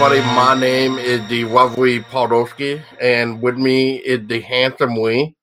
everybody? 0.00 0.20
My 0.36 0.54
name 0.54 0.96
is 0.96 1.28
the 1.28 1.44
lovely 1.46 1.98
Podolsky, 1.98 2.80
and 3.00 3.42
with 3.42 3.56
me 3.56 3.96
is 3.96 4.28
the 4.28 4.40
handsome 4.40 4.94
Wee. 4.94 5.34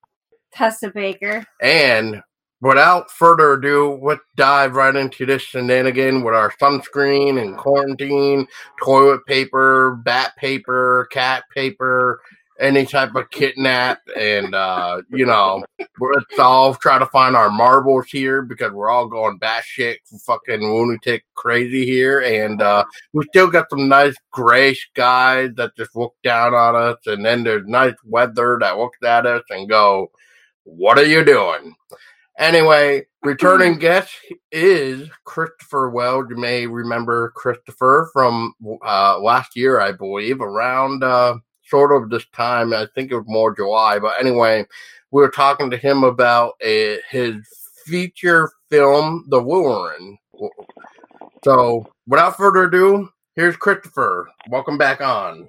Tessa 0.53 0.91
Baker. 0.91 1.45
And 1.61 2.21
without 2.61 3.11
further 3.11 3.53
ado, 3.53 3.99
let's 4.01 4.21
dive 4.37 4.75
right 4.75 4.95
into 4.95 5.25
this 5.25 5.41
shenanigan 5.41 6.23
with 6.23 6.35
our 6.35 6.53
sunscreen 6.53 7.41
and 7.41 7.57
quarantine, 7.57 8.47
toilet 8.81 9.25
paper, 9.25 9.97
bat 10.05 10.31
paper, 10.37 11.09
cat 11.11 11.43
paper, 11.53 12.21
any 12.59 12.85
type 12.85 13.15
of 13.15 13.29
kidnap, 13.31 13.99
and 14.17 14.55
uh, 14.55 15.01
you 15.09 15.25
know, 15.25 15.63
let's 15.79 16.39
all 16.39 16.73
try 16.75 16.97
to 16.97 17.05
find 17.07 17.35
our 17.35 17.49
marbles 17.49 18.07
here 18.09 18.41
because 18.41 18.71
we're 18.71 18.89
all 18.89 19.07
going 19.07 19.39
batshit 19.39 19.97
fucking 20.25 20.61
lunatic 20.61 21.25
crazy 21.35 21.85
here, 21.85 22.21
and 22.21 22.61
uh, 22.61 22.85
we 23.13 23.25
still 23.25 23.49
got 23.49 23.69
some 23.69 23.87
nice 23.87 24.15
gray 24.31 24.73
skies 24.73 25.51
that 25.55 25.75
just 25.75 25.95
look 25.95 26.15
down 26.23 26.53
on 26.53 26.75
us, 26.75 26.97
and 27.05 27.25
then 27.25 27.43
there's 27.43 27.67
nice 27.67 27.95
weather 28.05 28.57
that 28.61 28.77
looks 28.77 28.99
at 29.03 29.25
us 29.25 29.43
and 29.49 29.69
go, 29.69 30.11
"What 30.63 30.97
are 30.97 31.05
you 31.05 31.23
doing?" 31.23 31.75
Anyway, 32.37 33.05
returning 33.23 33.79
guest 33.79 34.13
is 34.51 35.09
Christopher 35.23 35.89
Wells. 35.89 36.27
You 36.29 36.37
may 36.37 36.67
remember 36.67 37.31
Christopher 37.35 38.09
from 38.13 38.53
uh, 38.85 39.19
last 39.19 39.55
year, 39.55 39.79
I 39.79 39.91
believe, 39.91 40.41
around 40.41 41.03
uh, 41.03 41.35
sort 41.67 41.91
of 41.91 42.09
this 42.09 42.25
time. 42.33 42.73
I 42.73 42.87
think 42.95 43.11
it 43.11 43.15
was 43.15 43.25
more 43.27 43.55
July, 43.55 43.99
but 43.99 44.19
anyway, 44.19 44.65
we 45.11 45.21
were 45.21 45.29
talking 45.29 45.69
to 45.71 45.77
him 45.77 46.03
about 46.03 46.53
a, 46.63 46.99
his 47.09 47.35
feature 47.85 48.51
film, 48.69 49.25
The 49.29 49.39
Luring. 49.39 50.17
So, 51.43 51.85
without 52.07 52.37
further 52.37 52.63
ado, 52.63 53.09
here's 53.35 53.55
Christopher. 53.55 54.27
Welcome 54.49 54.77
back 54.77 55.01
on. 55.01 55.47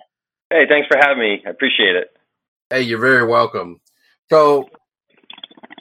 Hey, 0.50 0.67
thanks 0.69 0.86
for 0.89 0.98
having 1.00 1.20
me. 1.20 1.42
I 1.47 1.50
appreciate 1.50 1.97
it. 1.97 2.17
Hey, 2.70 2.83
you're 2.83 3.01
very 3.01 3.27
welcome. 3.27 3.80
So, 4.30 4.69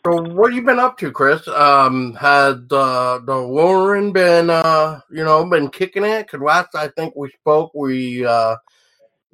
so 0.06 0.22
what 0.22 0.52
have 0.52 0.56
you 0.56 0.66
been 0.66 0.80
up 0.80 0.98
to, 1.00 1.12
Chris? 1.12 1.48
Um, 1.48 2.14
had 2.14 2.72
uh, 2.72 3.20
the 3.26 3.38
Luring 3.38 4.14
been, 4.14 4.50
uh, 4.50 5.02
you 5.12 5.24
know, 5.24 5.44
been 5.46 5.70
kicking 5.70 6.04
it? 6.04 6.28
Because 6.28 6.42
last 6.42 6.76
I 6.76 6.88
think 6.90 7.16
we 7.16 7.30
spoke, 7.32 7.72
we 7.76 8.26
uh, 8.26 8.56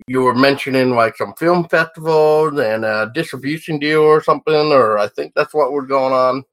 you 0.08 0.22
were 0.22 0.36
mentioning 0.36 0.92
like 0.92 1.18
some 1.18 1.34
film 1.34 1.68
festivals 1.68 2.60
and 2.60 2.86
a 2.86 3.12
distribution 3.14 3.80
deal 3.80 4.02
or 4.02 4.22
something, 4.22 4.54
or 4.72 4.98
I 4.98 5.08
think 5.08 5.34
that's 5.36 5.54
what 5.54 5.72
was 5.72 5.88
going 5.88 6.14
on. 6.14 6.44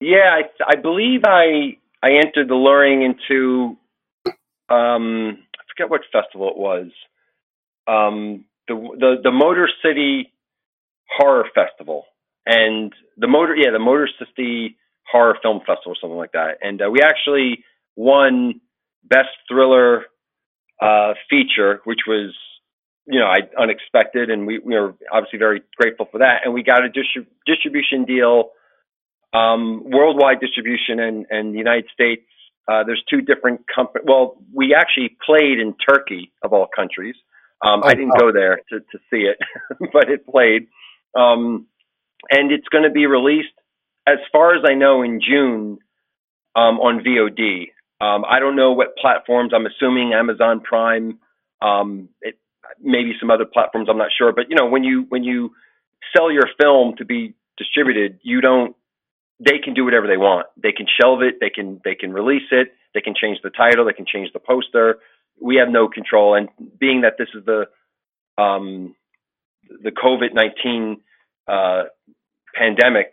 Yeah, 0.00 0.40
I, 0.40 0.42
I 0.66 0.76
believe 0.76 1.22
I 1.24 1.76
I 2.02 2.12
entered 2.12 2.48
the 2.48 2.54
luring 2.54 3.02
into 3.02 3.76
um, 4.70 5.38
I 5.54 5.62
forget 5.70 5.90
what 5.90 6.02
festival 6.12 6.50
it 6.50 6.56
was. 6.56 6.90
Um, 7.86 8.44
the 8.68 8.74
the 8.74 9.16
the 9.24 9.32
Motor 9.32 9.68
City 9.82 10.32
Horror 11.16 11.46
Festival 11.54 12.04
and 12.46 12.92
the 13.16 13.26
Motor 13.26 13.56
yeah 13.56 13.70
the 13.72 13.78
Motor 13.78 14.08
City 14.18 14.76
Horror 15.10 15.38
Film 15.42 15.60
Festival 15.60 15.92
or 15.92 15.96
something 16.00 16.18
like 16.18 16.32
that. 16.32 16.58
And 16.62 16.80
uh, 16.82 16.90
we 16.90 17.00
actually 17.02 17.64
won 17.96 18.60
Best 19.04 19.30
Thriller 19.50 20.04
uh, 20.80 21.14
Feature, 21.30 21.80
which 21.84 22.00
was 22.06 22.34
you 23.10 23.18
know, 23.18 23.26
I, 23.26 23.38
unexpected, 23.60 24.30
and 24.30 24.46
we, 24.46 24.58
we 24.58 24.74
were 24.74 24.94
obviously 25.10 25.38
very 25.38 25.62
grateful 25.76 26.06
for 26.10 26.18
that. 26.18 26.42
And 26.44 26.52
we 26.52 26.62
got 26.62 26.84
a 26.84 26.88
distri- 26.88 27.26
distribution 27.46 28.04
deal, 28.04 28.50
um, 29.32 29.82
worldwide 29.86 30.40
distribution, 30.40 31.00
and 31.00 31.26
and 31.30 31.54
the 31.54 31.58
United 31.58 31.86
States. 31.92 32.22
Uh, 32.70 32.84
there's 32.84 33.02
two 33.08 33.22
different 33.22 33.62
companies. 33.74 34.04
Well, 34.06 34.36
we 34.52 34.74
actually 34.74 35.16
played 35.24 35.58
in 35.58 35.74
Turkey 35.88 36.32
of 36.42 36.52
all 36.52 36.66
countries. 36.74 37.14
Um, 37.66 37.80
oh, 37.82 37.88
I 37.88 37.94
didn't 37.94 38.18
go 38.18 38.30
there 38.30 38.60
to 38.68 38.80
to 38.80 38.98
see 39.10 39.22
it, 39.22 39.38
but 39.92 40.10
it 40.10 40.26
played, 40.26 40.68
um, 41.18 41.66
and 42.30 42.52
it's 42.52 42.68
going 42.68 42.84
to 42.84 42.90
be 42.90 43.06
released, 43.06 43.54
as 44.06 44.18
far 44.30 44.54
as 44.54 44.64
I 44.68 44.74
know, 44.74 45.02
in 45.02 45.20
June 45.20 45.78
um, 46.54 46.78
on 46.78 47.02
VOD. 47.02 47.70
Um, 48.00 48.24
I 48.28 48.38
don't 48.38 48.54
know 48.54 48.72
what 48.72 48.96
platforms. 48.96 49.52
I'm 49.54 49.66
assuming 49.66 50.12
Amazon 50.12 50.60
Prime. 50.60 51.18
Um, 51.60 52.10
it, 52.20 52.38
maybe 52.80 53.12
some 53.20 53.30
other 53.30 53.44
platforms. 53.44 53.88
I'm 53.90 53.98
not 53.98 54.10
sure, 54.16 54.32
but 54.32 54.46
you 54.48 54.56
know, 54.56 54.66
when 54.66 54.84
you 54.84 55.06
when 55.08 55.24
you 55.24 55.52
sell 56.16 56.30
your 56.30 56.48
film 56.60 56.94
to 56.98 57.04
be 57.04 57.34
distributed, 57.56 58.20
you 58.22 58.40
don't. 58.40 58.74
They 59.40 59.58
can 59.62 59.74
do 59.74 59.84
whatever 59.84 60.08
they 60.08 60.16
want. 60.16 60.46
They 60.60 60.72
can 60.72 60.86
shelve 61.00 61.22
it. 61.22 61.36
They 61.40 61.50
can 61.50 61.80
they 61.84 61.94
can 61.94 62.12
release 62.12 62.50
it. 62.50 62.72
They 62.94 63.00
can 63.00 63.14
change 63.14 63.38
the 63.42 63.50
title. 63.50 63.84
They 63.84 63.92
can 63.92 64.06
change 64.06 64.32
the 64.32 64.40
poster. 64.40 64.98
We 65.40 65.56
have 65.56 65.68
no 65.68 65.88
control. 65.88 66.34
And 66.34 66.48
being 66.78 67.02
that 67.02 67.14
this 67.18 67.28
is 67.34 67.44
the 67.44 67.66
um, 68.42 68.96
the 69.82 69.90
COVID 69.90 70.34
nineteen 70.34 71.00
uh, 71.46 71.84
pandemic, 72.54 73.12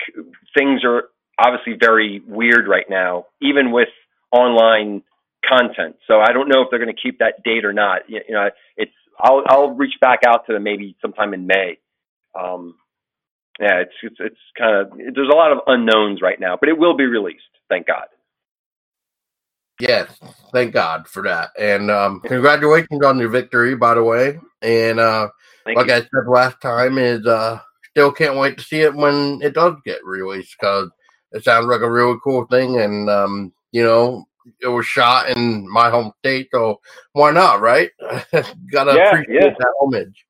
things 0.58 0.84
are 0.84 1.10
obviously 1.38 1.74
very 1.80 2.22
weird 2.28 2.68
right 2.68 2.90
now, 2.90 3.26
even 3.42 3.72
with 3.72 3.90
online 4.32 5.04
content. 5.48 5.98
So 6.08 6.20
I 6.20 6.32
don't 6.34 6.50
know 6.50 6.62
if 6.62 6.70
they're 6.70 6.84
going 6.84 6.94
to 6.94 7.02
keep 7.02 7.20
that 7.20 7.44
date 7.44 7.66
or 7.66 7.74
not. 7.74 8.02
You, 8.08 8.22
know, 8.30 8.50
it's 8.78 8.92
I'll 9.20 9.44
I'll 9.48 9.72
reach 9.72 9.94
back 10.02 10.20
out 10.26 10.46
to 10.48 10.54
them 10.54 10.64
maybe 10.64 10.96
sometime 11.02 11.34
in 11.34 11.48
May. 11.48 11.80
Um, 12.40 12.76
yeah, 13.60 13.82
it's 13.82 13.94
it's 14.04 14.18
it's 14.20 14.40
kind 14.58 14.76
of 14.76 14.98
there's 14.98 15.30
a 15.32 15.36
lot 15.36 15.52
of 15.52 15.60
unknowns 15.68 16.22
right 16.22 16.40
now, 16.40 16.58
but 16.60 16.70
it 16.70 16.78
will 16.78 16.96
be 16.96 17.06
released. 17.06 17.44
Thank 17.70 17.88
God. 17.88 18.06
Yes, 19.80 20.10
thank 20.54 20.74
God 20.74 21.08
for 21.08 21.24
that, 21.24 21.50
and 21.60 21.92
um, 21.92 22.22
congratulations 22.22 23.04
on 23.04 23.20
your 23.20 23.30
victory, 23.30 23.76
by 23.76 23.94
the 23.94 24.04
way. 24.04 24.40
And 24.62 25.00
uh, 25.00 25.30
like 25.66 25.88
you. 25.88 25.94
I 25.94 26.00
said 26.00 26.28
last 26.28 26.62
time, 26.62 26.98
is 26.98 27.26
uh, 27.26 27.60
still 27.92 28.12
can't 28.12 28.38
wait 28.38 28.58
to 28.58 28.64
see 28.64 28.82
it 28.82 28.96
when 28.96 29.42
it 29.42 29.54
does 29.54 29.76
get 29.86 30.06
released 30.06 30.56
because 30.60 30.90
it 31.32 31.44
sounds 31.44 31.66
like 31.68 31.82
a 31.82 31.92
really 31.92 32.18
cool 32.24 32.46
thing, 32.46 32.80
and 32.80 33.10
um, 33.10 33.54
you 33.72 33.84
know, 33.84 34.26
it 34.62 34.68
was 34.68 34.86
shot 34.86 35.30
in 35.30 35.70
my 35.70 35.90
home 35.90 36.12
state, 36.20 36.50
so 36.54 36.80
why 37.14 37.32
not, 37.32 37.62
right? 37.62 37.92
Gotta 38.02 38.94
yeah, 38.96 39.10
appreciate 39.10 39.28
yeah. 39.30 39.50
that 39.58 39.74
homage. 39.82 40.26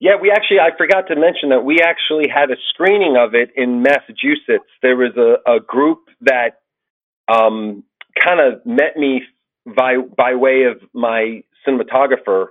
Yeah, 0.00 0.12
we 0.20 0.30
actually, 0.30 0.60
I 0.60 0.70
forgot 0.78 1.08
to 1.08 1.16
mention 1.16 1.50
that 1.50 1.62
we 1.62 1.80
actually 1.80 2.26
had 2.34 2.50
a 2.50 2.56
screening 2.72 3.16
of 3.18 3.34
it 3.34 3.50
in 3.54 3.82
Massachusetts. 3.82 4.70
There 4.80 4.96
was 4.96 5.12
a, 5.16 5.50
a 5.50 5.60
group 5.60 5.98
that 6.22 6.60
um, 7.28 7.84
kind 8.18 8.40
of 8.40 8.64
met 8.64 8.96
me 8.96 9.22
by, 9.66 9.96
by 9.98 10.34
way 10.34 10.64
of 10.64 10.80
my 10.94 11.42
cinematographer, 11.68 12.46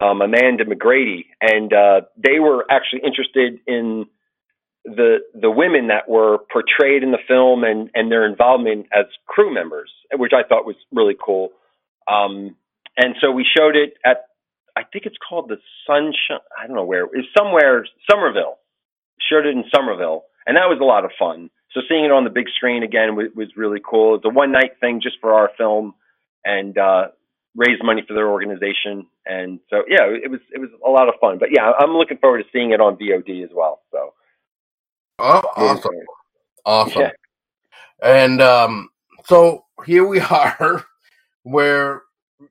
um, 0.00 0.22
Amanda 0.22 0.64
McGrady, 0.64 1.24
and 1.40 1.72
uh, 1.72 2.02
they 2.16 2.38
were 2.38 2.64
actually 2.70 3.02
interested 3.04 3.58
in 3.66 4.06
the 4.84 5.18
the 5.34 5.50
women 5.50 5.88
that 5.88 6.08
were 6.08 6.38
portrayed 6.52 7.02
in 7.02 7.10
the 7.10 7.18
film 7.26 7.64
and 7.64 7.90
and 7.94 8.12
their 8.12 8.26
involvement 8.26 8.86
as 8.92 9.06
crew 9.26 9.52
members, 9.52 9.90
which 10.12 10.32
I 10.34 10.46
thought 10.46 10.66
was 10.66 10.76
really 10.92 11.16
cool. 11.18 11.50
Um, 12.06 12.56
and 12.96 13.16
so 13.20 13.30
we 13.30 13.44
showed 13.44 13.76
it 13.76 13.94
at 14.04 14.26
I 14.76 14.82
think 14.84 15.06
it's 15.06 15.16
called 15.26 15.48
the 15.48 15.56
Sunshine. 15.86 16.44
I 16.60 16.66
don't 16.66 16.76
know 16.76 16.84
where 16.84 17.04
it's 17.06 17.28
somewhere 17.36 17.86
Somerville. 18.10 18.58
Showed 19.30 19.46
it 19.46 19.56
in 19.56 19.64
Somerville, 19.74 20.24
and 20.46 20.56
that 20.56 20.68
was 20.68 20.78
a 20.80 20.84
lot 20.84 21.04
of 21.04 21.12
fun. 21.18 21.48
So 21.72 21.80
seeing 21.88 22.04
it 22.04 22.12
on 22.12 22.24
the 22.24 22.30
big 22.30 22.46
screen 22.54 22.82
again 22.82 23.16
was, 23.16 23.28
was 23.34 23.48
really 23.56 23.80
cool. 23.82 24.16
It's 24.16 24.24
a 24.24 24.28
one 24.28 24.52
night 24.52 24.72
thing 24.80 25.00
just 25.02 25.16
for 25.20 25.32
our 25.32 25.50
film, 25.56 25.94
and 26.44 26.76
uh, 26.76 27.08
raise 27.56 27.78
money 27.82 28.02
for 28.06 28.14
their 28.14 28.28
organization. 28.28 29.06
And 29.24 29.60
so 29.70 29.82
yeah, 29.88 30.04
it 30.04 30.30
was 30.30 30.40
it 30.52 30.58
was 30.58 30.70
a 30.86 30.90
lot 30.90 31.08
of 31.08 31.14
fun. 31.22 31.38
But 31.38 31.48
yeah, 31.52 31.72
I'm 31.78 31.96
looking 31.96 32.18
forward 32.18 32.42
to 32.42 32.48
seeing 32.52 32.72
it 32.72 32.80
on 32.80 32.96
VOD 32.96 33.42
as 33.44 33.50
well. 33.54 33.80
So. 33.90 34.12
Oh, 35.18 35.42
awesome. 35.56 35.92
Awesome. 36.66 37.02
Yeah. 37.02 37.10
And 38.02 38.42
um, 38.42 38.88
so 39.24 39.64
here 39.86 40.06
we 40.06 40.20
are 40.30 40.84
where 41.42 42.02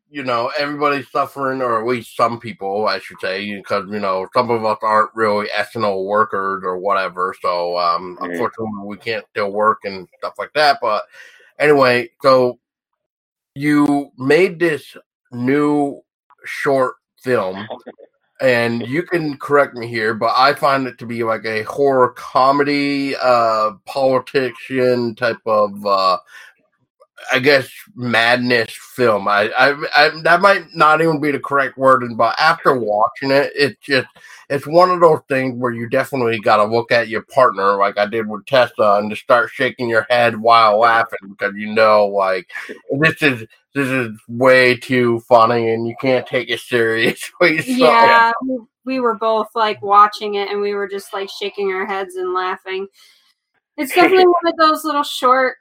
you 0.10 0.24
know 0.24 0.51
everybody's 0.57 1.10
suffering 1.10 1.62
or 1.62 1.80
at 1.80 1.88
least 1.88 2.15
some 2.15 2.39
people 2.39 2.88
i 2.88 3.00
should 3.00 3.19
say 3.19 3.54
because 3.56 3.86
you 3.89 4.00
know 4.00 4.27
some 4.33 4.50
of 4.50 4.63
us 4.63 4.77
aren't 4.81 5.13
really 5.15 5.48
essential 5.57 6.06
workers 6.06 6.63
or 6.63 6.77
whatever 6.77 7.36
so 7.42 7.77
um 7.77 8.15
mm-hmm. 8.15 8.31
unfortunately 8.31 8.86
we 8.86 8.98
can't 8.98 9.25
still 9.31 9.51
work 9.51 9.80
and 9.83 10.07
stuff 10.19 10.33
like 10.38 10.51
that 10.54 10.77
but 10.81 11.04
anyway 11.60 12.07
so 12.21 12.60
you 13.56 14.12
made 14.18 14.60
this 14.60 14.95
new 15.31 16.00
short 16.45 16.95
film 17.21 17.68
and 18.44 18.86
you 18.86 19.04
can 19.04 19.38
correct 19.38 19.74
me 19.74 19.88
here, 19.88 20.13
but 20.13 20.34
I 20.36 20.54
find 20.54 20.86
it 20.86 20.98
to 20.98 21.06
be 21.06 21.24
like 21.24 21.45
a 21.45 21.63
horror 21.63 22.10
comedy, 22.10 23.16
uh, 23.16 23.72
politician 23.86 25.16
type 25.16 25.40
of. 25.45 25.86
Uh, 25.86 26.18
I 27.31 27.40
guess 27.40 27.70
madness 27.96 28.72
film. 28.96 29.28
I, 29.28 29.50
I, 29.58 29.72
I, 29.96 30.22
that 30.24 30.42
might 30.42 30.66
not 30.74 31.02
even 31.02 31.22
be 31.22 31.31
the 31.31 31.40
correct 31.40 31.78
wording, 31.78 32.16
but 32.16 32.36
after 32.40 32.78
watching 32.78 33.31
it, 33.31 33.52
it 33.56 33.81
just 33.81 34.08
it's 34.50 34.68
one 34.68 34.90
of 34.92 35.00
those 35.00 35.22
things 35.30 35.58
where 35.58 35.72
you 35.72 35.90
definitely 35.90 36.40
got 36.40 36.58
to 36.58 36.66
look 36.66 36.92
at 36.92 37.08
your 37.08 37.24
partner, 37.24 37.75
like 37.75 37.98
I 37.98 38.06
did 38.06 38.28
with 38.28 38.46
Tessa, 38.46 39.00
and 39.00 39.10
to 39.10 39.16
start 39.16 39.50
shaking 39.50 39.90
your 39.90 40.06
head 40.10 40.40
while 40.40 40.80
laughing 40.80 41.30
because 41.30 41.54
you 41.56 41.74
know, 41.74 42.08
like 42.08 42.50
this 43.00 43.22
is 43.22 43.48
this 43.74 43.88
is 43.88 44.12
way 44.28 44.78
too 44.78 45.22
funny, 45.22 45.74
and 45.74 45.88
you 45.88 45.96
can't 46.00 46.28
take 46.28 46.50
it 46.50 46.60
seriously. 46.60 47.22
So. 47.64 47.72
Yeah, 47.72 48.31
we 48.86 49.00
were 49.00 49.16
both 49.16 49.48
like 49.56 49.81
watching 49.81 50.36
it, 50.36 50.50
and 50.50 50.62
we 50.62 50.74
were 50.74 50.88
just 50.88 51.14
like 51.14 51.30
shaking 51.30 51.72
our 51.72 51.86
heads 51.86 52.16
and 52.16 52.34
laughing. 52.34 52.88
It's 53.78 53.94
definitely 53.94 54.25
one 54.44 54.48
of 54.48 54.58
those 54.58 54.84
little 54.84 55.04
short 55.04 55.58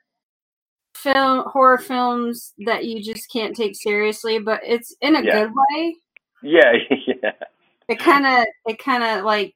film 1.03 1.45
horror 1.49 1.79
films 1.79 2.55
that 2.67 2.87
you 2.87 3.03
just 3.03 3.31
can't 3.33 3.57
take 3.57 3.77
seriously, 3.77 4.39
but 4.41 4.61
it's 4.65 4.95
in 5.03 5.17
a 5.17 5.23
Yeah. 5.23 5.33
good 5.33 5.53
way. 5.55 5.97
Yeah, 6.43 6.73
yeah, 7.23 7.33
It 7.89 7.99
kind 8.01 8.27
of 8.27 8.47
it 8.67 8.79
kind 8.83 9.05
of 9.05 9.25
like 9.25 9.55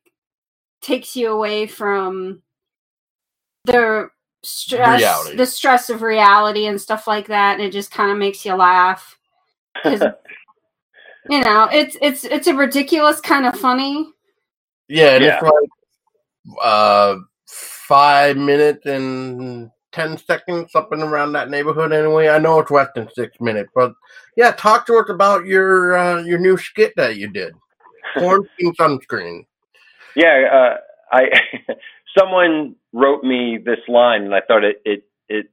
takes 0.82 1.16
you 1.16 1.30
away 1.32 1.66
from 1.66 2.42
the 3.64 4.10
stress 4.44 5.00
Reality. 5.00 5.36
the 5.36 5.46
stress 5.46 5.90
of 5.90 6.02
reality 6.02 6.66
and 6.66 6.80
stuff 6.80 7.06
like 7.08 7.28
that 7.28 7.54
and 7.54 7.62
it 7.62 7.72
just 7.72 7.90
kind 7.90 8.10
of 8.12 8.18
makes 8.18 8.44
you 8.44 8.54
laugh 8.54 9.18
'Cause- 9.82 10.02
you 11.30 11.40
know 11.40 11.68
it's 11.72 11.96
it's 12.02 12.24
it's 12.24 12.46
a 12.48 12.54
ridiculous 12.54 13.20
kind 13.20 13.46
of 13.46 13.58
funny 13.58 14.08
Yeah, 14.88 15.16
and 15.16 15.24
Yeah. 15.24 15.34
it's 15.34 15.42
like 15.42 15.70
uh 16.62 17.16
five 17.48 18.36
minutes 18.36 18.86
and 18.86 19.70
ten 19.96 20.18
seconds, 20.18 20.70
something 20.70 21.00
around 21.00 21.32
that 21.32 21.48
neighborhood. 21.48 21.90
Anyway, 21.90 22.28
I 22.28 22.38
know 22.38 22.60
it's 22.60 22.70
less 22.70 22.88
than 22.94 23.08
six 23.14 23.40
minutes, 23.40 23.70
but 23.74 23.94
yeah, 24.36 24.52
talk 24.52 24.86
to 24.86 24.96
us 24.98 25.08
about 25.08 25.46
your 25.46 25.96
uh, 25.96 26.22
your 26.22 26.38
new 26.38 26.58
skit 26.58 26.92
that 26.96 27.16
you 27.16 27.28
did, 27.28 27.54
quarantine 28.16 28.74
sunscreen. 28.78 29.46
yeah. 30.14 30.44
Uh, 30.52 30.76
I 31.10 31.30
someone 32.18 32.76
wrote 32.92 33.24
me 33.24 33.58
this 33.64 33.80
line, 33.88 34.24
and 34.24 34.34
I 34.34 34.42
thought 34.46 34.64
it 34.64 34.82
it 34.84 35.04
it 35.28 35.46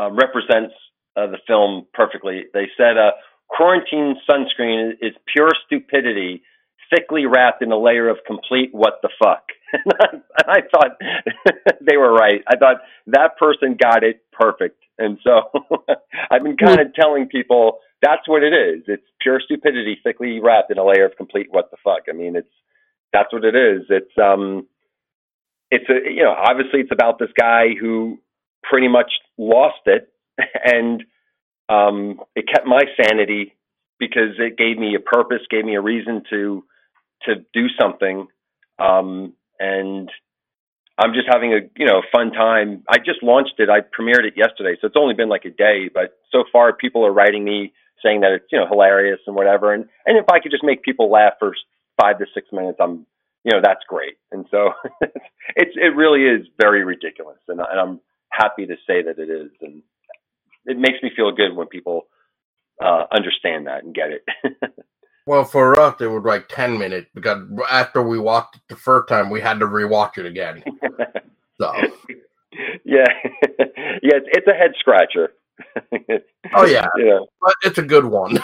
uh, 0.00 0.10
represents 0.10 0.74
uh, 1.16 1.26
the 1.26 1.38
film 1.46 1.86
perfectly. 1.92 2.46
They 2.54 2.68
said, 2.78 2.96
uh, 2.96 3.12
"Quarantine 3.48 4.16
sunscreen 4.28 4.92
is 5.02 5.12
pure 5.30 5.50
stupidity." 5.66 6.42
Thickly 6.94 7.26
wrapped 7.26 7.62
in 7.62 7.72
a 7.72 7.78
layer 7.78 8.08
of 8.08 8.18
complete 8.26 8.70
what 8.72 9.00
the 9.02 9.10
fuck. 9.22 9.44
And 9.74 10.22
I, 10.46 10.52
I 10.52 10.60
thought 10.70 11.00
they 11.80 11.96
were 11.96 12.12
right. 12.12 12.42
I 12.46 12.56
thought 12.56 12.76
that 13.08 13.36
person 13.36 13.76
got 13.76 14.04
it 14.04 14.22
perfect. 14.30 14.80
And 14.98 15.18
so 15.24 15.50
I've 16.30 16.44
been 16.44 16.56
kind 16.56 16.78
of 16.78 16.94
telling 16.94 17.26
people 17.26 17.78
that's 18.00 18.28
what 18.28 18.44
it 18.44 18.52
is. 18.52 18.84
It's 18.86 19.02
pure 19.20 19.40
stupidity 19.44 19.98
thickly 20.04 20.38
wrapped 20.40 20.70
in 20.70 20.78
a 20.78 20.84
layer 20.84 21.06
of 21.06 21.16
complete 21.16 21.48
what 21.50 21.72
the 21.72 21.76
fuck. 21.82 22.04
I 22.08 22.12
mean, 22.12 22.36
it's 22.36 22.46
that's 23.12 23.32
what 23.32 23.44
it 23.44 23.56
is. 23.56 23.86
It's 23.88 24.12
um, 24.22 24.68
it's 25.70 25.88
a 25.88 26.10
you 26.10 26.22
know 26.22 26.34
obviously 26.36 26.80
it's 26.80 26.92
about 26.92 27.18
this 27.18 27.30
guy 27.38 27.68
who 27.80 28.18
pretty 28.62 28.88
much 28.88 29.10
lost 29.38 29.86
it, 29.86 30.08
and 30.64 31.02
um, 31.68 32.20
it 32.36 32.46
kept 32.52 32.66
my 32.66 32.82
sanity 33.00 33.54
because 33.98 34.38
it 34.38 34.58
gave 34.58 34.78
me 34.78 34.94
a 34.94 35.00
purpose, 35.00 35.40
gave 35.50 35.64
me 35.64 35.76
a 35.76 35.80
reason 35.80 36.22
to 36.30 36.64
to 37.26 37.36
do 37.52 37.66
something, 37.80 38.26
um, 38.78 39.34
and 39.58 40.10
I'm 40.98 41.12
just 41.12 41.26
having 41.30 41.52
a 41.52 41.60
you 41.76 41.86
know 41.86 42.02
fun 42.12 42.32
time. 42.32 42.84
I 42.88 42.98
just 42.98 43.22
launched 43.22 43.54
it. 43.58 43.68
I 43.68 43.80
premiered 43.80 44.24
it 44.26 44.34
yesterday, 44.36 44.76
so 44.80 44.86
it's 44.86 44.96
only 44.98 45.14
been 45.14 45.28
like 45.28 45.44
a 45.44 45.50
day, 45.50 45.90
but 45.92 46.18
so 46.30 46.44
far 46.52 46.72
people 46.72 47.04
are 47.06 47.12
writing 47.12 47.44
me 47.44 47.72
saying 48.02 48.20
that 48.20 48.32
it's 48.32 48.46
you 48.52 48.58
know 48.58 48.66
hilarious 48.68 49.20
and 49.26 49.34
whatever. 49.34 49.72
And 49.72 49.86
and 50.06 50.18
if 50.18 50.26
I 50.30 50.40
could 50.40 50.52
just 50.52 50.64
make 50.64 50.82
people 50.82 51.10
laugh 51.10 51.34
for 51.38 51.54
five 52.00 52.18
to 52.18 52.26
six 52.34 52.48
minutes, 52.52 52.78
I'm 52.80 53.06
you 53.44 53.52
know 53.52 53.60
that's 53.62 53.82
great. 53.88 54.14
And 54.30 54.46
so 54.50 54.70
it's 55.56 55.76
it 55.76 55.96
really 55.96 56.22
is 56.22 56.46
very 56.60 56.84
ridiculous, 56.84 57.38
and, 57.48 57.60
and 57.60 57.80
I'm 57.80 58.00
happy 58.30 58.66
to 58.66 58.74
say 58.86 59.02
that 59.02 59.18
it 59.18 59.30
is, 59.30 59.50
and 59.60 59.82
it 60.66 60.78
makes 60.78 61.02
me 61.02 61.10
feel 61.14 61.32
good 61.32 61.56
when 61.56 61.66
people 61.68 62.06
uh, 62.82 63.04
understand 63.14 63.66
that 63.66 63.84
and 63.84 63.94
get 63.94 64.10
it. 64.10 64.24
Well, 65.26 65.44
for 65.44 65.78
us, 65.80 66.00
it 66.00 66.06
was 66.06 66.24
like 66.24 66.48
ten 66.48 66.78
minutes 66.78 67.08
because 67.14 67.46
after 67.70 68.02
we 68.02 68.18
watched 68.18 68.56
it 68.56 68.62
the 68.68 68.76
first 68.76 69.08
time, 69.08 69.30
we 69.30 69.40
had 69.40 69.58
to 69.60 69.66
rewatch 69.66 70.18
it 70.18 70.26
again. 70.26 70.62
So, 71.60 71.72
yeah, 72.84 73.04
yeah, 73.44 74.16
it's, 74.16 74.26
it's 74.32 74.46
a 74.48 74.54
head 74.54 74.72
scratcher. 74.80 75.34
oh 76.52 76.66
yeah, 76.66 76.88
yeah. 76.98 77.20
but 77.40 77.54
it's 77.62 77.78
a 77.78 77.82
good 77.82 78.04
one. 78.06 78.40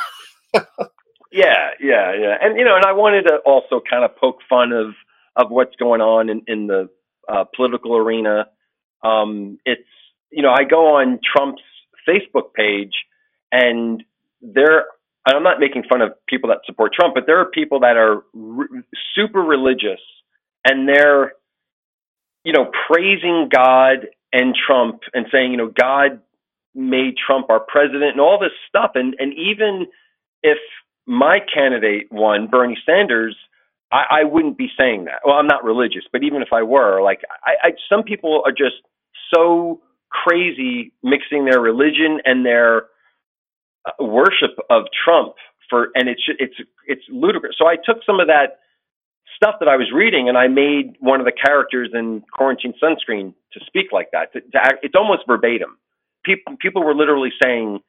Yeah, 1.32 1.70
yeah, 1.80 2.12
yeah, 2.14 2.36
and 2.40 2.58
you 2.58 2.64
know, 2.64 2.76
and 2.76 2.84
I 2.84 2.92
wanted 2.92 3.22
to 3.22 3.38
also 3.44 3.80
kind 3.88 4.04
of 4.04 4.16
poke 4.16 4.38
fun 4.48 4.72
of 4.72 4.94
of 5.36 5.50
what's 5.50 5.76
going 5.76 6.00
on 6.00 6.28
in 6.28 6.42
in 6.46 6.66
the 6.66 6.88
uh, 7.28 7.44
political 7.54 7.96
arena. 7.96 8.46
Um, 9.04 9.58
it's 9.64 9.82
you 10.30 10.42
know, 10.42 10.50
I 10.50 10.64
go 10.64 10.96
on 10.96 11.20
Trump's 11.24 11.62
Facebook 12.08 12.52
page, 12.54 12.94
and 13.52 14.02
there, 14.40 14.86
and 15.26 15.36
I'm 15.36 15.42
not 15.42 15.60
making 15.60 15.84
fun 15.88 16.00
of 16.02 16.12
people 16.28 16.48
that 16.50 16.58
support 16.66 16.92
Trump, 16.94 17.14
but 17.14 17.24
there 17.26 17.40
are 17.40 17.46
people 17.46 17.80
that 17.80 17.96
are 17.96 18.24
r- 18.34 18.68
super 19.14 19.40
religious, 19.40 20.00
and 20.64 20.88
they're 20.88 21.32
you 22.44 22.52
know 22.52 22.70
praising 22.90 23.48
God 23.54 24.08
and 24.32 24.54
Trump 24.54 25.00
and 25.14 25.26
saying 25.32 25.52
you 25.52 25.56
know 25.58 25.68
God 25.68 26.20
made 26.74 27.14
Trump 27.24 27.50
our 27.50 27.60
president 27.60 28.12
and 28.12 28.20
all 28.20 28.38
this 28.38 28.52
stuff, 28.68 28.92
and 28.94 29.14
and 29.18 29.32
even 29.34 29.86
if 30.42 30.58
my 31.06 31.40
candidate 31.52 32.08
won, 32.10 32.46
Bernie 32.46 32.78
Sanders, 32.86 33.36
I, 33.92 34.04
I 34.22 34.24
wouldn't 34.24 34.56
be 34.56 34.68
saying 34.78 35.06
that. 35.06 35.20
Well, 35.24 35.36
I'm 35.36 35.46
not 35.46 35.64
religious, 35.64 36.04
but 36.12 36.22
even 36.22 36.42
if 36.42 36.48
I 36.52 36.62
were, 36.62 37.02
like, 37.02 37.22
I, 37.44 37.68
I 37.68 37.72
some 37.88 38.02
people 38.04 38.42
are 38.46 38.52
just 38.52 38.76
so 39.34 39.80
crazy 40.10 40.92
mixing 41.02 41.44
their 41.44 41.60
religion 41.60 42.20
and 42.24 42.44
their 42.44 42.84
worship 43.98 44.58
of 44.70 44.84
Trump 45.04 45.34
for, 45.68 45.88
and 45.94 46.08
it's 46.08 46.22
it's 46.38 46.54
it's 46.86 47.02
ludicrous. 47.08 47.56
So 47.58 47.66
I 47.66 47.76
took 47.76 47.98
some 48.04 48.20
of 48.20 48.26
that 48.28 48.60
stuff 49.36 49.56
that 49.60 49.68
I 49.68 49.76
was 49.76 49.90
reading 49.94 50.28
and 50.28 50.36
I 50.36 50.48
made 50.48 50.96
one 51.00 51.20
of 51.20 51.26
the 51.26 51.32
characters 51.32 51.90
in 51.94 52.22
Quarantine 52.32 52.74
Sunscreen 52.82 53.34
to 53.52 53.60
speak 53.66 53.86
like 53.92 54.08
that. 54.12 54.32
To, 54.34 54.40
to 54.40 54.58
act, 54.58 54.80
it's 54.82 54.94
almost 54.94 55.22
verbatim. 55.26 55.78
People 56.24 56.56
people 56.60 56.84
were 56.84 56.94
literally 56.94 57.30
saying 57.42 57.80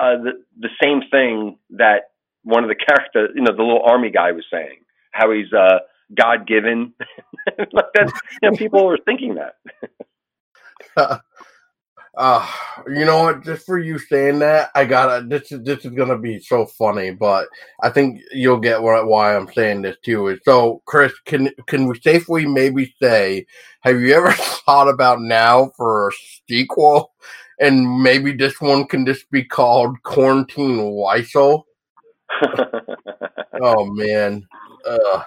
uh, 0.00 0.16
the 0.22 0.32
the 0.58 0.70
same 0.82 1.02
thing 1.10 1.58
that 1.70 2.10
one 2.44 2.62
of 2.64 2.68
the 2.68 2.76
characters, 2.76 3.30
you 3.34 3.42
know, 3.42 3.52
the 3.54 3.62
little 3.62 3.82
army 3.84 4.10
guy 4.10 4.32
was 4.32 4.44
saying, 4.50 4.78
how 5.12 5.32
he's 5.32 5.52
uh, 5.52 5.80
God 6.16 6.46
given. 6.46 6.94
like 7.72 7.92
that, 7.94 8.12
you 8.42 8.50
know, 8.50 8.56
people 8.56 8.86
were 8.86 8.98
thinking 9.04 9.36
that. 9.36 9.56
Uh, 10.96 11.18
you 12.88 13.04
know 13.04 13.22
what? 13.22 13.44
Just 13.44 13.64
for 13.64 13.78
you 13.78 13.98
saying 13.98 14.40
that, 14.40 14.70
I 14.74 14.84
gotta. 14.84 15.24
This 15.26 15.52
is 15.52 15.62
this 15.62 15.84
is 15.84 15.92
gonna 15.92 16.18
be 16.18 16.40
so 16.40 16.66
funny, 16.66 17.12
but 17.12 17.46
I 17.80 17.90
think 17.90 18.20
you'll 18.32 18.58
get 18.58 18.82
what, 18.82 19.06
why 19.06 19.36
I'm 19.36 19.50
saying 19.52 19.82
this 19.82 19.96
too. 20.02 20.28
Is 20.28 20.40
so, 20.44 20.82
Chris, 20.86 21.12
can 21.26 21.50
can 21.66 21.86
we 21.86 21.98
safely 22.00 22.44
maybe 22.46 22.94
say, 23.00 23.46
have 23.82 24.00
you 24.00 24.14
ever 24.14 24.32
thought 24.66 24.88
about 24.88 25.20
now 25.20 25.70
for 25.76 26.08
a 26.08 26.12
sequel, 26.48 27.12
and 27.60 28.02
maybe 28.02 28.32
this 28.32 28.60
one 28.60 28.86
can 28.86 29.06
just 29.06 29.30
be 29.30 29.44
called 29.44 30.02
Quarantine 30.02 30.78
Weisel? 30.78 31.64
Oh 33.60 33.86
man, 33.86 34.46
uh, 34.86 35.22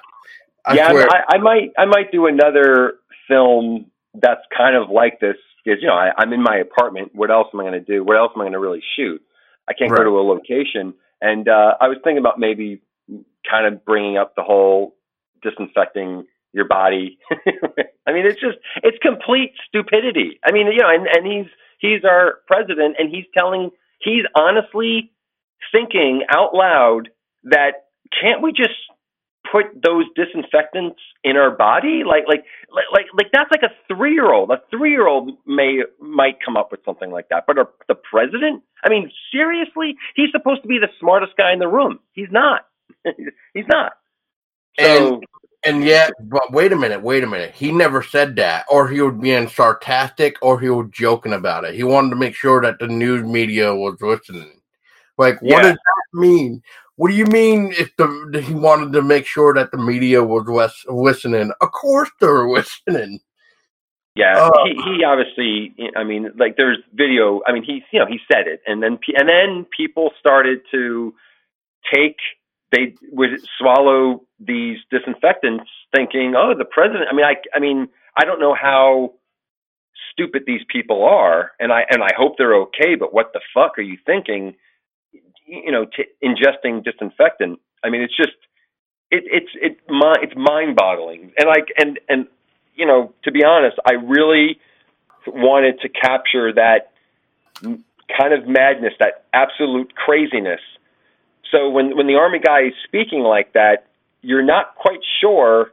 I 0.65 0.73
yeah. 0.73 1.05
I, 1.09 1.35
I 1.35 1.37
might 1.37 1.71
I 1.77 1.85
might 1.85 2.11
do 2.11 2.27
another 2.27 2.99
film 3.27 3.87
that's 4.13 4.41
kind 4.55 4.75
of 4.75 4.89
like 4.89 5.19
this 5.19 5.35
because 5.63 5.79
you 5.81 5.87
know 5.87 5.95
I, 5.95 6.11
I'm 6.17 6.33
in 6.33 6.41
my 6.43 6.57
apartment. 6.57 7.11
What 7.13 7.31
else 7.31 7.47
am 7.53 7.59
I 7.59 7.63
going 7.63 7.73
to 7.73 7.79
do? 7.79 8.03
What 8.03 8.17
else 8.17 8.31
am 8.35 8.41
I 8.41 8.45
going 8.45 8.53
to 8.53 8.59
really 8.59 8.83
shoot? 8.95 9.21
I 9.69 9.73
can't 9.73 9.91
Right. 9.91 9.97
go 9.97 10.03
to 10.03 10.19
a 10.19 10.23
location, 10.27 10.93
and 11.21 11.47
uh, 11.47 11.75
I 11.79 11.87
was 11.87 11.97
thinking 12.03 12.19
about 12.19 12.39
maybe 12.39 12.81
kind 13.49 13.65
of 13.67 13.85
bringing 13.85 14.17
up 14.17 14.35
the 14.35 14.43
whole 14.43 14.95
disinfecting 15.43 16.25
your 16.53 16.67
body. 16.67 17.17
I 18.07 18.11
mean, 18.13 18.25
it's 18.25 18.39
just 18.41 18.57
it's 18.83 18.97
complete 19.01 19.53
stupidity. 19.67 20.39
I 20.45 20.51
mean, 20.51 20.67
you 20.67 20.79
know, 20.79 20.89
and 20.89 21.07
and 21.07 21.25
he's 21.25 21.51
he's 21.79 22.03
our 22.05 22.39
president, 22.47 22.95
and 22.99 23.09
he's 23.09 23.25
telling 23.37 23.71
he's 23.99 24.23
honestly 24.35 25.11
thinking 25.71 26.23
out 26.33 26.53
loud 26.53 27.09
that 27.45 27.85
can't 28.19 28.41
we 28.41 28.51
just 28.51 28.73
put 29.51 29.65
those 29.83 30.05
disinfectants 30.15 30.99
in 31.23 31.37
our 31.37 31.51
body 31.55 32.03
like 32.05 32.23
like 32.27 32.45
like 32.73 32.85
like, 32.93 33.05
like 33.17 33.27
that's 33.33 33.51
like 33.51 33.63
a 33.63 33.73
three 33.93 34.13
year 34.13 34.31
old 34.33 34.51
a 34.51 34.61
three 34.71 34.91
year 34.91 35.07
old 35.07 35.31
may 35.47 35.79
might 35.99 36.37
come 36.45 36.57
up 36.57 36.71
with 36.71 36.81
something 36.85 37.11
like 37.11 37.29
that 37.29 37.45
but 37.47 37.57
our, 37.57 37.69
the 37.89 37.95
president 37.95 38.63
i 38.85 38.89
mean 38.89 39.11
seriously 39.33 39.95
he's 40.15 40.31
supposed 40.31 40.61
to 40.63 40.69
be 40.69 40.79
the 40.79 40.89
smartest 40.99 41.33
guy 41.37 41.53
in 41.53 41.59
the 41.59 41.67
room 41.67 41.99
he's 42.13 42.31
not 42.31 42.67
he's 43.53 43.67
not 43.69 43.93
so 44.81 45.25
And 45.63 45.85
yet, 45.85 46.13
but 46.21 46.51
wait 46.53 46.73
a 46.73 46.77
minute, 46.77 47.03
wait 47.03 47.23
a 47.23 47.27
minute. 47.27 47.53
He 47.53 47.71
never 47.71 48.03
said 48.03 48.37
that, 48.37 48.65
or 48.71 48.89
he 48.89 49.01
was 49.01 49.15
being 49.21 49.47
sarcastic, 49.47 50.37
or 50.41 50.59
he 50.59 50.69
was 50.71 50.89
joking 50.91 51.33
about 51.33 51.65
it. 51.65 51.75
He 51.75 51.83
wanted 51.83 52.11
to 52.11 52.17
make 52.17 52.35
sure 52.35 52.63
that 52.63 52.79
the 52.79 52.87
news 52.87 53.23
media 53.23 53.75
was 53.75 53.97
listening. 54.01 54.51
Like, 55.17 55.41
what 55.41 55.61
Yeah. 55.61 55.63
does 55.63 55.73
that 55.75 56.19
mean? 56.19 56.63
What 57.01 57.09
do 57.09 57.17
you 57.17 57.25
mean 57.25 57.73
if 57.79 57.95
the 57.97 58.43
he 58.45 58.53
wanted 58.53 58.93
to 58.93 59.01
make 59.01 59.25
sure 59.25 59.55
that 59.55 59.71
the 59.71 59.77
media 59.79 60.23
was 60.23 60.45
lis- 60.47 60.85
listening? 60.87 61.51
Of 61.59 61.71
course 61.71 62.11
they're 62.19 62.47
listening. 62.47 63.19
Yeah, 64.13 64.35
Oh. 64.37 64.51
he 64.67 64.75
he 64.83 65.03
obviously. 65.03 65.73
I 65.95 66.03
mean, 66.03 66.29
like 66.37 66.57
there's 66.57 66.77
video. 66.93 67.41
I 67.47 67.53
mean, 67.53 67.63
he 67.63 67.83
you 67.91 67.97
know 67.97 68.05
he 68.05 68.19
said 68.31 68.45
it, 68.47 68.61
and 68.67 68.83
then 68.83 68.99
and 69.17 69.27
then 69.27 69.65
people 69.75 70.11
started 70.19 70.59
to 70.69 71.15
take. 71.91 72.17
They 72.71 72.93
would 73.11 73.31
swallow 73.57 74.21
these 74.39 74.77
disinfectants, 74.91 75.71
thinking, 75.95 76.35
"Oh, 76.37 76.53
the 76.55 76.65
president." 76.65 77.07
I 77.11 77.15
mean, 77.15 77.25
I 77.25 77.33
I 77.55 77.59
mean, 77.59 77.87
I 78.15 78.25
don't 78.25 78.39
know 78.39 78.53
how 78.53 79.15
stupid 80.11 80.43
these 80.45 80.61
people 80.69 81.03
are, 81.03 81.49
and 81.59 81.73
I 81.73 81.81
and 81.89 82.03
I 82.03 82.11
hope 82.15 82.37
they're 82.37 82.53
okay. 82.67 82.93
But 82.93 83.11
what 83.11 83.33
the 83.33 83.41
fuck 83.55 83.79
are 83.79 83.81
you 83.81 83.97
thinking? 84.05 84.53
You 85.45 85.71
know, 85.71 85.85
t- 85.85 86.05
ingesting 86.23 86.83
disinfectant. 86.83 87.59
I 87.83 87.89
mean, 87.89 88.01
it's 88.01 88.15
just 88.15 88.33
it, 89.09 89.23
it's 89.25 89.51
it 89.55 89.79
it's 89.89 90.33
mind 90.35 90.75
boggling, 90.75 91.31
and 91.37 91.47
like 91.47 91.67
and 91.77 91.99
and 92.07 92.27
you 92.75 92.85
know, 92.85 93.13
to 93.23 93.31
be 93.31 93.43
honest, 93.43 93.77
I 93.85 93.93
really 93.93 94.59
wanted 95.27 95.79
to 95.81 95.89
capture 95.89 96.53
that 96.53 96.91
kind 97.63 98.33
of 98.33 98.47
madness, 98.47 98.93
that 98.99 99.25
absolute 99.33 99.93
craziness. 99.95 100.61
So 101.51 101.69
when 101.69 101.95
when 101.97 102.07
the 102.07 102.15
army 102.15 102.39
guy 102.39 102.67
is 102.67 102.73
speaking 102.85 103.21
like 103.21 103.53
that, 103.53 103.87
you're 104.21 104.43
not 104.43 104.75
quite 104.75 105.01
sure 105.19 105.71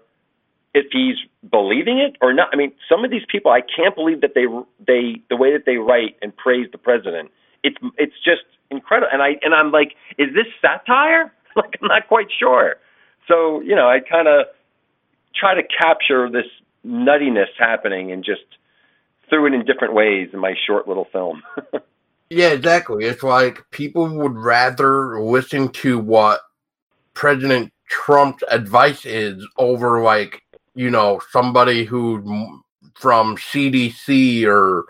if 0.75 0.87
he's 0.93 1.17
believing 1.51 1.99
it 1.99 2.17
or 2.21 2.33
not. 2.33 2.49
I 2.53 2.57
mean, 2.57 2.73
some 2.89 3.05
of 3.05 3.11
these 3.11 3.23
people, 3.31 3.51
I 3.51 3.61
can't 3.61 3.95
believe 3.95 4.21
that 4.23 4.35
they 4.35 4.47
they 4.85 5.21
the 5.31 5.37
way 5.37 5.53
that 5.53 5.65
they 5.67 5.77
write 5.77 6.17
and 6.23 6.37
praise 6.37 6.69
the 6.73 6.79
president. 6.79 7.31
It's 7.63 7.77
it's 7.97 8.15
just 8.25 8.43
incredible, 8.71 9.09
and 9.13 9.23
I 9.23 9.37
and 9.43 9.55
I'm 9.55 9.71
like, 9.71 9.95
is 10.19 10.29
this 10.35 10.47
satire? 10.61 11.33
like 11.57 11.79
I'm 11.81 11.89
not 11.89 12.09
quite 12.09 12.29
sure. 12.39 12.77
So 13.27 13.61
you 13.61 13.75
know, 13.75 13.89
I 13.89 14.01
kind 14.01 14.29
of 14.29 14.47
try 15.35 15.55
to 15.55 15.63
capture 15.63 16.31
this 16.31 16.47
nuttiness 16.87 17.49
happening 17.59 18.13
and 18.13 18.25
just 18.25 18.43
threw 19.29 19.47
it 19.47 19.53
in 19.53 19.65
different 19.65 19.95
ways 19.95 20.31
in 20.33 20.39
my 20.39 20.55
short 20.67 20.89
little 20.89 21.07
film. 21.13 21.43
Yeah, 22.31 22.49
exactly. 22.49 23.07
It's 23.07 23.23
like 23.23 23.65
people 23.71 24.07
would 24.07 24.37
rather 24.37 25.21
listen 25.21 25.71
to 25.71 25.99
what 25.99 26.41
President 27.15 27.73
Trump's 27.89 28.45
advice 28.51 29.07
is 29.07 29.47
over, 29.57 30.03
like, 30.03 30.43
you 30.75 30.91
know, 30.91 31.21
somebody 31.31 31.85
who 31.85 32.63
from 32.95 33.37
CDC 33.37 34.47
or 34.47 34.85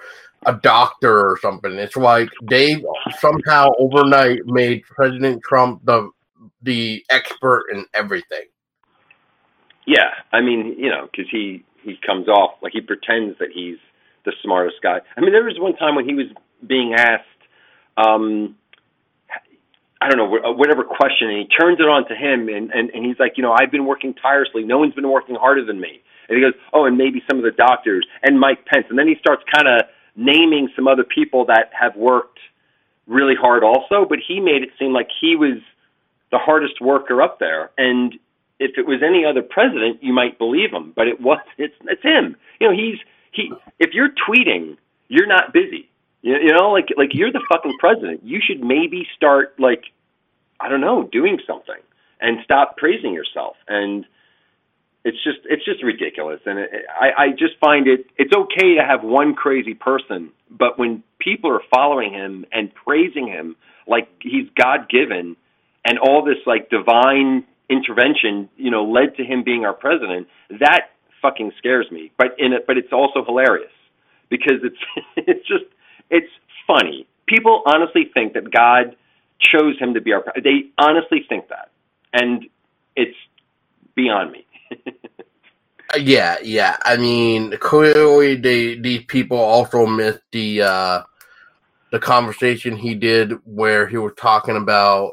a 0.47 0.55
doctor 0.55 1.19
or 1.31 1.39
something. 1.41 1.73
It's 1.73 1.97
like 1.97 2.29
they 2.49 2.83
somehow 3.19 3.71
overnight 3.79 4.41
made 4.47 4.83
President 4.85 5.43
Trump 5.43 5.85
the 5.85 6.11
the 6.63 7.05
expert 7.11 7.65
in 7.73 7.85
everything. 7.95 8.47
yeah, 9.87 10.11
I 10.33 10.41
mean, 10.43 10.77
you 10.79 10.91
know, 10.91 11.09
because 11.11 11.31
he 11.31 11.65
he 11.83 11.97
comes 12.07 12.29
off 12.29 12.53
like 12.63 12.73
he 12.73 12.81
pretends 12.83 13.39
that 13.39 13.49
he's 13.55 13.79
the 14.25 14.33
smartest 14.43 14.77
guy. 14.83 15.01
I 15.17 15.21
mean, 15.21 15.33
there 15.33 15.45
was 15.45 15.59
one 15.59 15.75
time 15.77 15.95
when 15.95 16.07
he 16.07 16.15
was 16.15 16.27
being 16.67 16.95
asked, 16.95 17.25
um, 17.97 18.57
I 20.01 20.09
don't 20.09 20.19
know, 20.19 20.53
whatever 20.53 20.85
question, 20.85 21.31
and 21.31 21.39
he 21.39 21.47
turns 21.47 21.81
it 21.81 21.89
on 21.89 22.07
to 22.09 22.15
him, 22.15 22.49
and, 22.49 22.71
and 22.71 22.91
and 22.91 23.07
he's 23.07 23.19
like, 23.19 23.33
you 23.37 23.43
know, 23.43 23.53
I've 23.53 23.71
been 23.71 23.87
working 23.87 24.15
tirelessly. 24.15 24.65
No 24.65 24.79
one's 24.79 24.95
been 24.95 25.09
working 25.09 25.35
harder 25.35 25.65
than 25.65 25.81
me. 25.81 26.03
And 26.29 26.37
he 26.37 26.43
goes, 26.45 26.53
oh, 26.75 26.85
and 26.85 26.99
maybe 26.99 27.23
some 27.29 27.39
of 27.39 27.45
the 27.45 27.53
doctors 27.57 28.07
and 28.23 28.39
Mike 28.39 28.67
Pence, 28.67 28.85
and 28.91 28.99
then 28.99 29.09
he 29.09 29.17
starts 29.19 29.43
kind 29.51 29.67
of 29.67 29.89
naming 30.19 30.69
some 30.75 30.89
other 30.89 31.05
people 31.05 31.47
that 31.47 31.71
have 31.79 31.97
worked 31.97 32.41
really 33.07 33.37
hard 33.41 33.63
also, 33.63 34.05
but 34.07 34.19
he 34.27 34.41
made 34.41 34.63
it 34.63 34.71
seem 34.79 34.93
like 34.93 35.09
he 35.21 35.37
was 35.37 35.59
the 36.31 36.39
hardest 36.39 36.81
worker 36.81 37.23
up 37.23 37.39
there, 37.39 37.71
and 37.79 38.15
if 38.59 38.77
it 38.77 38.87
was 38.87 39.01
any 39.03 39.25
other 39.25 39.43
president, 39.43 40.03
you 40.03 40.13
might 40.13 40.37
believe 40.37 40.73
him, 40.73 40.93
but 40.95 41.07
it 41.09 41.21
was 41.21 41.41
it's 41.57 41.75
it's 41.85 42.03
him. 42.03 42.37
You 42.61 42.69
know, 42.69 42.75
he's 42.77 42.99
he. 43.33 43.53
If 43.79 43.95
you're 43.95 44.11
tweeting, 44.11 44.77
you're 45.09 45.29
not 45.29 45.53
busy. 45.53 45.89
You, 46.23 46.37
you 46.37 46.53
know, 46.53 46.71
like 46.71 46.89
like 46.97 47.15
you're 47.15 47.33
the 47.33 47.45
fucking 47.51 47.77
president. 47.79 48.25
You 48.25 48.41
should 48.45 48.61
maybe 48.61 49.07
start 49.17 49.55
like 49.59 49.85
I 50.61 50.69
don't 50.69 50.81
know, 50.81 51.09
doing 51.11 51.39
something 51.47 51.81
and 52.21 52.39
stop 52.43 52.77
praising 52.77 53.15
yourself. 53.15 53.57
And 53.69 54.05
it's 55.05 55.23
just 55.25 55.39
it's 55.45 55.65
just 55.65 55.83
ridiculous. 55.83 56.41
And 56.47 56.59
it, 56.59 56.71
I 56.89 57.25
I 57.25 57.31
just 57.31 57.59
find 57.61 57.87
it 57.87 58.07
it's 58.17 58.33
okay 58.35 58.77
to 58.77 58.85
have 58.87 59.03
one 59.03 59.35
crazy 59.35 59.75
person, 59.75 60.31
but 60.51 60.79
when 60.79 61.03
people 61.19 61.51
are 61.51 61.63
following 61.75 62.13
him 62.13 62.45
and 62.53 62.73
praising 62.75 63.27
him 63.27 63.57
like 63.87 64.09
he's 64.21 64.49
God 64.57 64.89
given, 64.91 65.37
and 65.85 65.99
all 65.99 66.25
this 66.25 66.39
like 66.47 66.69
divine 66.71 67.45
intervention, 67.71 68.49
you 68.57 68.71
know, 68.71 68.85
led 68.85 69.17
to 69.17 69.25
him 69.25 69.45
being 69.45 69.65
our 69.65 69.73
president, 69.73 70.29
that 70.61 70.91
fucking 71.23 71.53
scares 71.59 71.87
me. 71.91 72.13
But 72.19 72.29
in 72.39 72.53
it, 72.53 72.67
but 72.67 72.77
it's 72.77 72.93
also 72.93 73.25
hilarious 73.25 73.73
because 74.29 74.61
it's 74.63 74.77
it's 75.17 75.47
just 75.47 75.65
it's 76.11 76.31
funny. 76.67 77.07
People 77.27 77.63
honestly 77.67 78.11
think 78.13 78.35
that 78.35 78.51
God 78.51 78.97
chose 79.41 79.79
him 79.79 79.95
to 79.95 80.01
be 80.01 80.13
our. 80.13 80.25
They 80.43 80.71
honestly 80.79 81.25
think 81.29 81.49
that, 81.49 81.71
and 82.13 82.47
it's 82.97 83.17
beyond 83.95 84.33
me. 84.33 84.47
Uh, 85.95 85.99
Yeah, 85.99 86.37
yeah. 86.43 86.77
I 86.83 86.97
mean, 86.97 87.57
clearly 87.59 88.35
they 88.37 88.79
these 88.79 89.05
people 89.07 89.39
also 89.39 89.87
missed 89.87 90.21
the 90.33 90.63
uh 90.63 91.03
the 91.91 91.99
conversation 91.99 92.77
he 92.77 92.95
did 92.95 93.33
where 93.45 93.87
he 93.87 93.97
was 93.97 94.13
talking 94.17 94.57
about 94.57 95.13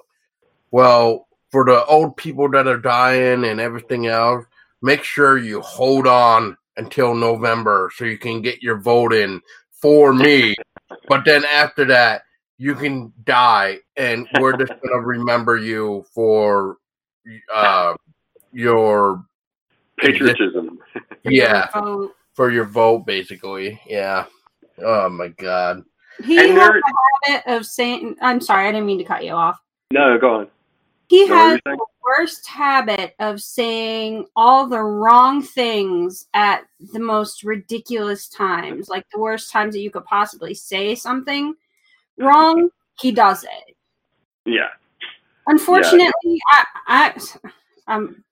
well, 0.72 1.27
for 1.51 1.63
the 1.63 1.86
old 1.86 2.17
people 2.17 2.50
that 2.51 2.67
are 2.67 2.77
dying 2.77 3.46
and 3.46 3.62
everything 3.62 4.08
else, 4.08 4.46
make 4.82 5.03
sure 5.03 5.38
you 5.38 5.62
hold 5.62 6.05
on 6.05 6.58
until 6.75 7.15
November 7.15 7.89
so 7.96 8.03
you 8.03 8.17
can 8.17 8.41
get 8.41 8.62
your 8.62 8.77
vote 8.77 9.13
in 9.13 9.41
for 9.72 10.13
me. 10.13 10.53
but 11.08 11.24
then 11.24 11.46
after 11.46 11.86
that, 11.86 12.24
you 12.58 12.75
can 12.75 13.13
die 13.24 13.77
and 13.96 14.27
we're 14.39 14.58
just 14.58 14.74
to 14.84 15.00
remember 15.00 15.58
you 15.58 16.05
for 16.13 16.77
uh 17.53 17.94
your 18.51 19.24
Patriotism. 20.00 20.80
yeah 21.24 21.68
for 22.34 22.52
your 22.52 22.66
vote 22.66 23.06
basically 23.06 23.80
yeah 23.88 24.25
oh 24.84 25.10
my 25.10 25.30
god 25.30 25.84
he 26.24 26.38
And 26.40 26.52
has 26.52 26.58
there- 26.70 26.80
a 26.80 27.32
habit 27.32 27.44
of 27.58 27.66
saying. 27.66 28.16
I'm 28.22 28.40
sorry, 28.40 28.68
I 28.70 28.72
didn't 28.72 28.86
mean 28.88 29.00
to 29.00 29.04
cut 29.04 29.25
you 29.25 29.34
off. 29.34 29.60
No, 29.92 30.18
go 30.18 30.36
on. 30.36 30.48
He 31.10 31.28
No, 31.28 31.36
has 31.36 31.56
you 31.66 31.75
the 31.75 31.86
worst 32.18 32.48
habit 32.48 33.16
of 33.20 33.42
saying 33.42 34.25
all 34.34 34.66
the 34.66 34.80
wrong 34.82 35.42
things 35.42 36.28
at 36.34 36.62
the 36.94 37.00
most 37.02 37.44
ridiculous 37.44 38.30
times, 38.30 38.88
like 38.88 39.06
the 39.14 39.20
worst 39.20 39.52
times 39.52 39.74
that 39.75 39.82
you 39.82 39.92
could 39.92 40.06
possibly 40.06 40.54
say 40.54 40.96
something 40.96 41.54
wrong. 42.18 42.70
He 43.02 43.12
does 43.12 43.44
it. 43.44 43.75
Yeah. 44.46 44.70
Unfortunately, 45.48 46.40
I, 46.54 46.66
I, 46.88 47.94
um, 47.94 48.24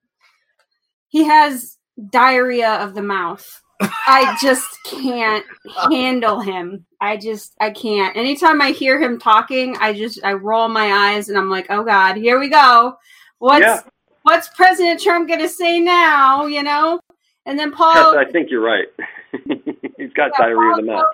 he 1.13 1.24
has 1.25 1.77
diarrhea 2.10 2.72
of 2.82 2.96
the 2.96 3.03
mouth. 3.03 3.48
I 3.79 4.36
just 4.41 4.67
can't 4.86 5.46
handle 5.89 6.39
him. 6.39 6.86
I 7.00 7.17
just 7.17 7.53
I 7.62 7.70
can't. 7.70 8.17
Anytime 8.17 8.62
I 8.62 8.72
hear 8.72 9.00
him 9.00 9.20
talking, 9.20 9.77
I 9.79 9.93
just 9.93 10.20
I 10.24 10.34
roll 10.34 10.67
my 10.70 10.91
eyes 10.91 11.29
and 11.29 11.38
I'm 11.38 11.51
like, 11.51 11.67
"Oh 11.70 11.84
god, 11.84 12.17
here 12.17 12.39
we 12.39 12.50
go. 12.50 12.96
What's 13.38 13.62
Yeah. 13.62 13.82
what's 14.24 14.48
President 14.50 15.00
Trump 15.00 15.27
going 15.27 15.39
to 15.41 15.50
say 15.50 15.79
now, 15.79 16.48
you 16.48 16.63
know?" 16.63 17.00
And 17.46 17.60
then 17.60 17.70
Yes, 17.70 17.77
Paul 17.77 18.17
I 18.17 18.25
think 18.32 18.50
you're 18.50 18.62
right. 18.63 18.88
He's 19.98 20.13
got 20.13 20.32
Yeah, 20.32 20.46
diarrhea 20.46 20.72
of 20.72 20.77
the 20.77 20.82
mouth. 20.84 21.05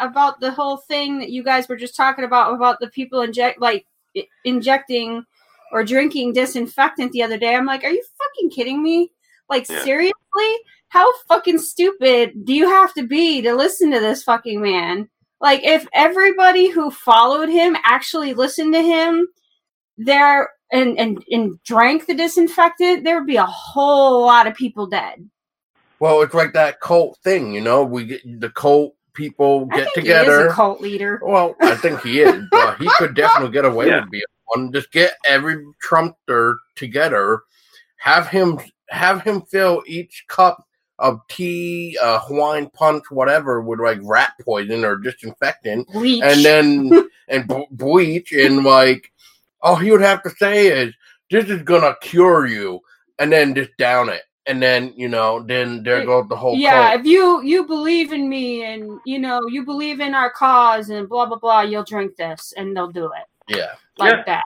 about 0.00 0.40
the 0.40 0.50
whole 0.52 0.76
thing 0.76 1.18
that 1.20 1.30
you 1.30 1.42
guys 1.42 1.66
were 1.66 1.76
just 1.76 1.96
talking 1.96 2.24
about 2.26 2.54
about 2.54 2.78
the 2.80 2.88
people 2.88 3.22
inject 3.22 3.58
like 3.58 3.86
injecting 4.44 5.24
or 5.72 5.82
drinking 5.82 6.34
disinfectant 6.34 7.12
the 7.12 7.22
other 7.22 7.38
day. 7.38 7.54
I'm 7.54 7.64
like, 7.64 7.84
are 7.84 7.90
you 7.90 8.02
fucking 8.18 8.50
kidding 8.50 8.82
me? 8.82 9.12
Like 9.50 9.68
Yeah. 9.68 9.82
seriously? 9.84 10.56
How 10.88 11.06
fucking 11.28 11.58
stupid 11.58 12.32
do 12.44 12.54
you 12.54 12.68
have 12.68 12.94
to 12.94 13.06
be 13.06 13.42
to 13.42 13.54
listen 13.54 13.90
to 13.90 14.00
this 14.00 14.22
fucking 14.22 14.60
man? 14.62 15.08
Like 15.40 15.60
if 15.64 15.86
everybody 15.92 16.68
who 16.70 16.90
followed 16.90 17.48
him 17.48 17.76
actually 17.84 18.32
listened 18.34 18.72
to 18.74 18.82
him, 18.82 19.26
there 19.98 20.50
and 20.72 20.98
and 20.98 21.22
and 21.30 21.62
drank 21.64 22.06
the 22.06 22.14
disinfectant, 22.14 23.04
there 23.04 23.18
would 23.18 23.26
be 23.26 23.36
a 23.36 23.44
whole 23.44 24.22
lot 24.24 24.46
of 24.46 24.54
people 24.54 24.86
dead. 24.86 25.28
well 25.98 26.22
it's 26.22 26.32
like 26.34 26.52
that 26.54 26.80
cult 26.80 27.18
thing 27.24 27.52
you 27.52 27.60
know 27.60 27.84
we 27.84 28.04
get 28.06 28.40
the 28.40 28.48
cult 28.50 28.94
people 29.12 29.68
I 29.72 29.76
get 29.78 29.88
think 29.94 30.06
he 30.06 30.12
is 30.12 30.20
together 30.24 30.46
a 30.48 30.52
cult 30.54 30.80
leader. 30.80 31.20
well 31.22 31.54
i 31.60 31.74
think 31.74 32.00
he 32.00 32.20
is 32.20 32.44
but 32.50 32.78
he 32.78 32.88
could 32.96 33.14
definitely 33.14 33.52
get 33.52 33.64
away 33.66 33.88
Yeah. 33.88 34.00
with 34.02 34.10
being 34.10 34.22
one 34.46 34.72
just 34.72 34.90
get 34.92 35.12
every 35.26 35.56
trumpster 35.86 36.56
together 36.76 37.40
have 37.98 38.28
him 38.28 38.58
have 38.90 39.22
him 39.22 39.42
fill 39.42 39.82
each 39.86 40.24
cup 40.28 40.64
of 40.98 41.20
tea, 41.28 41.96
uh, 42.02 42.18
Hawaiian 42.20 42.68
punch, 42.70 43.04
whatever, 43.10 43.62
with 43.62 43.80
like 43.80 43.98
rat 44.02 44.32
poison 44.44 44.84
or 44.84 44.96
disinfectant, 44.98 45.88
Bleach. 45.92 46.22
and 46.22 46.44
then 46.44 47.08
and 47.28 47.48
b- 47.48 47.66
bleach, 47.70 48.32
and 48.32 48.64
like 48.64 49.10
all 49.62 49.76
he 49.76 49.90
would 49.90 50.02
have 50.02 50.22
to 50.24 50.30
say 50.30 50.66
is, 50.66 50.94
"This 51.30 51.46
is 51.48 51.62
gonna 51.62 51.96
cure 52.02 52.46
you," 52.46 52.80
and 53.18 53.32
then 53.32 53.54
just 53.54 53.70
down 53.78 54.08
it, 54.10 54.22
and 54.46 54.62
then 54.62 54.92
you 54.96 55.08
know, 55.08 55.42
then 55.42 55.82
there 55.82 56.04
goes 56.04 56.28
the 56.28 56.36
whole 56.36 56.56
yeah, 56.56 56.90
cult. 56.90 57.00
if 57.00 57.06
you 57.06 57.42
you 57.42 57.66
believe 57.66 58.12
in 58.12 58.28
me 58.28 58.64
and 58.64 59.00
you 59.06 59.18
know 59.18 59.40
you 59.48 59.64
believe 59.64 60.00
in 60.00 60.14
our 60.14 60.30
cause 60.30 60.90
and 60.90 61.08
blah 61.08 61.24
blah 61.26 61.38
blah, 61.38 61.62
you'll 61.62 61.84
drink 61.84 62.16
this 62.16 62.52
and 62.56 62.76
they'll 62.76 62.88
do 62.90 63.06
it 63.06 63.56
yeah. 63.56 63.72
like 63.98 64.16
Yeah. 64.16 64.22
that. 64.26 64.44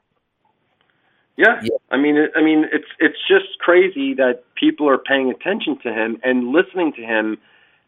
Yeah. 1.37 1.61
Yeah. 1.63 1.77
I 1.91 1.97
mean, 1.97 2.17
it, 2.17 2.33
I 2.37 2.43
mean, 2.43 2.65
it's 2.73 2.89
it's 2.99 3.19
just 3.29 3.59
crazy 3.61 4.15
that 4.15 4.45
people 4.55 4.89
are 4.89 4.99
paying 4.99 5.31
attention 5.31 5.79
to 5.83 5.93
him 5.93 6.19
and 6.23 6.53
listening 6.53 6.93
to 6.95 7.03
him, 7.03 7.39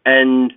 and 0.05 0.53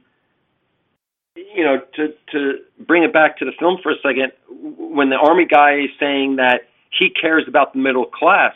you 1.35 1.63
know, 1.63 1.81
to 1.95 2.13
to 2.31 2.59
bring 2.79 3.03
it 3.03 3.13
back 3.13 3.37
to 3.39 3.45
the 3.45 3.51
film 3.59 3.77
for 3.81 3.91
a 3.91 3.95
second, 4.03 4.31
when 4.77 5.09
the 5.09 5.15
army 5.15 5.45
guy 5.45 5.81
is 5.81 5.89
saying 5.99 6.37
that 6.37 6.61
he 6.97 7.09
cares 7.09 7.45
about 7.47 7.73
the 7.73 7.79
middle 7.79 8.05
class, 8.05 8.55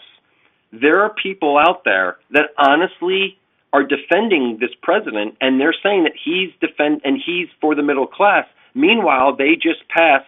there 0.71 1.01
are 1.01 1.13
people 1.13 1.57
out 1.57 1.83
there 1.85 2.17
that 2.31 2.49
honestly 2.57 3.37
are 3.73 3.83
defending 3.83 4.57
this 4.59 4.69
president, 4.81 5.35
and 5.41 5.59
they're 5.59 5.75
saying 5.83 6.03
that 6.03 6.13
he's 6.23 6.49
defend 6.59 7.01
and 7.03 7.21
he's 7.23 7.47
for 7.61 7.75
the 7.75 7.83
middle 7.83 8.07
class. 8.07 8.45
Meanwhile, 8.75 9.35
they 9.35 9.55
just 9.55 9.87
passed, 9.89 10.25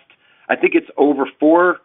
I 0.50 0.56
think 0.56 0.76
it's 0.76 0.90
over 0.98 1.26
four 1.40 1.80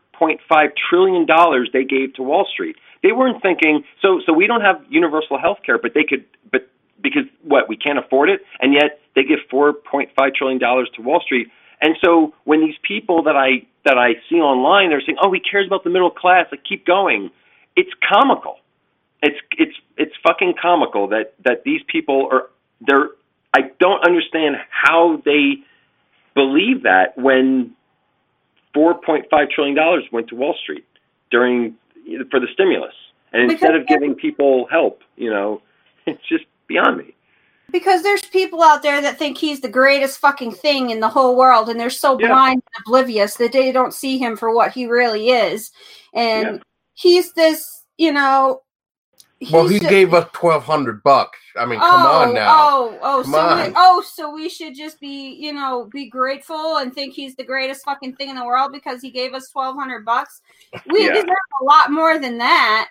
trillion 0.88 1.26
dollars 1.26 1.70
they 1.72 1.84
gave 1.84 2.14
to 2.14 2.22
Wall 2.22 2.46
Street. 2.52 2.76
They 3.02 3.12
weren't 3.12 3.42
thinking 3.42 3.84
so 4.02 4.20
so 4.24 4.32
we 4.32 4.46
don't 4.46 4.60
have 4.60 4.84
universal 4.88 5.38
health 5.38 5.58
care, 5.64 5.78
but 5.78 5.92
they 5.94 6.04
could 6.04 6.24
but 6.50 6.68
because 7.02 7.24
what, 7.42 7.68
we 7.68 7.76
can't 7.76 7.98
afford 7.98 8.28
it, 8.28 8.40
and 8.60 8.74
yet 8.74 9.00
they 9.14 9.22
give 9.22 9.38
four 9.50 9.72
point 9.72 10.10
five 10.16 10.34
trillion 10.34 10.58
dollars 10.58 10.90
to 10.96 11.02
Wall 11.02 11.20
Street. 11.20 11.48
And 11.80 11.96
so 12.04 12.34
when 12.44 12.60
these 12.60 12.76
people 12.82 13.22
that 13.24 13.36
I 13.36 13.66
that 13.84 13.96
I 13.96 14.14
see 14.28 14.36
online, 14.36 14.90
they're 14.90 15.00
saying, 15.00 15.18
"Oh, 15.22 15.32
he 15.32 15.40
cares 15.40 15.66
about 15.66 15.84
the 15.84 15.90
middle 15.90 16.10
class." 16.10 16.46
Like, 16.50 16.64
keep 16.64 16.86
going. 16.86 17.30
It's 17.76 17.90
comical. 18.06 18.58
It's 19.22 19.38
it's 19.56 19.76
it's 19.96 20.12
fucking 20.22 20.54
comical 20.60 21.08
that 21.08 21.34
that 21.44 21.64
these 21.64 21.80
people 21.86 22.28
are 22.30 22.50
they're. 22.80 23.08
I 23.52 23.62
don't 23.80 24.06
understand 24.06 24.56
how 24.70 25.20
they 25.24 25.64
believe 26.34 26.84
that 26.84 27.18
when 27.18 27.74
four 28.74 29.00
point 29.00 29.26
five 29.30 29.48
trillion 29.50 29.76
dollars 29.76 30.04
went 30.12 30.28
to 30.28 30.34
Wall 30.34 30.54
Street 30.60 30.84
during 31.30 31.74
for 32.30 32.40
the 32.40 32.48
stimulus, 32.52 32.94
and 33.32 33.50
instead 33.50 33.74
of 33.74 33.86
giving 33.86 34.14
people 34.14 34.66
help, 34.70 35.02
you 35.16 35.30
know, 35.30 35.62
it's 36.06 36.26
just 36.28 36.44
beyond 36.66 36.98
me. 36.98 37.14
Because 37.70 38.02
there's 38.02 38.22
people 38.22 38.62
out 38.62 38.82
there 38.82 39.00
that 39.00 39.16
think 39.16 39.38
he's 39.38 39.60
the 39.60 39.68
greatest 39.68 40.18
fucking 40.18 40.52
thing 40.52 40.90
in 40.90 40.98
the 40.98 41.08
whole 41.08 41.36
world, 41.36 41.68
and 41.68 41.78
they're 41.78 41.88
so 41.88 42.18
Yeah. 42.18 42.28
blind 42.28 42.54
and 42.54 42.84
oblivious 42.84 43.36
that 43.36 43.52
they 43.52 43.70
don't 43.70 43.94
see 43.94 44.18
him 44.18 44.36
for 44.36 44.52
what 44.52 44.72
he 44.72 44.86
really 44.86 45.30
is. 45.30 45.70
And 46.12 46.56
Yeah. 46.56 46.62
he's 46.94 47.32
this, 47.34 47.84
you 47.96 48.12
know. 48.12 48.62
Well, 49.50 49.66
he 49.66 49.74
he's 49.78 49.84
a- 49.84 49.88
gave 49.88 50.12
us 50.12 50.28
twelve 50.32 50.64
hundred 50.64 51.02
bucks. 51.02 51.38
I 51.56 51.64
mean, 51.66 51.80
come 51.80 52.06
oh, 52.06 52.22
on 52.22 52.34
now. 52.34 52.46
Oh, 52.50 52.98
oh, 53.02 53.22
Come 53.22 53.32
so 53.32 53.38
on. 53.40 53.66
We, 53.68 53.72
oh, 53.76 54.04
so 54.06 54.32
we 54.32 54.48
should 54.48 54.74
just 54.74 55.00
be, 55.00 55.34
you 55.40 55.52
know, 55.52 55.88
be 55.92 56.08
grateful 56.10 56.76
and 56.78 56.94
think 56.94 57.14
he's 57.14 57.34
the 57.36 57.44
greatest 57.44 57.84
fucking 57.84 58.16
thing 58.16 58.28
in 58.28 58.36
the 58.36 58.44
world 58.44 58.70
because 58.72 59.00
he 59.00 59.10
gave 59.10 59.32
us 59.34 59.48
twelve 59.50 59.76
hundred 59.76 60.04
bucks. 60.04 60.42
We 60.88 61.06
Yeah. 61.06 61.14
deserve 61.14 61.28
a 61.62 61.64
lot 61.64 61.90
more 61.90 62.18
than 62.18 62.38
that. 62.38 62.88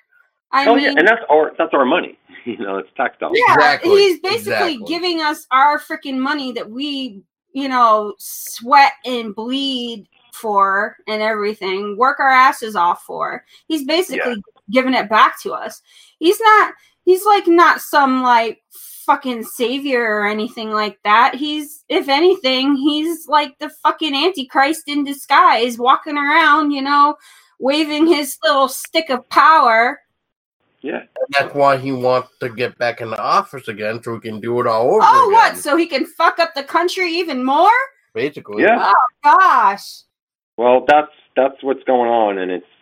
I 0.52 0.66
oh 0.66 0.76
mean, 0.76 0.86
yeah, 0.86 0.94
and 0.98 1.08
that's 1.08 1.22
our 1.30 1.54
that's 1.58 1.74
our 1.74 1.86
money. 1.86 2.18
You 2.46 2.58
know, 2.58 2.78
it's 2.78 2.90
tax 2.96 3.18
dollars. 3.20 3.38
yeah, 3.48 3.54
Exactly, 3.54 3.90
he's 3.92 4.20
basically 4.22 4.74
exactly. 4.76 4.86
giving 4.88 5.22
us 5.22 5.46
our 5.52 5.78
freaking 5.78 6.18
money 6.18 6.52
that 6.54 6.68
we, 6.68 7.22
you 7.52 7.68
know, 7.68 8.16
sweat 8.18 8.94
and 9.06 9.36
bleed 9.36 10.08
for 10.34 10.96
and 11.08 11.22
everything, 11.22 11.98
work 11.98 12.20
our 12.20 12.30
asses 12.30 12.76
off 12.76 13.04
for. 13.04 13.44
He's 13.68 13.84
basically 13.86 14.42
giving 14.72 14.94
it 14.94 15.10
back 15.10 15.42
to 15.42 15.54
us. 15.54 15.82
He's 16.20 16.40
not 16.40 16.74
he's 17.06 17.26
like 17.26 17.48
not 17.48 17.82
some 17.82 18.22
like 18.22 18.62
fucking 19.06 19.44
savior 19.44 20.04
or 20.04 20.28
anything 20.28 20.72
like 20.72 21.00
that. 21.04 21.36
He's 21.36 21.84
if 21.90 22.10
anything, 22.10 22.76
he's 22.76 23.28
like 23.28 23.58
the 23.60 23.70
fucking 23.84 24.14
antichrist 24.16 24.84
in 24.88 25.04
disguise 25.04 25.78
walking 25.80 26.18
around, 26.18 26.72
you 26.72 26.82
know, 26.82 27.16
waving 27.60 28.08
his 28.08 28.38
little 28.44 28.68
stick 28.68 29.10
of 29.10 29.28
power. 29.30 30.00
Yeah. 30.82 31.04
That's 31.32 31.54
why 31.54 31.78
he 31.78 31.92
wants 31.92 32.30
to 32.40 32.50
get 32.50 32.78
back 32.78 33.02
in 33.02 33.10
the 33.10 33.20
office 33.22 33.68
again, 33.68 34.02
so 34.02 34.14
he 34.16 34.20
can 34.22 34.40
do 34.40 34.62
it 34.62 34.68
all 34.68 34.88
over 34.96 35.00
Oh, 35.04 35.28
again. 35.30 35.34
what? 35.34 35.58
So 35.58 35.76
he 35.76 35.88
can 35.88 36.06
fuck 36.06 36.40
up 36.40 36.54
the 36.56 36.64
country 36.64 37.12
even 37.14 37.44
more? 37.44 37.70
Basically, 38.14 38.64
Yeah. 38.64 38.78
Oh 38.94 38.94
gosh. 39.24 40.02
Well, 40.58 40.86
that's 40.88 41.12
that's 41.36 41.62
what's 41.64 41.84
going 41.86 42.10
on, 42.10 42.38
and 42.40 42.52
it's 42.52 42.66
it's 42.66 42.79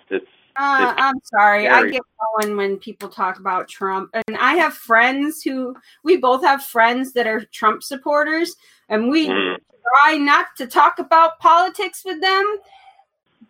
Uh, 0.60 0.94
I'm 0.98 1.16
sorry. 1.24 1.68
I 1.68 1.88
get 1.90 2.02
going 2.36 2.58
when 2.58 2.78
people 2.78 3.10
talk 3.10 3.40
about 3.40 3.68
Trump. 3.68 4.10
And 4.14 4.38
I 4.38 4.56
have 4.56 4.74
friends 4.74 5.44
who, 5.44 5.76
we 6.04 6.18
both 6.18 6.44
have 6.44 6.64
friends 6.64 7.14
that 7.14 7.28
are 7.28 7.46
Trump 7.52 7.84
supporters, 7.84 8.56
and 8.90 9.10
we 9.10 9.28
mm, 9.28 9.58
try 10.02 10.18
not 10.18 10.48
to 10.58 10.66
talk 10.66 11.00
about 11.00 11.40
politics 11.40 12.02
with 12.04 12.20
them. 12.22 12.58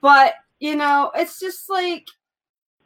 But, 0.02 0.34
you 0.60 0.76
know, 0.76 1.12
it's 1.16 1.40
just 1.40 1.70
like 1.70 2.08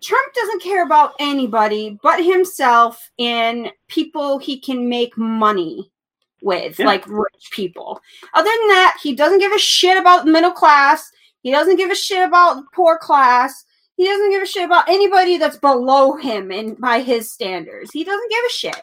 Trump 0.01 0.33
doesn't 0.33 0.61
care 0.63 0.83
about 0.85 1.13
anybody 1.19 1.99
but 2.01 2.23
himself 2.23 3.09
and 3.19 3.71
people 3.87 4.37
he 4.39 4.59
can 4.59 4.87
make 4.87 5.17
money 5.17 5.91
with, 6.41 6.79
Yeah. 6.79 6.85
like 6.85 7.07
rich 7.07 7.49
people. 7.51 8.01
Other 8.33 8.49
than 8.49 8.67
that, 8.69 8.97
he 9.01 9.15
doesn't 9.15 9.39
give 9.39 9.51
a 9.51 9.59
shit 9.59 9.97
about 9.97 10.25
the 10.25 10.31
middle 10.31 10.51
class. 10.51 11.11
He 11.43 11.51
doesn't 11.51 11.77
give 11.77 11.91
a 11.91 11.95
shit 11.95 12.27
about 12.27 12.55
the 12.55 12.63
poor 12.73 12.97
class. 12.97 13.65
He 14.01 14.07
doesn't 14.07 14.31
give 14.31 14.41
a 14.41 14.47
shit 14.47 14.65
about 14.65 14.89
anybody 14.89 15.37
that's 15.37 15.57
below 15.57 16.15
him 16.15 16.49
and 16.49 16.75
by 16.79 17.01
his 17.01 17.31
standards. 17.31 17.91
He 17.91 18.03
doesn't 18.03 18.31
give 18.31 18.43
a 18.43 18.49
shit. 18.49 18.81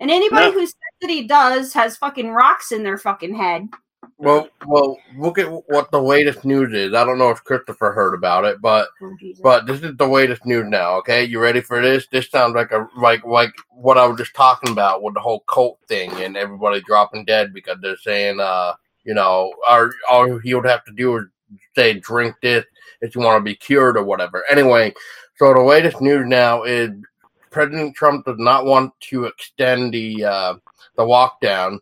And 0.00 0.10
anybody 0.10 0.48
No. 0.48 0.52
who 0.52 0.66
says 0.66 0.74
that 1.00 1.08
he 1.08 1.26
does 1.26 1.72
has 1.72 1.96
fucking 1.96 2.28
rocks 2.30 2.70
in 2.70 2.82
their 2.82 2.98
fucking 2.98 3.34
head. 3.34 3.70
Well, 4.18 4.50
well, 4.66 4.98
look 5.16 5.38
at 5.38 5.50
what 5.50 5.90
the 5.90 6.02
latest 6.02 6.44
news 6.44 6.74
is. 6.74 6.92
I 6.92 7.04
don't 7.06 7.16
know 7.16 7.30
if 7.30 7.42
Christopher 7.42 7.92
heard 7.92 8.12
about 8.12 8.44
it, 8.44 8.60
but 8.60 8.88
Oh, 9.00 9.16
but 9.42 9.64
this 9.64 9.80
is 9.82 9.96
the 9.96 10.06
latest 10.06 10.44
news 10.44 10.66
now. 10.68 10.96
Okay, 10.96 11.24
you 11.24 11.40
ready 11.40 11.62
for 11.62 11.80
this? 11.80 12.06
This 12.08 12.28
sounds 12.28 12.54
like 12.54 12.70
a 12.70 12.86
like 12.98 13.24
like 13.24 13.54
what 13.70 13.96
I 13.96 14.04
was 14.06 14.18
just 14.18 14.34
talking 14.34 14.72
about 14.72 15.02
with 15.02 15.14
the 15.14 15.20
whole 15.20 15.40
cult 15.48 15.78
thing 15.88 16.10
and 16.22 16.36
everybody 16.36 16.82
dropping 16.82 17.24
dead 17.24 17.54
because 17.54 17.78
they're 17.80 17.96
saying, 17.96 18.40
uh, 18.40 18.74
you 19.04 19.14
know, 19.14 19.54
or 19.70 19.94
all 20.06 20.38
he 20.38 20.52
would 20.52 20.66
have 20.66 20.84
to 20.84 20.92
do 20.92 21.16
is 21.16 21.24
say 21.74 21.94
drink 21.94 22.34
this 22.42 22.64
if 23.00 23.14
you 23.14 23.20
want 23.20 23.40
to 23.40 23.44
be 23.44 23.56
cured 23.56 23.96
or 23.96 24.04
whatever. 24.04 24.44
Anyway, 24.50 24.94
so 25.36 25.52
the 25.52 25.60
latest 25.60 26.00
news 26.00 26.26
now 26.26 26.62
is 26.62 26.90
President 27.50 27.94
Trump 27.94 28.26
does 28.26 28.38
not 28.38 28.64
want 28.64 28.92
to 29.00 29.24
extend 29.24 29.94
the 29.94 30.24
uh, 30.24 30.54
the 30.96 31.02
lockdown. 31.02 31.78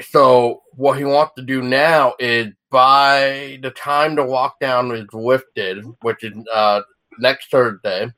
So 0.00 0.62
what 0.74 0.98
he 0.98 1.04
wants 1.04 1.32
to 1.36 1.42
do 1.42 1.62
now 1.62 2.14
is 2.18 2.48
by 2.70 3.58
the 3.62 3.70
time 3.70 4.14
the 4.14 4.22
lockdown 4.22 4.98
is 4.98 5.06
lifted, 5.12 5.84
which 6.00 6.24
is 6.24 6.34
uh, 6.52 6.80
next 7.18 7.50
Thursday, 7.50 8.10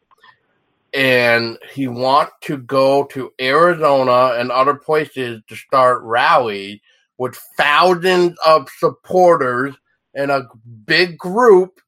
and 0.95 1.59
he 1.73 1.89
wants 1.89 2.33
to 2.43 2.59
go 2.59 3.05
to 3.05 3.33
Arizona 3.41 4.35
and 4.39 4.51
other 4.51 4.75
places 4.75 5.43
to 5.49 5.57
start 5.57 6.03
rallies 6.03 6.81
with 7.19 7.37
thousands 7.57 8.37
of 8.47 8.69
supporters 8.79 9.75
in 10.15 10.31
a 10.31 10.43
big 10.87 11.19
group 11.19 11.81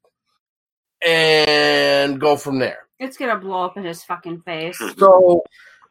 and 1.04 2.20
go 2.20 2.36
from 2.36 2.58
there. 2.58 2.88
it's 2.98 3.16
gonna 3.16 3.38
blow 3.38 3.64
up 3.64 3.76
in 3.76 3.84
his 3.84 4.02
fucking 4.04 4.40
face. 4.42 4.80
So, 4.98 5.42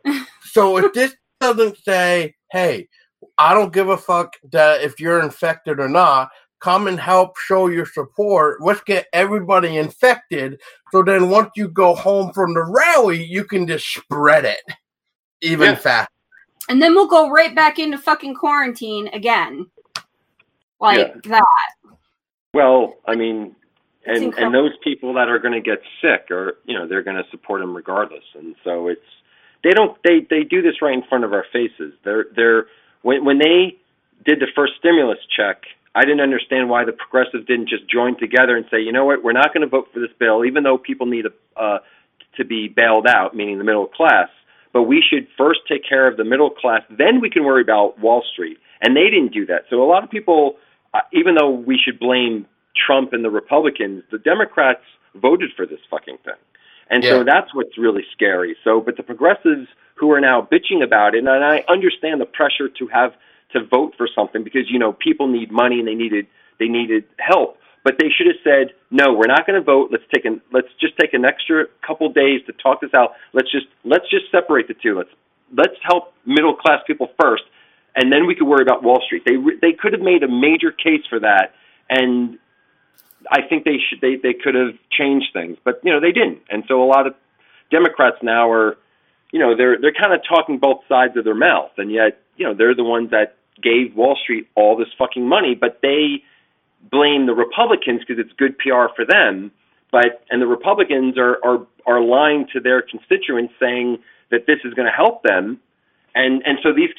so 0.43 0.78
if 0.78 0.93
this 0.93 1.15
doesn't 1.39 1.78
say, 1.78 2.36
"Hey, 2.52 2.88
I 3.38 3.54
don't 3.54 3.74
give 3.74 3.89
a 3.89 3.98
fuck 3.98 4.34
that 4.52 4.82
if 4.82 5.00
you're 5.00 5.21
infected 5.21 5.80
or 5.80 5.88
not," 5.89 6.30
come 6.60 6.88
and 6.88 7.00
help 7.00 7.38
show 7.38 7.67
your 7.67 7.86
support. 7.86 8.62
Let's 8.62 8.82
get 8.82 9.08
everybody 9.13 9.78
infected. 9.78 10.60
So 10.91 11.04
then, 11.04 11.30
once 11.30 11.50
you 11.56 11.67
go 11.67 11.93
home 11.95 12.34
from 12.34 12.54
the 12.54 12.63
rally, 12.63 13.24
you 13.24 13.43
can 13.43 13.67
just 13.67 13.86
spread 13.88 14.45
it 14.45 14.62
even 15.41 15.71
Yeah. 15.71 15.76
faster. 15.76 16.12
And 16.69 16.82
then 16.82 16.95
we'll 16.95 17.08
go 17.08 17.30
right 17.30 17.54
back 17.54 17.78
into 17.78 17.98
fucking 17.98 18.36
quarantine 18.36 19.08
again. 19.13 19.69
Like 20.80 20.98
Yeah. 21.24 21.39
that. 21.39 21.85
Well, 22.56 22.96
I 23.06 23.15
mean, 23.15 23.56
and 24.06 24.34
and 24.36 24.54
those 24.54 24.72
people 24.82 25.13
that 25.15 25.28
are 25.28 25.39
going 25.39 25.54
to 25.54 25.62
get 25.62 25.80
sick, 26.02 26.32
or 26.32 26.58
you 26.65 26.74
know, 26.78 26.88
they're 26.88 27.04
going 27.04 27.18
to 27.18 27.30
support 27.30 27.62
him 27.62 27.76
regardless. 27.76 28.24
And 28.34 28.56
so 28.63 28.88
it's 28.88 29.02
they 29.63 29.72
don't 29.72 29.98
they 30.04 30.26
they 30.30 30.44
do 30.44 30.62
this 30.62 30.82
right 30.82 30.94
in 30.94 31.04
front 31.10 31.26
of 31.26 31.34
our 31.34 31.46
faces. 31.52 31.94
They're 32.06 32.26
they're 32.36 32.68
when 33.02 33.26
when 33.26 33.39
they 33.39 33.76
did 34.24 34.39
the 34.39 34.48
first 34.56 34.74
stimulus 34.80 35.20
check. 35.36 35.63
I 35.94 36.02
didn't 36.02 36.22
understand 36.22 36.70
why 36.70 36.84
the 36.86 36.91
progressives 36.91 37.46
didn't 37.46 37.70
just 37.70 37.89
join 37.89 38.20
together 38.20 38.58
and 38.58 38.65
say, 38.70 38.82
you 38.82 38.91
know 38.91 39.06
what, 39.06 39.24
we're 39.24 39.32
not 39.32 39.54
going 39.54 39.62
to 39.62 39.68
vote 39.68 39.88
for 39.94 40.00
this 40.00 40.12
bill, 40.20 40.44
even 40.44 40.63
though 40.63 40.78
people 40.78 41.08
need 41.08 41.26
a, 41.26 41.34
uh, 41.60 41.80
to 42.38 42.44
be 42.44 42.68
bailed 42.68 43.08
out, 43.08 43.34
meaning 43.34 43.58
the 43.58 43.63
middle 43.63 43.88
class. 43.88 44.30
but 44.74 44.84
we 44.84 45.02
should 45.10 45.26
first 45.38 45.62
take 45.70 45.88
care 45.88 46.06
of 46.06 46.18
the 46.18 46.26
middle 46.26 46.50
class. 46.50 46.82
Then 46.89 47.22
we 47.22 47.30
can 47.30 47.46
worry 47.46 47.62
about 47.62 47.98
Wall 47.98 48.22
Street. 48.34 48.58
And 48.82 48.94
they 48.94 49.10
didn't 49.10 49.32
do 49.32 49.46
that. 49.46 49.62
So 49.70 49.82
a 49.82 49.88
lot 49.88 50.04
of 50.04 50.10
people, 50.10 50.58
Uh, 50.95 51.01
even 51.12 51.36
though 51.36 51.49
we 51.51 51.77
should 51.77 51.99
blame 51.99 52.45
Trump 52.88 53.12
and 53.12 53.23
the 53.23 53.29
Republicans, 53.29 54.03
the 54.12 54.17
Democrats 54.17 54.84
voted 55.15 55.51
for 55.55 55.65
this 55.65 55.79
fucking 55.89 56.17
thing. 56.23 56.39
And 56.89 57.03
Yeah. 57.03 57.10
so 57.12 57.23
that's 57.23 57.53
what's 57.53 57.77
really 57.77 58.05
scary. 58.13 58.55
So, 58.63 58.79
but 58.79 58.95
the 58.95 59.03
progressives 59.03 59.67
who 59.95 60.12
are 60.12 60.21
now 60.21 60.41
bitching 60.41 60.81
about 60.84 61.13
it, 61.15 61.19
and 61.19 61.29
I 61.29 61.63
understand 61.67 62.21
the 62.21 62.25
pressure 62.25 62.69
to 62.69 62.88
have 62.88 63.13
to 63.51 63.63
vote 63.63 63.93
for 63.97 64.08
something 64.08 64.43
because 64.43 64.69
you 64.69 64.79
know 64.79 64.93
people 64.93 65.27
need 65.27 65.51
money 65.51 65.79
and 65.79 65.88
they 65.88 65.95
needed 65.95 66.27
they 66.60 66.67
needed 66.67 67.03
help. 67.19 67.58
But 67.84 67.99
they 67.99 68.10
should 68.10 68.25
have 68.27 68.41
said, 68.43 68.73
no, 68.89 69.13
we're 69.13 69.27
not 69.27 69.45
going 69.45 69.60
to 69.60 69.65
vote. 69.65 69.89
Let's 69.91 70.03
take 70.13 70.25
an 70.25 70.41
let's 70.51 70.69
just 70.79 70.97
take 70.97 71.13
an 71.13 71.25
extra 71.25 71.65
couple 71.86 72.10
days 72.10 72.41
to 72.47 72.53
talk 72.53 72.81
this 72.81 72.93
out. 72.93 73.13
Let's 73.34 73.51
just 73.51 73.67
let's 73.84 74.10
just 74.10 74.31
separate 74.31 74.67
the 74.67 74.73
two. 74.75 74.97
Let's 74.97 75.10
let's 75.53 75.75
help 75.84 76.13
middle 76.25 76.55
class 76.55 76.81
people 76.88 77.10
first, 77.21 77.43
and 77.95 78.12
then 78.12 78.27
we 78.27 78.36
could 78.36 78.47
worry 78.47 78.62
about 78.62 78.84
Wall 78.84 79.01
Street. 79.05 79.23
They 79.25 79.38
they 79.62 79.73
could 79.73 79.93
have 79.93 80.01
made 80.01 80.23
a 80.23 80.27
major 80.27 80.71
case 80.71 81.01
for 81.10 81.19
that, 81.19 81.53
and 81.89 82.38
I 83.29 83.41
think 83.47 83.63
they 83.63 83.77
should 83.89 84.01
they 84.01 84.15
they 84.15 84.34
could 84.34 84.55
have 84.55 84.75
changed 84.91 85.27
things, 85.34 85.58
but 85.63 85.79
you 85.84 85.91
know 85.91 85.99
they 85.99 86.12
didn't. 86.12 86.41
And 86.49 86.63
so 86.67 86.84
a 86.84 86.88
lot 86.88 87.08
of 87.08 87.15
Democrats 87.71 88.17
now 88.21 88.51
are, 88.51 88.77
you 89.31 89.39
know, 89.39 89.55
they're 89.55 89.79
they're 89.79 89.93
kind 89.93 90.13
of 90.13 90.21
talking 90.27 90.60
both 90.60 90.81
sides 90.88 91.17
of 91.17 91.23
their 91.23 91.36
mouth, 91.36 91.71
and 91.77 91.91
yet 91.91 92.21
you 92.38 92.45
know 92.45 92.53
they're 92.53 92.75
the 92.75 92.84
ones 92.84 93.12
that 93.12 93.38
gave 93.62 93.95
Wall 93.95 94.17
Street 94.21 94.47
all 94.55 94.75
this 94.75 94.89
fucking 94.97 95.27
money, 95.27 95.55
but 95.55 95.79
they 95.81 96.23
blame 96.91 97.25
the 97.25 97.34
Republicans 97.34 98.01
because 98.01 98.23
it's 98.23 98.34
good 98.38 98.58
PR 98.58 98.93
for 98.95 99.05
them. 99.08 99.51
But 99.91 100.23
and 100.29 100.41
the 100.41 100.47
Republicans 100.47 101.17
are 101.17 101.38
are 101.43 101.65
are 101.86 102.01
lying 102.01 102.47
to 102.53 102.60
their 102.60 102.81
constituents, 102.81 103.53
saying 103.60 103.99
that 104.31 104.45
this 104.47 104.60
is 104.63 104.73
going 104.73 104.88
to 104.88 104.95
help 104.95 105.23
them, 105.23 105.60
and 106.15 106.41
and 106.45 106.60
so 106.63 106.73
these 106.73 106.89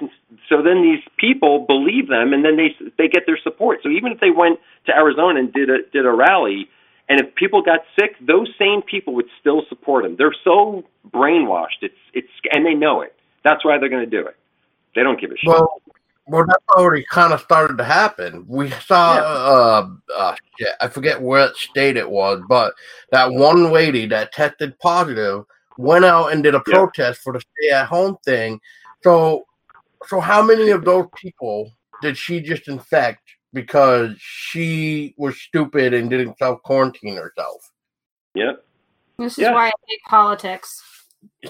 so 0.48 0.62
then 0.62 0.83
these 0.83 1.02
people 1.18 1.66
believe 1.66 2.09
them, 2.09 2.33
and 2.33 2.44
then 2.44 2.57
they 2.57 2.74
they 2.98 3.09
get 3.09 3.24
their 3.26 3.38
support. 3.42 3.81
So 3.83 3.88
even 3.90 4.12
if 4.12 4.20
they 4.20 4.31
went 4.31 4.61
to 4.87 4.92
Arizona 4.94 5.40
and 5.40 5.52
did 5.52 5.70
a 5.70 5.79
did 5.92 6.07
a 6.07 6.12
rally, 6.12 6.68
and 7.09 7.20
if 7.20 7.35
people 7.35 7.62
got 7.62 7.81
sick, 7.98 8.12
those 8.20 8.48
same 8.59 8.83
people 8.83 9.14
would 9.14 9.29
still 9.40 9.62
support 9.68 10.05
them. 10.05 10.16
They're 10.18 10.37
so 10.44 10.85
brainwashed. 11.11 11.83
It's 11.83 11.94
it's 12.14 12.29
and 12.52 12.64
they 12.66 12.74
know 12.74 13.02
it. 13.02 13.14
That's 13.44 13.64
why 13.64 13.79
they're 13.79 13.88
going 13.88 14.09
to 14.09 14.11
do 14.11 14.26
it. 14.26 14.37
They 14.94 15.02
don't 15.02 15.20
give 15.20 15.31
a 15.33 15.37
shit. 15.37 15.48
Well, 15.48 15.83
well, 16.26 16.44
that's 16.46 16.64
already 16.76 17.05
kind 17.11 17.33
of 17.33 17.40
started 17.40 17.79
to 17.79 17.85
happen. 17.85 18.44
We 18.48 18.70
saw, 18.70 19.16
Yeah. 19.16 19.22
uh, 19.22 19.88
uh, 20.16 20.37
shit, 20.59 20.70
I 20.81 20.88
forget 20.88 21.20
what 21.22 21.57
state 21.57 21.96
it 21.96 22.11
was, 22.11 22.42
but 22.48 22.74
that 23.12 23.33
one 23.33 23.72
lady 23.72 24.07
that 24.09 24.33
tested 24.33 24.79
positive 24.81 25.44
went 25.79 26.05
out 26.05 26.33
and 26.33 26.42
did 26.42 26.55
a 26.55 26.62
Yeah. 26.66 26.87
protest 26.87 27.20
for 27.22 27.33
the 27.33 27.40
stay-at-home 27.40 28.18
thing. 28.24 28.61
So, 29.02 29.44
so 30.06 30.20
how 30.20 30.42
many 30.42 30.70
of 30.70 30.85
those 30.85 31.06
people 31.16 31.72
did 32.02 32.16
she 32.16 32.40
just 32.40 32.68
infect 32.68 33.22
because 33.52 34.14
she 34.18 35.14
was 35.16 35.40
stupid 35.40 35.94
and 35.94 36.11
didn't 36.11 36.38
self 36.38 36.62
quarantine 36.62 37.16
herself? 37.16 37.70
Yep. 38.35 38.64
This 39.18 39.38
is 39.38 39.44
Yeah. 39.44 39.52
why 39.52 39.68
I 39.68 39.72
hate 39.88 40.00
politics. 40.09 40.82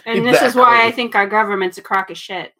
And 0.04 0.24
this 0.24 0.40
is 0.42 0.54
why 0.54 0.86
I 0.86 0.90
think 0.90 1.14
our 1.14 1.26
government's 1.26 1.78
a 1.78 1.82
crock 1.82 2.10
of 2.10 2.16
shit. 2.16 2.54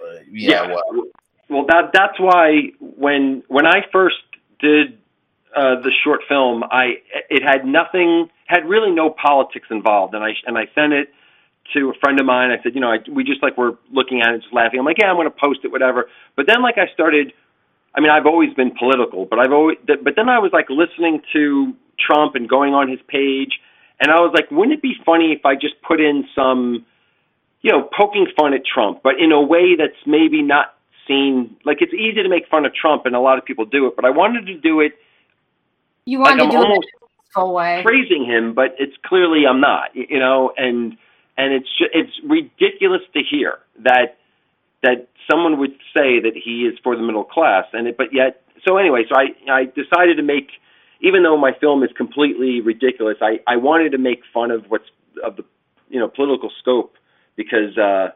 Uh, 0.00 0.18
yeah, 0.30 0.66
well, 0.66 1.04
Well, 1.48 1.64
that 1.66 1.90
that's 1.92 2.18
why 2.18 2.72
when 2.80 3.42
when 3.48 3.66
I 3.66 3.86
first 3.92 4.16
did 4.58 4.98
uh, 5.54 5.80
the 5.80 5.92
short 6.02 6.22
film, 6.28 6.64
I 6.64 7.02
it 7.30 7.42
had 7.42 7.64
nothing, 7.64 8.28
had 8.46 8.68
really 8.68 8.90
no 8.90 9.10
politics 9.10 9.68
involved, 9.70 10.14
and 10.14 10.24
I 10.24 10.34
and 10.46 10.58
I 10.58 10.68
sent 10.74 10.92
it 10.92 11.12
to 11.74 11.90
a 11.90 11.94
friend 12.00 12.20
of 12.20 12.26
mine. 12.26 12.50
I 12.50 12.62
said, 12.62 12.74
you 12.74 12.80
know, 12.80 12.90
I, 12.90 12.98
we 13.10 13.24
just 13.24 13.42
like 13.42 13.56
we're 13.56 13.74
looking 13.92 14.22
at 14.22 14.34
it, 14.34 14.42
just 14.42 14.52
laughing. 14.54 14.78
I'm 14.78 14.84
like, 14.84 14.98
yeah, 15.00 15.10
I'm 15.10 15.16
going 15.16 15.30
to 15.30 15.36
post 15.38 15.60
it, 15.64 15.70
whatever. 15.72 16.08
But 16.36 16.46
then, 16.46 16.62
like, 16.62 16.78
I 16.78 16.92
started. 16.92 17.32
I 17.94 18.00
mean, 18.00 18.10
I've 18.10 18.26
always 18.26 18.52
been 18.54 18.72
political, 18.78 19.24
but 19.24 19.38
I've 19.38 19.52
always. 19.52 19.78
But 19.86 20.14
then 20.16 20.28
I 20.28 20.38
was 20.38 20.50
like 20.52 20.66
listening 20.68 21.22
to 21.32 21.72
Trump 21.98 22.34
and 22.34 22.48
going 22.48 22.74
on 22.74 22.88
his 22.90 23.00
page, 23.08 23.58
and 24.00 24.10
I 24.10 24.20
was 24.20 24.32
like, 24.34 24.50
wouldn't 24.50 24.74
it 24.76 24.82
be 24.82 24.94
funny 25.04 25.32
if 25.32 25.46
I 25.46 25.54
just 25.54 25.80
put 25.82 26.00
in 26.00 26.24
some, 26.34 26.84
you 27.62 27.72
know, 27.72 27.88
poking 27.96 28.26
fun 28.36 28.52
at 28.54 28.62
Trump, 28.66 29.00
but 29.02 29.14
in 29.18 29.32
a 29.32 29.40
way 29.40 29.76
that's 29.76 29.96
maybe 30.06 30.42
not 30.42 30.74
seen. 31.08 31.56
Like, 31.64 31.78
it's 31.80 31.94
easy 31.94 32.22
to 32.22 32.28
make 32.28 32.48
fun 32.48 32.66
of 32.66 32.74
Trump, 32.74 33.06
and 33.06 33.14
a 33.16 33.20
lot 33.20 33.38
of 33.38 33.44
people 33.44 33.64
do 33.64 33.86
it, 33.86 33.96
but 33.96 34.04
I 34.04 34.10
wanted 34.10 34.46
to 34.46 34.58
do 34.58 34.80
it 34.80 34.92
You 36.04 36.18
like 36.18 36.38
wanted 36.38 36.42
I'm 36.44 36.50
to 36.50 36.56
do 36.56 36.62
almost 36.62 36.88
in 37.36 37.42
a 37.42 37.50
way. 37.50 37.82
praising 37.84 38.24
him, 38.24 38.54
but 38.54 38.74
it's 38.78 38.96
clearly 39.06 39.46
I'm 39.48 39.60
not, 39.60 39.94
you 39.94 40.18
know, 40.18 40.52
and 40.56 40.96
and 41.36 41.52
it's 41.52 41.68
ju- 41.78 41.90
it's 41.92 42.12
ridiculous 42.24 43.02
to 43.14 43.20
hear 43.22 43.58
that 43.84 44.18
that 44.82 45.08
someone 45.30 45.58
would 45.58 45.72
say 45.96 46.20
that 46.20 46.32
he 46.34 46.66
is 46.66 46.78
for 46.82 46.96
the 46.96 47.02
middle 47.02 47.24
class, 47.24 47.64
and 47.72 47.88
it, 47.88 47.96
but 47.96 48.12
yet 48.12 48.42
so 48.66 48.76
anyway, 48.76 49.04
so 49.08 49.16
I 49.16 49.34
I 49.50 49.64
decided 49.64 50.16
to 50.16 50.22
make, 50.22 50.50
even 51.00 51.22
though 51.22 51.36
my 51.36 51.52
film 51.60 51.82
is 51.82 51.90
completely 51.96 52.60
ridiculous, 52.60 53.16
I 53.20 53.40
I 53.46 53.56
wanted 53.56 53.92
to 53.92 53.98
make 53.98 54.22
fun 54.32 54.50
of 54.50 54.64
what's 54.68 54.88
of 55.24 55.36
the 55.36 55.44
you 55.88 56.00
know 56.00 56.08
political 56.08 56.50
scope 56.60 56.94
because 57.36 57.76
uh, 57.78 58.08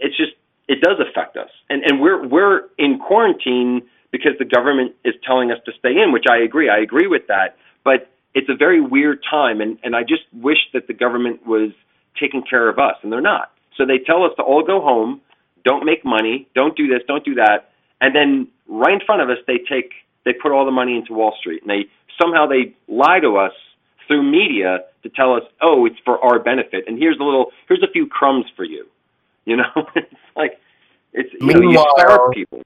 it's 0.00 0.16
just 0.16 0.32
it 0.68 0.80
does 0.80 0.98
affect 1.00 1.36
us, 1.36 1.50
and 1.68 1.82
and 1.84 2.00
we're 2.00 2.26
we're 2.26 2.62
in 2.78 2.98
quarantine 2.98 3.82
because 4.10 4.32
the 4.38 4.44
government 4.44 4.94
is 5.04 5.14
telling 5.24 5.52
us 5.52 5.58
to 5.64 5.72
stay 5.78 5.96
in, 6.00 6.12
which 6.12 6.24
I 6.28 6.38
agree. 6.38 6.68
I 6.68 6.78
agree 6.78 7.06
with 7.06 7.28
that, 7.28 7.56
but 7.84 8.10
it's 8.34 8.48
a 8.48 8.56
very 8.56 8.80
weird 8.80 9.24
time, 9.28 9.60
and 9.60 9.78
and 9.82 9.96
I 9.96 10.02
just 10.02 10.22
wish 10.32 10.58
that 10.72 10.86
the 10.86 10.94
government 10.94 11.46
was 11.46 11.70
taking 12.20 12.42
care 12.42 12.68
of 12.68 12.78
us, 12.78 12.96
and 13.02 13.12
they're 13.12 13.20
not. 13.20 13.50
So 13.76 13.86
they 13.86 13.98
tell 13.98 14.24
us 14.24 14.32
to 14.36 14.42
all 14.42 14.62
go 14.62 14.80
home, 14.80 15.20
don't 15.64 15.84
make 15.84 16.04
money, 16.04 16.46
don't 16.54 16.76
do 16.76 16.86
this, 16.86 17.00
don't 17.08 17.24
do 17.24 17.34
that, 17.34 17.70
and 18.00 18.14
then 18.14 18.48
right 18.68 18.94
in 18.94 19.00
front 19.04 19.22
of 19.22 19.30
us 19.30 19.38
they 19.46 19.58
take 19.58 19.92
they 20.24 20.32
put 20.34 20.52
all 20.52 20.64
the 20.64 20.70
money 20.70 20.96
into 20.96 21.14
Wall 21.14 21.34
Street, 21.40 21.62
and 21.62 21.70
they 21.70 21.88
somehow 22.20 22.46
they 22.46 22.74
lie 22.88 23.20
to 23.20 23.36
us 23.36 23.52
through 24.06 24.22
media 24.22 24.80
to 25.02 25.08
tell 25.08 25.34
us, 25.34 25.42
oh, 25.62 25.86
it's 25.86 25.96
for 26.04 26.22
our 26.22 26.38
benefit, 26.38 26.84
and 26.86 26.98
here's 26.98 27.18
a 27.18 27.22
little, 27.22 27.52
here's 27.68 27.82
a 27.82 27.90
few 27.90 28.06
crumbs 28.06 28.46
for 28.54 28.64
you, 28.64 28.86
you 29.44 29.56
know, 29.56 29.70
it's 29.94 30.14
like 30.36 30.60
it's 31.12 31.30
you 31.40 31.46
know 31.46 31.70
you 31.70 31.86
starve 31.98 32.32
people. 32.32 32.62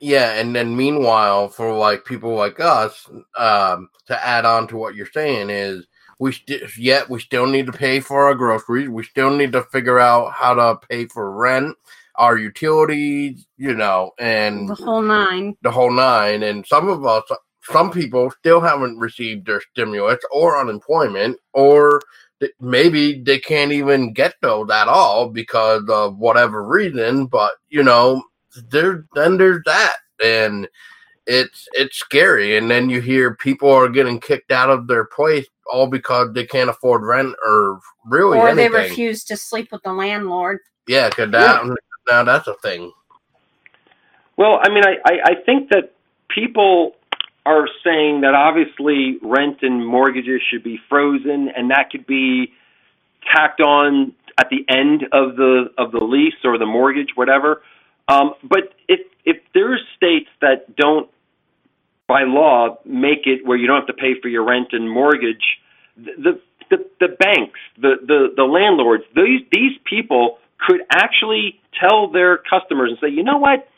Yeah, 0.00 0.32
and 0.40 0.56
then 0.56 0.76
meanwhile, 0.76 1.48
for 1.48 1.72
like 1.74 2.04
people 2.04 2.34
like 2.34 2.58
us, 2.58 3.06
um, 3.36 3.90
to 4.06 4.26
add 4.26 4.46
on 4.46 4.66
to 4.68 4.76
what 4.76 4.94
you're 4.94 5.10
saying 5.12 5.50
is 5.50 5.86
we 6.24 6.32
st- 6.32 6.78
yet 6.78 7.10
we 7.10 7.20
still 7.20 7.46
need 7.46 7.66
to 7.66 7.72
pay 7.72 8.00
for 8.00 8.24
our 8.24 8.34
groceries. 8.34 8.88
We 8.88 9.04
still 9.04 9.36
need 9.36 9.52
to 9.52 9.62
figure 9.64 9.98
out 9.98 10.32
how 10.32 10.54
to 10.54 10.78
pay 10.88 11.04
for 11.04 11.30
rent, 11.30 11.76
our 12.14 12.38
utilities, 12.38 13.46
you 13.58 13.74
know, 13.74 14.12
and 14.18 14.70
The 14.70 14.74
whole 14.74 15.02
nine. 15.02 15.54
the 15.60 15.70
whole 15.70 15.92
nine. 15.92 16.42
And 16.42 16.66
some 16.66 16.88
of 16.88 17.04
us, 17.04 17.24
some 17.70 17.90
people 17.90 18.30
still 18.30 18.62
haven't 18.62 18.98
received 18.98 19.46
their 19.46 19.60
stimulus 19.72 20.18
or 20.32 20.58
unemployment, 20.58 21.36
or 21.52 22.00
th- 22.40 22.52
maybe 22.58 23.20
they 23.22 23.38
can't 23.38 23.72
even 23.72 24.14
get 24.14 24.34
those 24.40 24.70
at 24.70 24.88
all 24.88 25.28
because 25.28 25.84
of 25.90 26.16
whatever 26.16 26.64
reason. 26.64 27.26
But 27.26 27.52
you 27.68 27.82
know, 27.82 28.22
there 28.70 29.04
then 29.14 29.36
there's 29.36 29.60
that, 29.66 29.96
and 30.24 30.66
it's 31.26 31.68
it's 31.72 31.98
scary. 31.98 32.56
And 32.56 32.70
then 32.70 32.88
you 32.88 33.02
hear 33.02 33.36
people 33.36 33.70
are 33.70 33.90
getting 33.90 34.20
kicked 34.20 34.52
out 34.52 34.70
of 34.70 34.86
their 34.86 35.04
place 35.04 35.46
all 35.72 35.86
because 35.86 36.32
they 36.34 36.44
can't 36.44 36.70
afford 36.70 37.02
rent 37.02 37.34
or 37.46 37.80
really 38.06 38.38
Or 38.38 38.54
they 38.54 38.68
refuse 38.68 39.24
to 39.24 39.36
sleep 39.36 39.72
with 39.72 39.82
the 39.82 39.92
landlord. 39.92 40.60
Yeah, 40.86 41.08
because 41.08 41.30
that 41.32 41.76
now 42.10 42.24
that's 42.24 42.46
a 42.46 42.54
thing. 42.54 42.92
Well, 44.36 44.58
I 44.62 44.68
mean, 44.68 44.84
I, 44.84 44.96
I, 45.04 45.12
I 45.24 45.34
think 45.46 45.70
that 45.70 45.92
people 46.28 46.96
are 47.46 47.68
saying 47.84 48.22
that 48.22 48.34
obviously 48.34 49.18
rent 49.22 49.58
and 49.62 49.86
mortgages 49.86 50.40
should 50.50 50.62
be 50.62 50.78
frozen, 50.88 51.50
and 51.56 51.70
that 51.70 51.90
could 51.90 52.06
be 52.06 52.52
tacked 53.32 53.60
on 53.60 54.12
at 54.38 54.48
the 54.50 54.64
end 54.68 55.04
of 55.12 55.36
the 55.36 55.66
of 55.78 55.92
the 55.92 56.02
lease 56.04 56.34
or 56.44 56.58
the 56.58 56.66
mortgage, 56.66 57.10
whatever. 57.14 57.62
Um, 58.08 58.34
but 58.42 58.74
if 58.88 59.00
if 59.24 59.38
there's 59.54 59.80
states 59.96 60.28
that 60.40 60.76
don't, 60.76 61.08
by 62.06 62.22
law, 62.24 62.78
make 62.84 63.26
it 63.26 63.46
where 63.46 63.56
you 63.56 63.66
don't 63.66 63.78
have 63.78 63.86
to 63.86 63.94
pay 63.94 64.20
for 64.20 64.28
your 64.28 64.44
rent 64.44 64.68
and 64.72 64.90
mortgage, 64.90 65.44
the 65.96 66.40
the, 66.70 66.78
the 67.00 67.08
banks, 67.18 67.60
the, 67.76 67.94
the 68.06 68.28
the 68.36 68.44
landlords, 68.44 69.04
these 69.14 69.42
these 69.52 69.72
people 69.84 70.38
could 70.66 70.80
actually 70.90 71.60
tell 71.78 72.10
their 72.10 72.38
customers 72.38 72.90
and 72.90 72.98
say, 73.00 73.14
you 73.14 73.22
know 73.22 73.38
what, 73.38 73.68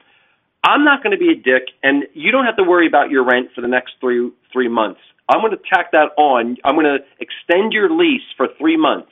I'm 0.63 0.85
not 0.85 1.03
going 1.03 1.13
to 1.13 1.19
be 1.19 1.31
a 1.31 1.35
dick, 1.35 1.69
and 1.83 2.05
you 2.15 2.31
don't 2.31 2.45
have 2.45 2.57
to 2.57 2.65
worry 2.65 2.87
about 2.87 3.11
your 3.11 3.25
rent 3.25 3.51
for 3.55 3.61
the 3.61 3.69
next 3.69 3.95
three 4.01 4.31
three 4.53 4.69
months. 4.69 5.01
I'm 5.29 5.41
going 5.41 5.53
to 5.53 5.63
tack 5.73 5.93
that 5.93 6.15
on. 6.17 6.57
I'm 6.65 6.75
going 6.77 6.87
to 6.87 6.99
extend 7.19 7.73
your 7.73 7.91
lease 7.91 8.23
for 8.37 8.47
three 8.59 8.77
months. 8.77 9.11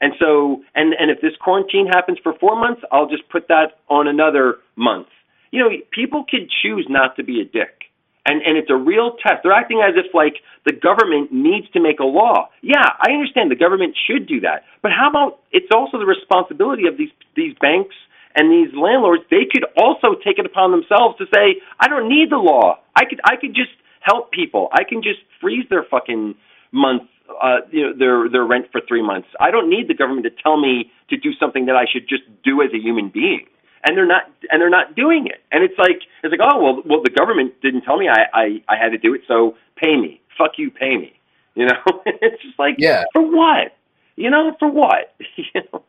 And 0.00 0.12
so, 0.18 0.62
and 0.74 0.94
and 0.98 1.10
if 1.10 1.20
this 1.20 1.32
quarantine 1.40 1.86
happens 1.86 2.18
for 2.22 2.34
four 2.38 2.56
months, 2.58 2.82
I'll 2.92 3.08
just 3.08 3.28
put 3.28 3.48
that 3.48 3.78
on 3.88 4.08
another 4.08 4.56
month. 4.76 5.06
You 5.50 5.60
know, 5.60 5.70
people 5.92 6.24
can 6.28 6.48
choose 6.62 6.86
not 6.90 7.16
to 7.16 7.22
be 7.22 7.40
a 7.40 7.44
dick, 7.44 7.84
and 8.26 8.42
and 8.42 8.56
it's 8.56 8.70
a 8.70 8.76
real 8.76 9.16
test. 9.22 9.42
They're 9.42 9.52
acting 9.52 9.82
as 9.84 9.94
if 9.96 10.14
like 10.14 10.36
the 10.64 10.72
government 10.72 11.32
needs 11.32 11.68
to 11.72 11.80
make 11.80 12.00
a 12.00 12.04
law. 12.04 12.48
Yeah, 12.62 12.84
I 13.00 13.12
understand 13.12 13.50
the 13.50 13.56
government 13.56 13.96
should 14.06 14.26
do 14.26 14.40
that, 14.40 14.64
but 14.82 14.92
how 14.92 15.08
about 15.10 15.40
it's 15.52 15.70
also 15.74 15.98
the 15.98 16.06
responsibility 16.06 16.86
of 16.86 16.96
these 16.96 17.12
these 17.36 17.54
banks 17.60 17.94
and 18.34 18.50
these 18.50 18.74
landlords. 18.74 19.22
They 19.30 19.46
could 19.50 19.64
also 19.76 20.18
take 20.24 20.38
it 20.38 20.46
upon 20.46 20.70
themselves 20.72 21.16
to 21.18 21.26
say, 21.32 21.62
I 21.78 21.88
don't 21.88 22.08
need 22.08 22.30
the 22.30 22.42
law. 22.42 22.80
I 22.96 23.04
could 23.04 23.20
I 23.24 23.36
could 23.36 23.54
just 23.54 23.72
help 24.00 24.32
people. 24.32 24.68
I 24.72 24.84
can 24.84 25.02
just 25.02 25.20
freeze 25.40 25.66
their 25.70 25.84
fucking 25.84 26.34
month 26.72 27.02
uh, 27.42 27.64
you 27.70 27.82
know, 27.82 27.92
their 27.96 28.28
their 28.28 28.44
rent 28.44 28.66
for 28.72 28.80
three 28.86 29.02
months. 29.02 29.28
I 29.40 29.50
don't 29.50 29.70
need 29.70 29.88
the 29.88 29.94
government 29.94 30.26
to 30.26 30.42
tell 30.42 30.60
me 30.60 30.90
to 31.10 31.16
do 31.16 31.32
something 31.38 31.66
that 31.66 31.76
I 31.76 31.84
should 31.90 32.08
just 32.08 32.22
do 32.42 32.60
as 32.62 32.70
a 32.74 32.78
human 32.78 33.08
being 33.08 33.46
and 33.84 33.96
they're 33.96 34.06
not 34.06 34.30
and 34.50 34.60
they're 34.60 34.70
not 34.70 34.94
doing 34.96 35.26
it. 35.26 35.42
And 35.52 35.62
it's 35.62 35.78
like 35.78 36.00
it's 36.22 36.30
like 36.30 36.40
oh 36.42 36.62
well 36.62 36.82
well 36.84 37.02
the 37.02 37.10
government 37.10 37.60
didn't 37.62 37.82
tell 37.82 37.96
me 37.96 38.08
I 38.08 38.24
I, 38.32 38.62
I 38.68 38.76
had 38.76 38.90
to 38.90 38.98
do 38.98 39.14
it, 39.14 39.22
so 39.28 39.56
pay 39.76 39.96
me. 39.96 40.20
Fuck 40.36 40.52
you, 40.58 40.70
pay 40.70 40.96
me. 40.96 41.12
You 41.56 41.66
know, 41.66 41.78
it's 42.06 42.42
just 42.42 42.58
like 42.58 42.74
yeah 42.78 43.04
for 43.12 43.22
what? 43.22 43.76
You 44.16 44.28
know 44.28 44.56
for 44.58 44.68
what? 44.68 45.14
you 45.36 45.62
know. 45.72 45.84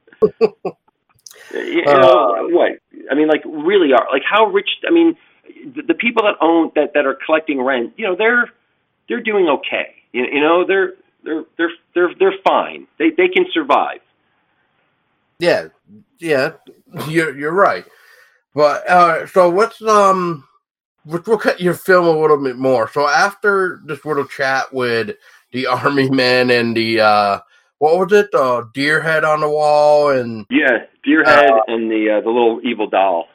you 1.51 1.85
know 1.85 1.91
uh, 1.91 2.47
what? 2.49 2.73
I 3.09 3.15
mean, 3.15 3.27
like 3.27 3.41
really 3.45 3.91
are 3.91 4.05
like 4.11 4.21
how 4.29 4.45
rich? 4.45 4.69
I 4.87 4.91
mean, 4.91 5.17
the, 5.75 5.81
the 5.81 5.93
people 5.95 6.21
that 6.21 6.35
own 6.39 6.71
that 6.75 6.93
that 6.93 7.07
are 7.07 7.17
collecting 7.25 7.63
rent, 7.63 7.93
you 7.97 8.05
know, 8.05 8.15
they're 8.15 8.51
they're 9.09 9.23
doing 9.23 9.47
okay. 9.47 9.95
You, 10.11 10.25
you 10.31 10.39
know, 10.39 10.65
they're 10.67 10.93
they're 11.23 11.45
they're 11.57 11.71
they're 11.95 12.11
they're 12.19 12.39
fine. 12.47 12.85
They 12.99 13.09
they 13.09 13.27
can 13.27 13.45
survive. 13.51 14.01
Yeah, 15.39 15.67
yeah, 16.19 16.53
you're 17.07 17.37
you're 17.37 17.53
right. 17.53 17.85
But 18.53 18.89
uh, 18.89 19.27
so 19.27 19.49
let's 19.49 19.81
um, 19.81 20.47
let's 21.05 21.27
look 21.27 21.45
at 21.45 21.59
your 21.59 21.73
film 21.73 22.05
a 22.05 22.19
little 22.19 22.41
bit 22.41 22.57
more. 22.57 22.89
So 22.89 23.07
after 23.07 23.81
this 23.85 24.05
little 24.05 24.25
chat 24.25 24.73
with 24.73 25.15
the 25.51 25.67
army 25.67 26.09
men 26.09 26.49
and 26.49 26.75
the 26.75 27.01
uh, 27.01 27.39
what 27.79 27.97
was 27.97 28.13
it, 28.13 28.31
the 28.31 28.69
deer 28.73 29.01
head 29.01 29.23
on 29.23 29.41
the 29.41 29.49
wall 29.49 30.09
and 30.09 30.45
yeah, 30.49 30.85
deer 31.03 31.23
head 31.23 31.49
uh, 31.49 31.59
and 31.67 31.91
the 31.91 32.09
uh, 32.09 32.21
the 32.21 32.29
little 32.29 32.61
evil 32.63 32.87
doll. 32.87 33.27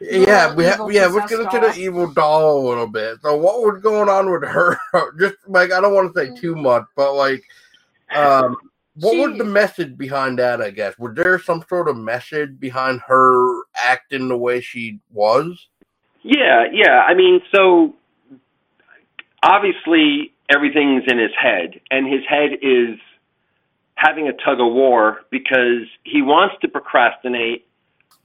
yeah, 0.00 0.54
we 0.54 0.64
have, 0.64 0.80
yeah, 0.90 1.06
let's 1.06 1.30
get 1.30 1.40
into 1.40 1.58
the 1.58 1.74
evil 1.76 2.12
doll 2.12 2.58
a 2.58 2.66
little 2.68 2.86
bit. 2.86 3.18
So 3.22 3.36
what 3.36 3.60
was 3.60 3.82
going 3.82 4.08
on 4.08 4.30
with 4.30 4.44
her? 4.44 4.78
Just 5.18 5.34
like 5.48 5.72
I 5.72 5.80
don't 5.80 5.94
want 5.94 6.14
to 6.14 6.20
say 6.20 6.40
too 6.40 6.54
much, 6.54 6.84
but 6.94 7.14
like 7.14 7.42
um 8.14 8.56
what 8.96 9.12
she, 9.12 9.20
was 9.20 9.38
the 9.38 9.44
message 9.44 9.96
behind 9.96 10.38
that? 10.38 10.60
I 10.60 10.70
guess 10.70 10.98
was 10.98 11.14
there 11.14 11.38
some 11.38 11.64
sort 11.68 11.88
of 11.88 11.96
message 11.96 12.58
behind 12.58 13.00
her 13.06 13.62
acting 13.76 14.28
the 14.28 14.36
way 14.36 14.60
she 14.60 15.00
was? 15.12 15.68
Yeah, 16.22 16.64
yeah. 16.72 17.02
I 17.06 17.14
mean, 17.14 17.40
so 17.54 17.94
obviously 19.42 20.32
everything's 20.48 21.04
in 21.06 21.18
his 21.18 21.32
head, 21.40 21.80
and 21.90 22.06
his 22.06 22.22
head 22.28 22.52
is 22.62 22.98
having 23.94 24.28
a 24.28 24.32
tug 24.32 24.60
of 24.60 24.72
war 24.72 25.20
because 25.30 25.86
he 26.04 26.22
wants 26.22 26.56
to 26.62 26.68
procrastinate, 26.68 27.66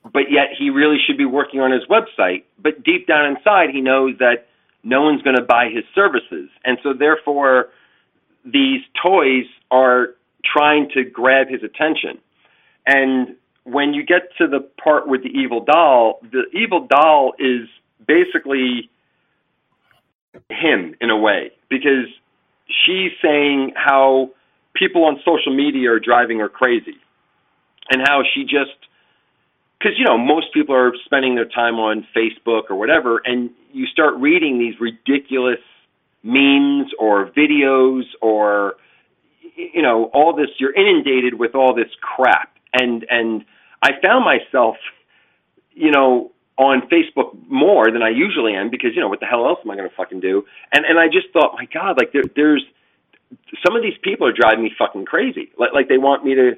but 0.04 0.32
yet 0.32 0.48
he 0.58 0.70
really 0.70 0.98
should 1.06 1.18
be 1.18 1.26
working 1.26 1.60
on 1.60 1.72
his 1.72 1.84
website. 1.90 2.44
But 2.58 2.84
deep 2.84 3.08
down 3.08 3.26
inside, 3.36 3.70
he 3.72 3.82
knows 3.82 4.18
that 4.20 4.48
no 4.84 5.02
one's 5.02 5.22
going 5.22 5.36
to 5.36 5.44
buy 5.44 5.70
his 5.70 5.84
services, 5.94 6.50
and 6.64 6.78
so 6.84 6.94
therefore, 6.94 7.70
these 8.46 8.82
toys 9.04 9.46
are 9.70 10.16
trying 10.52 10.90
to 10.94 11.04
grab 11.04 11.48
his 11.50 11.64
attention. 11.64 12.20
And 12.86 13.36
when 13.64 13.94
you 13.94 14.04
get 14.04 14.30
to 14.38 14.48
the 14.48 14.60
part 14.82 15.08
with 15.08 15.24
the 15.24 15.30
evil 15.30 15.64
doll, 15.64 16.20
the 16.32 16.44
evil 16.54 16.88
doll 16.90 17.34
is 17.38 17.68
basically 18.08 18.90
him 20.50 20.96
in 21.02 21.10
a 21.10 21.18
way 21.18 21.52
because 21.70 22.08
she's 22.68 23.12
saying 23.22 23.74
how 23.76 24.32
people 24.74 25.06
on 25.06 25.20
social 25.26 25.56
media 25.56 25.92
are 25.92 26.00
driving 26.00 26.40
her 26.40 26.50
crazy 26.50 26.98
and 27.90 28.02
how 28.08 28.24
she 28.34 28.44
just 28.44 28.72
because 29.80 29.98
you 29.98 30.06
know 30.06 30.18
most 30.18 30.54
people 30.54 30.76
are 30.76 30.94
spending 31.06 31.36
their 31.36 31.46
time 31.48 31.76
on 31.76 32.06
Facebook 32.16 32.70
or 32.70 32.76
whatever 32.76 33.22
and 33.26 33.50
you 33.74 33.86
start 33.88 34.16
reading 34.16 34.60
these 34.60 34.76
ridiculous 34.80 35.60
memes 36.24 36.92
or 37.00 37.30
videos 37.32 38.04
or 38.22 38.76
you 39.74 39.82
know 39.82 40.06
all 40.14 40.36
this 40.36 40.50
you're 40.60 40.74
inundated 40.74 41.36
with 41.36 41.56
all 41.56 41.74
this 41.76 41.90
crap. 42.02 42.56
And 42.74 43.06
and 43.10 43.46
i 43.82 43.92
found 44.02 44.26
myself 44.26 44.78
you 45.74 45.92
know 45.92 46.32
on 46.58 46.82
facebook 46.88 47.36
more 47.48 47.90
than 47.92 48.04
i 48.04 48.10
usually 48.10 48.54
am 48.54 48.70
because 48.70 48.92
you 48.94 49.02
know 49.02 49.08
what 49.08 49.20
the 49.20 49.26
hell 49.26 49.46
else 49.46 49.60
am 49.64 49.72
i 49.72 49.76
going 49.76 49.90
to 49.90 49.96
fucking 49.96 50.20
do? 50.20 50.46
And 50.72 50.86
and 50.86 51.00
i 51.00 51.08
just 51.08 51.34
thought 51.34 51.56
my 51.56 51.66
god 51.66 51.98
like 51.98 52.12
there, 52.14 52.24
there's 52.36 52.64
some 53.66 53.76
of 53.76 53.82
these 53.82 53.98
people 54.02 54.28
are 54.28 54.34
driving 54.34 54.64
me 54.64 54.72
fucking 54.78 55.06
crazy. 55.06 55.52
Like 55.58 55.74
like 55.74 55.88
they 55.90 55.98
want 55.98 56.24
me 56.24 56.36
to 56.36 56.54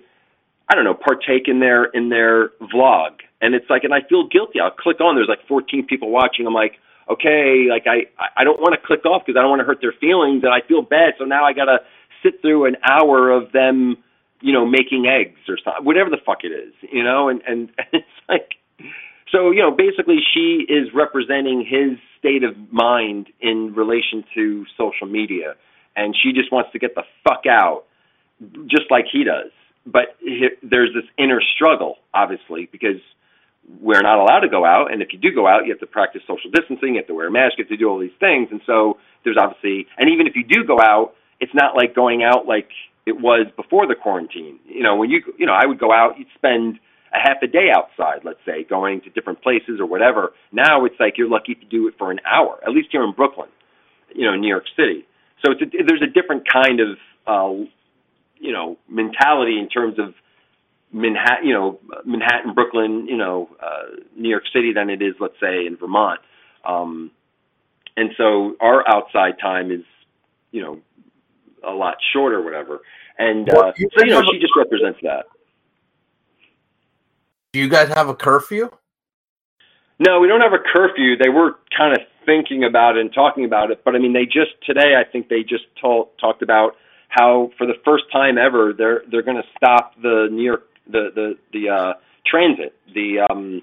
i 0.69 0.75
don't 0.75 0.83
know 0.83 0.93
partake 0.93 1.47
in 1.47 1.59
their 1.59 1.85
in 1.85 2.09
their 2.09 2.49
vlog. 2.73 3.19
And 3.41 3.55
it's 3.55 3.69
like 3.69 3.83
and 3.83 3.93
i 3.93 4.01
feel 4.07 4.27
guilty. 4.27 4.59
I'll 4.59 4.71
click 4.71 4.99
on 4.99 5.15
there's 5.15 5.29
like 5.29 5.47
14 5.47 5.85
people 5.85 6.09
watching. 6.09 6.45
I'm 6.45 6.53
like 6.53 6.79
okay 7.09 7.67
like 7.69 7.85
i 7.87 8.05
i 8.37 8.43
don't 8.43 8.59
want 8.59 8.73
to 8.73 8.81
click 8.85 9.05
off 9.05 9.23
because 9.25 9.37
i 9.37 9.41
don't 9.41 9.49
want 9.49 9.59
to 9.59 9.65
hurt 9.65 9.81
their 9.81 9.93
feelings 9.99 10.43
and 10.43 10.53
i 10.53 10.61
feel 10.67 10.81
bad. 10.81 11.13
So 11.17 11.25
now 11.25 11.45
i 11.45 11.53
got 11.53 11.65
to 11.65 11.79
sit 12.23 12.41
through 12.41 12.65
an 12.65 12.77
hour 12.83 13.29
of 13.31 13.51
them, 13.51 13.97
you 14.41 14.53
know, 14.53 14.65
making 14.65 15.05
eggs 15.07 15.39
or 15.47 15.57
something, 15.63 15.85
whatever 15.85 16.09
the 16.09 16.17
fuck 16.25 16.39
it 16.43 16.51
is, 16.51 16.73
you 16.91 17.03
know, 17.03 17.29
and 17.29 17.41
and, 17.47 17.71
it's 17.93 18.05
like, 18.29 18.55
so 19.31 19.51
you 19.51 19.61
know, 19.61 19.71
basically 19.71 20.19
she 20.33 20.65
is 20.67 20.89
representing 20.93 21.65
his 21.65 21.97
state 22.19 22.43
of 22.43 22.55
mind 22.71 23.27
in 23.39 23.73
relation 23.75 24.23
to 24.35 24.65
social 24.77 25.07
media, 25.07 25.55
and 25.95 26.15
she 26.21 26.33
just 26.33 26.51
wants 26.51 26.71
to 26.73 26.79
get 26.79 26.95
the 26.95 27.03
fuck 27.27 27.43
out, 27.49 27.83
just 28.67 28.89
like 28.89 29.05
he 29.11 29.23
does. 29.23 29.51
But 29.85 30.15
he, 30.19 30.49
there's 30.61 30.93
this 30.93 31.05
inner 31.17 31.41
struggle, 31.55 31.95
obviously, 32.13 32.69
because 32.71 33.01
we're 33.79 34.01
not 34.01 34.19
allowed 34.19 34.41
to 34.41 34.49
go 34.49 34.65
out, 34.65 34.91
and 34.91 35.01
if 35.01 35.09
you 35.13 35.19
do 35.19 35.33
go 35.33 35.47
out, 35.47 35.65
you 35.65 35.71
have 35.71 35.79
to 35.79 35.87
practice 35.87 36.21
social 36.27 36.51
distancing, 36.51 36.95
you 36.95 36.97
have 36.97 37.07
to 37.07 37.13
wear 37.13 37.27
a 37.27 37.31
mask, 37.31 37.57
you 37.57 37.63
have 37.63 37.69
to 37.69 37.77
do 37.77 37.89
all 37.89 37.99
these 37.99 38.15
things, 38.19 38.49
and 38.51 38.61
so 38.65 38.97
there's 39.23 39.37
obviously, 39.39 39.87
and 39.97 40.09
even 40.09 40.27
if 40.27 40.35
you 40.35 40.43
do 40.43 40.63
go 40.65 40.77
out, 40.79 41.13
it's 41.41 41.53
not 41.53 41.75
like 41.75 41.93
going 41.93 42.23
out 42.23 42.47
like 42.47 42.69
it 43.05 43.19
was 43.19 43.47
before 43.57 43.87
the 43.87 43.95
quarantine. 43.95 44.59
You 44.65 44.83
know, 44.83 44.95
when 44.95 45.09
you 45.09 45.21
you 45.37 45.45
know, 45.45 45.53
I 45.53 45.65
would 45.65 45.79
go 45.79 45.91
out, 45.91 46.17
you'd 46.17 46.27
spend 46.35 46.79
a 47.13 47.19
half 47.19 47.37
a 47.43 47.47
day 47.47 47.69
outside, 47.75 48.21
let's 48.23 48.39
say, 48.45 48.63
going 48.63 49.01
to 49.01 49.09
different 49.09 49.41
places 49.41 49.79
or 49.79 49.85
whatever. 49.85 50.31
Now 50.53 50.85
it's 50.85 50.95
like 50.99 51.17
you're 51.17 51.27
lucky 51.27 51.55
to 51.55 51.65
do 51.65 51.87
it 51.89 51.95
for 51.97 52.11
an 52.11 52.21
hour, 52.25 52.59
at 52.63 52.71
least 52.71 52.89
here 52.91 53.03
in 53.03 53.11
Brooklyn, 53.11 53.49
you 54.15 54.25
know, 54.25 54.35
New 54.35 54.47
York 54.47 54.65
City. 54.77 55.05
So 55.43 55.51
it's 55.51 55.61
a, 55.61 55.65
there's 55.85 56.01
a 56.01 56.07
different 56.07 56.47
kind 56.47 56.79
of 56.79 56.97
uh, 57.27 57.65
you 58.39 58.53
know 58.53 58.77
mentality 58.87 59.59
in 59.59 59.67
terms 59.67 59.99
of 59.99 60.13
Manhattan, 60.93 61.47
you 61.47 61.53
know, 61.53 61.79
Manhattan, 62.05 62.53
Brooklyn, 62.53 63.07
you 63.07 63.17
know, 63.17 63.49
uh, 63.61 63.95
New 64.15 64.29
York 64.29 64.43
City 64.53 64.73
than 64.73 64.89
it 64.89 65.01
is, 65.01 65.15
let's 65.19 65.39
say, 65.39 65.65
in 65.65 65.77
Vermont. 65.77 66.19
Um, 66.65 67.11
and 67.95 68.11
so 68.17 68.55
our 68.59 68.87
outside 68.87 69.39
time 69.39 69.71
is, 69.71 69.83
you 70.51 70.61
know, 70.61 70.79
a 71.67 71.71
lot 71.71 71.95
short 72.13 72.33
or 72.33 72.41
whatever. 72.41 72.81
And 73.17 73.49
uh, 73.49 73.73
so 73.75 74.03
you 74.03 74.07
know, 74.07 74.23
she 74.31 74.39
just 74.39 74.53
represents 74.57 74.99
that. 75.03 75.25
Do 77.53 77.59
you 77.59 77.69
guys 77.69 77.89
have 77.89 78.07
a 78.07 78.15
curfew? 78.15 78.69
No, 79.99 80.19
we 80.19 80.27
don't 80.27 80.41
have 80.41 80.53
a 80.53 80.63
curfew. 80.73 81.17
They 81.17 81.29
were 81.29 81.57
kind 81.77 81.93
of 81.93 81.99
thinking 82.25 82.63
about 82.63 82.97
it 82.97 83.01
and 83.01 83.13
talking 83.13 83.45
about 83.45 83.71
it, 83.71 83.83
but 83.83 83.95
I 83.95 83.99
mean, 83.99 84.13
they 84.13 84.25
just 84.25 84.51
today 84.65 84.95
I 84.95 85.03
think 85.09 85.29
they 85.29 85.41
just 85.41 85.65
told, 85.79 86.09
talked 86.19 86.41
about 86.41 86.75
how 87.09 87.51
for 87.57 87.67
the 87.67 87.75
first 87.83 88.05
time 88.11 88.37
ever 88.37 88.73
they're 88.75 89.03
they're 89.11 89.21
going 89.21 89.37
to 89.37 89.47
stop 89.57 89.93
the 90.01 90.27
New 90.31 90.43
York 90.43 90.63
the 90.87 91.09
the 91.13 91.37
the 91.53 91.69
uh, 91.69 91.93
transit 92.25 92.73
the 92.93 93.27
um, 93.29 93.61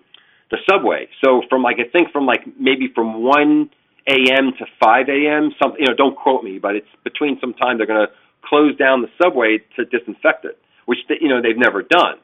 the 0.50 0.58
subway. 0.70 1.08
So 1.24 1.42
from 1.48 1.62
like 1.62 1.76
I 1.78 1.88
think 1.90 2.12
from 2.12 2.26
like 2.26 2.42
maybe 2.58 2.92
from 2.94 3.22
one 3.22 3.70
a.m. 4.08 4.52
to 4.58 4.66
5 4.82 5.08
a.m. 5.08 5.52
Something, 5.62 5.80
you 5.80 5.86
know, 5.86 5.94
don't 5.94 6.16
quote 6.16 6.42
me, 6.42 6.58
but 6.58 6.76
it's 6.76 6.88
between 7.04 7.38
some 7.40 7.54
time 7.54 7.78
they're 7.78 7.86
going 7.86 8.06
to 8.06 8.12
close 8.44 8.76
down 8.76 9.02
the 9.02 9.08
subway 9.22 9.58
to 9.76 9.84
disinfect 9.84 10.44
it, 10.44 10.58
which 10.86 10.98
they, 11.08 11.16
you 11.20 11.28
know 11.28 11.42
they've 11.42 11.58
never 11.58 11.82
done. 11.82 12.16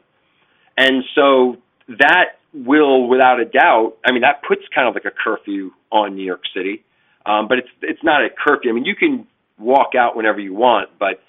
And 0.76 1.04
so 1.14 1.58
that 1.88 2.38
will, 2.52 3.08
without 3.08 3.40
a 3.40 3.44
doubt, 3.44 3.96
I 4.04 4.12
mean, 4.12 4.22
that 4.22 4.42
puts 4.46 4.62
kind 4.74 4.88
of 4.88 4.94
like 4.94 5.04
a 5.04 5.10
curfew 5.10 5.72
on 5.92 6.16
New 6.16 6.24
York 6.24 6.42
City. 6.54 6.82
Um, 7.26 7.48
but 7.48 7.58
it's 7.58 7.68
it's 7.82 8.02
not 8.02 8.22
a 8.22 8.28
curfew. 8.30 8.70
I 8.70 8.74
mean, 8.74 8.84
you 8.84 8.96
can 8.96 9.26
walk 9.58 9.94
out 9.98 10.16
whenever 10.16 10.40
you 10.40 10.54
want, 10.54 10.90
but 10.98 11.22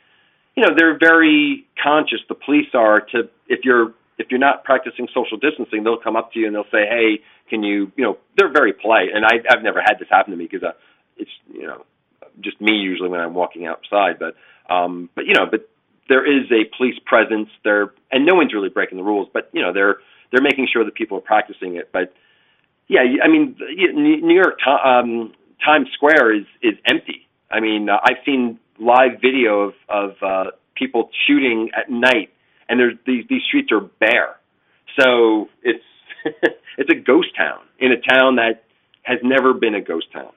you 0.55 0.63
know 0.63 0.73
they're 0.75 0.97
very 0.97 1.65
conscious. 1.81 2.19
The 2.27 2.35
police 2.35 2.67
are 2.73 3.01
to 3.11 3.29
if 3.47 3.59
you're 3.63 3.93
if 4.17 4.27
you're 4.29 4.39
not 4.39 4.63
practicing 4.63 5.07
social 5.13 5.37
distancing, 5.37 5.83
they'll 5.83 5.99
come 5.99 6.15
up 6.15 6.31
to 6.33 6.39
you 6.39 6.47
and 6.47 6.55
they'll 6.55 6.71
say, 6.71 6.87
"Hey, 6.87 7.21
can 7.49 7.63
you?" 7.63 7.91
You 7.95 8.03
know, 8.03 8.17
they're 8.37 8.51
very 8.51 8.73
polite, 8.73 9.09
and 9.13 9.25
I, 9.25 9.41
I've 9.49 9.63
never 9.63 9.81
had 9.81 9.99
this 9.99 10.07
happen 10.09 10.31
to 10.31 10.37
me 10.37 10.47
because 10.49 10.63
uh, 10.63 10.73
it's 11.17 11.31
you 11.53 11.67
know 11.67 11.85
just 12.41 12.59
me 12.61 12.73
usually 12.73 13.09
when 13.09 13.19
I'm 13.19 13.33
walking 13.33 13.65
outside, 13.65 14.19
but 14.19 14.35
um, 14.73 15.09
but 15.15 15.25
you 15.25 15.33
know, 15.33 15.45
but 15.49 15.69
there 16.09 16.25
is 16.25 16.51
a 16.51 16.65
police 16.77 16.99
presence 17.05 17.49
there, 17.63 17.93
and 18.11 18.25
no 18.25 18.35
one's 18.35 18.53
really 18.53 18.69
breaking 18.69 18.97
the 18.97 19.03
rules, 19.03 19.27
but 19.33 19.49
you 19.53 19.61
know, 19.61 19.73
they're 19.73 19.97
they're 20.31 20.41
making 20.41 20.67
sure 20.71 20.83
that 20.83 20.95
people 20.95 21.17
are 21.17 21.21
practicing 21.21 21.75
it. 21.75 21.89
But 21.91 22.13
yeah, 22.87 23.01
I 23.23 23.27
mean, 23.27 23.55
New 23.59 24.35
York 24.35 24.59
um, 24.67 25.33
Times 25.63 25.87
Square 25.93 26.35
is 26.35 26.45
is 26.61 26.73
empty. 26.85 27.27
I 27.49 27.59
mean, 27.59 27.89
uh, 27.89 27.97
I've 28.03 28.23
seen 28.25 28.59
live 28.79 29.21
video 29.21 29.61
of 29.61 29.73
of 29.89 30.11
uh, 30.21 30.51
people 30.75 31.09
shooting 31.27 31.71
at 31.75 31.89
night, 31.89 32.31
and 32.69 32.79
there's 32.79 32.95
these 33.05 33.25
these 33.29 33.41
streets 33.47 33.71
are 33.71 33.81
bare. 33.99 34.37
So 34.99 35.49
it's 35.63 35.83
it's 36.77 36.89
a 36.89 36.95
ghost 36.95 37.29
town 37.37 37.61
in 37.79 37.91
a 37.91 37.97
town 37.97 38.35
that 38.35 38.63
has 39.03 39.19
never 39.23 39.53
been 39.53 39.75
a 39.75 39.81
ghost 39.81 40.07
town. 40.11 40.31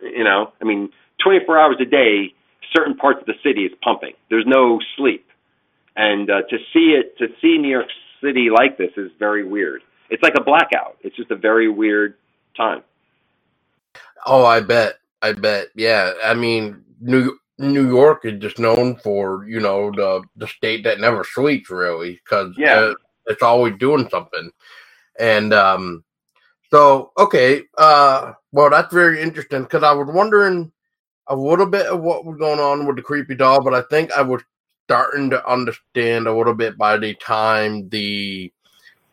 You 0.00 0.24
know, 0.24 0.52
I 0.60 0.64
mean, 0.64 0.90
24 1.22 1.58
hours 1.58 1.76
a 1.80 1.84
day, 1.84 2.34
certain 2.74 2.96
parts 2.96 3.20
of 3.20 3.26
the 3.26 3.34
city 3.42 3.62
is 3.62 3.72
pumping. 3.82 4.12
There's 4.28 4.46
no 4.46 4.80
sleep, 4.96 5.26
and 5.96 6.28
uh, 6.28 6.42
to 6.48 6.56
see 6.72 6.96
it, 6.98 7.16
to 7.18 7.28
see 7.40 7.58
New 7.58 7.70
York 7.70 7.88
City 8.22 8.48
like 8.54 8.78
this 8.78 8.90
is 8.96 9.10
very 9.18 9.46
weird. 9.46 9.82
It's 10.10 10.22
like 10.22 10.34
a 10.38 10.42
blackout. 10.42 10.96
It's 11.02 11.16
just 11.16 11.30
a 11.30 11.36
very 11.36 11.68
weird 11.68 12.14
time. 12.56 12.82
Oh, 14.26 14.44
I 14.44 14.60
bet. 14.60 14.94
I 15.22 15.32
bet. 15.32 15.68
Yeah. 15.74 16.12
I 16.22 16.34
mean, 16.34 16.84
New 17.00 17.38
New 17.58 17.88
York 17.88 18.24
is 18.24 18.40
just 18.40 18.58
known 18.58 18.96
for 18.96 19.46
you 19.48 19.60
know 19.60 19.90
the 19.92 20.22
the 20.36 20.48
state 20.48 20.84
that 20.84 21.00
never 21.00 21.24
sleeps 21.24 21.70
really 21.70 22.20
because 22.24 22.54
Yeah. 22.58 22.78
uh, 22.80 22.94
it's 23.26 23.42
always 23.42 23.74
doing 23.78 24.08
something, 24.10 24.50
and 25.18 25.54
um, 25.54 26.04
so 26.70 27.12
okay. 27.18 27.62
Uh, 27.78 28.32
well, 28.52 28.70
that's 28.70 28.92
very 28.94 29.22
interesting 29.22 29.62
because 29.64 29.82
I 29.84 29.92
was 29.92 30.08
wondering 30.08 30.72
a 31.28 31.36
little 31.36 31.66
bit 31.66 31.86
of 31.86 32.00
what 32.00 32.24
was 32.24 32.38
going 32.38 32.60
on 32.60 32.86
with 32.86 32.96
the 32.96 33.02
creepy 33.02 33.34
doll, 33.34 33.62
but 33.62 33.74
I 33.74 33.82
think 33.90 34.12
I 34.12 34.22
was 34.22 34.42
starting 34.86 35.30
to 35.30 35.50
understand 35.50 36.26
a 36.26 36.36
little 36.36 36.54
bit 36.54 36.76
by 36.78 36.96
the 36.98 37.14
time 37.14 37.88
the 37.90 38.52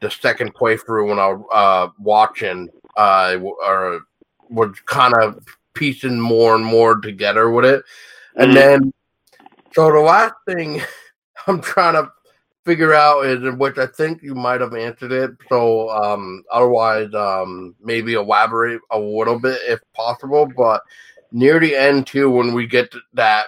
the 0.02 0.12
second 0.12 0.56
playthrough 0.56 1.10
when 1.10 1.20
I 1.20 1.30
was 1.30 1.46
uh, 1.54 1.90
watching 2.00 2.70
uh, 2.98 3.34
w- 3.34 3.58
or 3.66 4.02
was 4.50 4.80
kind 4.88 5.16
of 5.22 5.44
piecing 5.76 6.20
more 6.20 6.56
and 6.56 6.66
more 6.66 6.98
together 7.02 7.52
with 7.52 7.66
it. 7.66 7.84
And 8.36 8.52
Mhm. 8.52 8.56
then, 8.56 8.94
so 9.74 9.92
the 9.92 10.00
last 10.00 10.34
thing 10.48 10.82
I'm 11.48 11.62
trying 11.62 11.94
to 11.94 12.12
figure 12.66 12.94
out 12.94 13.26
is, 13.26 13.44
in 13.44 13.58
which 13.58 13.78
I 13.78 13.88
think 13.88 14.22
you 14.22 14.36
might 14.36 14.62
have 14.62 14.74
answered 14.76 15.12
it. 15.12 15.32
So, 15.50 15.90
um, 15.90 16.44
otherwise, 16.52 17.14
um, 17.14 17.76
maybe 17.82 18.14
elaborate 18.14 18.82
a 18.92 19.00
little 19.00 19.40
bit 19.40 19.60
if 19.68 19.80
possible. 19.94 20.46
But 20.46 20.82
near 21.32 21.60
the 21.60 21.76
end, 21.76 22.08
too, 22.08 22.30
when 22.30 22.54
we 22.54 22.68
get 22.68 22.92
to 22.92 23.00
that 23.14 23.48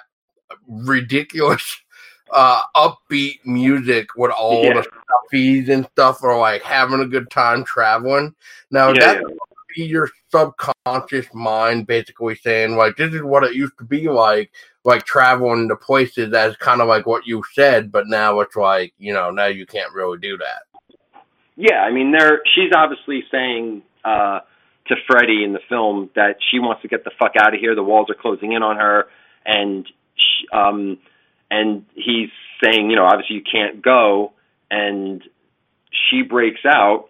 ridiculous, 0.68 1.78
uh, 2.32 2.64
upbeat 2.76 3.46
music 3.46 4.08
with 4.16 4.32
all 4.32 4.64
Yeah. 4.64 4.82
the 4.82 4.88
stuffies 5.32 5.70
and 5.70 5.86
stuff 5.92 6.24
are 6.24 6.38
like 6.40 6.64
having 6.64 7.02
a 7.02 7.06
good 7.08 7.30
time 7.30 7.64
traveling. 7.64 8.34
Now, 8.72 8.94
Yeah, 8.94 9.00
that 9.02 9.16
yeah. 9.22 9.28
Be 9.76 9.84
your 9.84 10.10
subconscious 10.30 11.28
mind 11.34 11.88
basically 11.88 12.36
saying 12.36 12.76
like 12.76 12.96
this 12.96 13.14
is 13.14 13.22
what 13.22 13.44
it 13.44 13.56
used 13.56 13.78
to 13.78 13.84
be 13.84 14.10
like 14.10 14.52
like 14.84 15.06
traveling 15.06 15.68
to 15.68 15.76
places 15.76 16.34
as 16.34 16.56
kind 16.58 16.82
of 16.82 16.88
like 16.88 17.06
what 17.06 17.26
you 17.26 17.44
said 17.54 17.92
but 17.92 18.08
now 18.08 18.40
it's 18.40 18.56
like 18.56 18.94
you 18.98 19.14
know 19.14 19.32
now 19.32 19.46
you 19.46 19.66
can't 19.66 19.94
really 19.94 20.18
do 20.18 20.38
that 20.38 20.64
Yeah, 21.56 21.80
I 21.82 21.92
mean, 21.92 22.12
there. 22.12 22.42
She's 22.56 22.72
obviously 22.76 23.24
saying 23.32 23.84
uh, 24.04 24.40
to 24.88 24.96
Freddie 25.08 25.44
in 25.44 25.54
the 25.54 25.60
film 25.70 26.10
that 26.16 26.38
she 26.52 26.60
wants 26.60 26.82
to 26.82 26.88
get 26.88 27.04
the 27.04 27.12
fuck 27.20 27.34
out 27.38 27.54
of 27.54 27.60
here. 27.60 27.76
The 27.76 27.84
walls 27.84 28.10
are 28.10 28.16
closing 28.16 28.54
in 28.54 28.64
on 28.64 28.78
her, 28.78 29.08
and 29.46 29.88
she, 30.16 30.48
um, 30.52 30.98
and 31.52 31.86
he's 31.94 32.30
saying, 32.64 32.90
you 32.90 32.96
know, 32.96 33.06
obviously 33.06 33.36
you 33.36 33.44
can't 33.44 33.84
go, 33.84 34.34
and 34.72 35.24
she 35.92 36.24
breaks 36.24 36.66
out, 36.66 37.10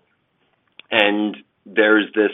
and 0.92 1.38
there's 1.66 2.12
this 2.14 2.32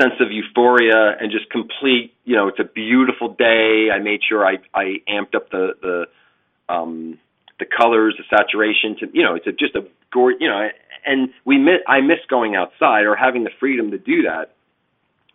sense 0.00 0.14
of 0.20 0.30
euphoria 0.30 1.16
and 1.20 1.30
just 1.30 1.50
complete. 1.50 2.14
You 2.24 2.36
know, 2.36 2.48
it's 2.48 2.60
a 2.60 2.64
beautiful 2.64 3.34
day. 3.34 3.88
I 3.92 3.98
made 3.98 4.20
sure 4.28 4.44
I 4.44 4.58
I 4.74 4.96
amped 5.08 5.34
up 5.34 5.50
the 5.50 5.74
the 5.80 6.72
um, 6.72 7.18
the 7.58 7.66
colors, 7.66 8.16
the 8.18 8.24
saturation. 8.36 8.96
To 9.00 9.06
you 9.12 9.22
know, 9.22 9.34
it's 9.34 9.46
a, 9.46 9.52
just 9.52 9.74
a 9.74 9.86
gorgeous. 10.12 10.40
You 10.40 10.48
know, 10.48 10.68
and 11.04 11.30
we 11.44 11.58
miss. 11.58 11.80
I 11.86 12.00
miss 12.00 12.18
going 12.28 12.54
outside 12.56 13.04
or 13.04 13.16
having 13.16 13.44
the 13.44 13.50
freedom 13.58 13.90
to 13.92 13.98
do 13.98 14.22
that. 14.22 14.54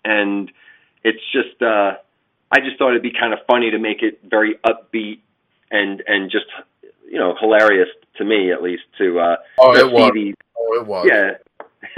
And 0.03 0.51
it's 1.03 1.21
just. 1.31 1.61
uh 1.61 1.93
I 2.53 2.59
just 2.59 2.77
thought 2.77 2.89
it'd 2.89 3.01
be 3.01 3.13
kind 3.17 3.31
of 3.31 3.39
funny 3.47 3.71
to 3.71 3.79
make 3.79 4.03
it 4.03 4.19
very 4.29 4.55
upbeat 4.65 5.19
and 5.71 6.03
and 6.05 6.29
just 6.29 6.47
you 7.09 7.17
know 7.17 7.35
hilarious 7.39 7.87
to 8.17 8.25
me 8.25 8.51
at 8.51 8.61
least 8.61 8.83
to 8.97 9.19
uh 9.19 9.37
oh 9.59 9.73
it 9.73 9.91
was 9.91 10.11
these 10.13 10.35
oh 10.59 10.81
it 10.81 10.85
was 10.85 11.07
yeah 11.09 11.31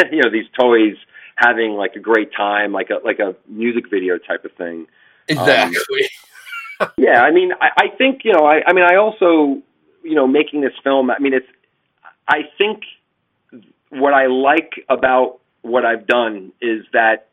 you 0.12 0.21
know 0.21 0.30
these 0.30 0.45
toys 0.58 0.95
having 1.36 1.72
like 1.74 1.96
a 1.96 2.00
great 2.00 2.32
time 2.34 2.72
like 2.72 2.89
a 2.89 3.06
like 3.06 3.19
a 3.19 3.36
music 3.48 3.89
video 3.89 4.17
type 4.17 4.46
of 4.46 4.52
thing 4.54 4.88
exactly 5.28 6.04
um, 6.04 6.10
yeah, 6.98 7.22
I 7.22 7.32
mean, 7.32 7.52
I, 7.62 7.69
I 7.78 7.88
think 7.98 8.22
you 8.24 8.34
know, 8.34 8.46
I, 8.46 8.62
I 8.65 8.74
mean, 8.74 8.84
I 8.84 8.96
also, 8.96 9.62
you 10.04 10.15
know, 10.15 10.28
making 10.28 10.62
this 10.62 10.74
film. 10.84 11.10
I 11.12 11.19
mean, 11.19 11.34
it's. 11.34 11.48
I 12.28 12.43
think 12.58 12.84
what 13.89 14.13
I 14.13 14.28
like 14.28 14.86
about 14.89 15.39
what 15.62 15.86
I've 15.86 16.08
done 16.08 16.52
is 16.62 16.86
that 16.93 17.28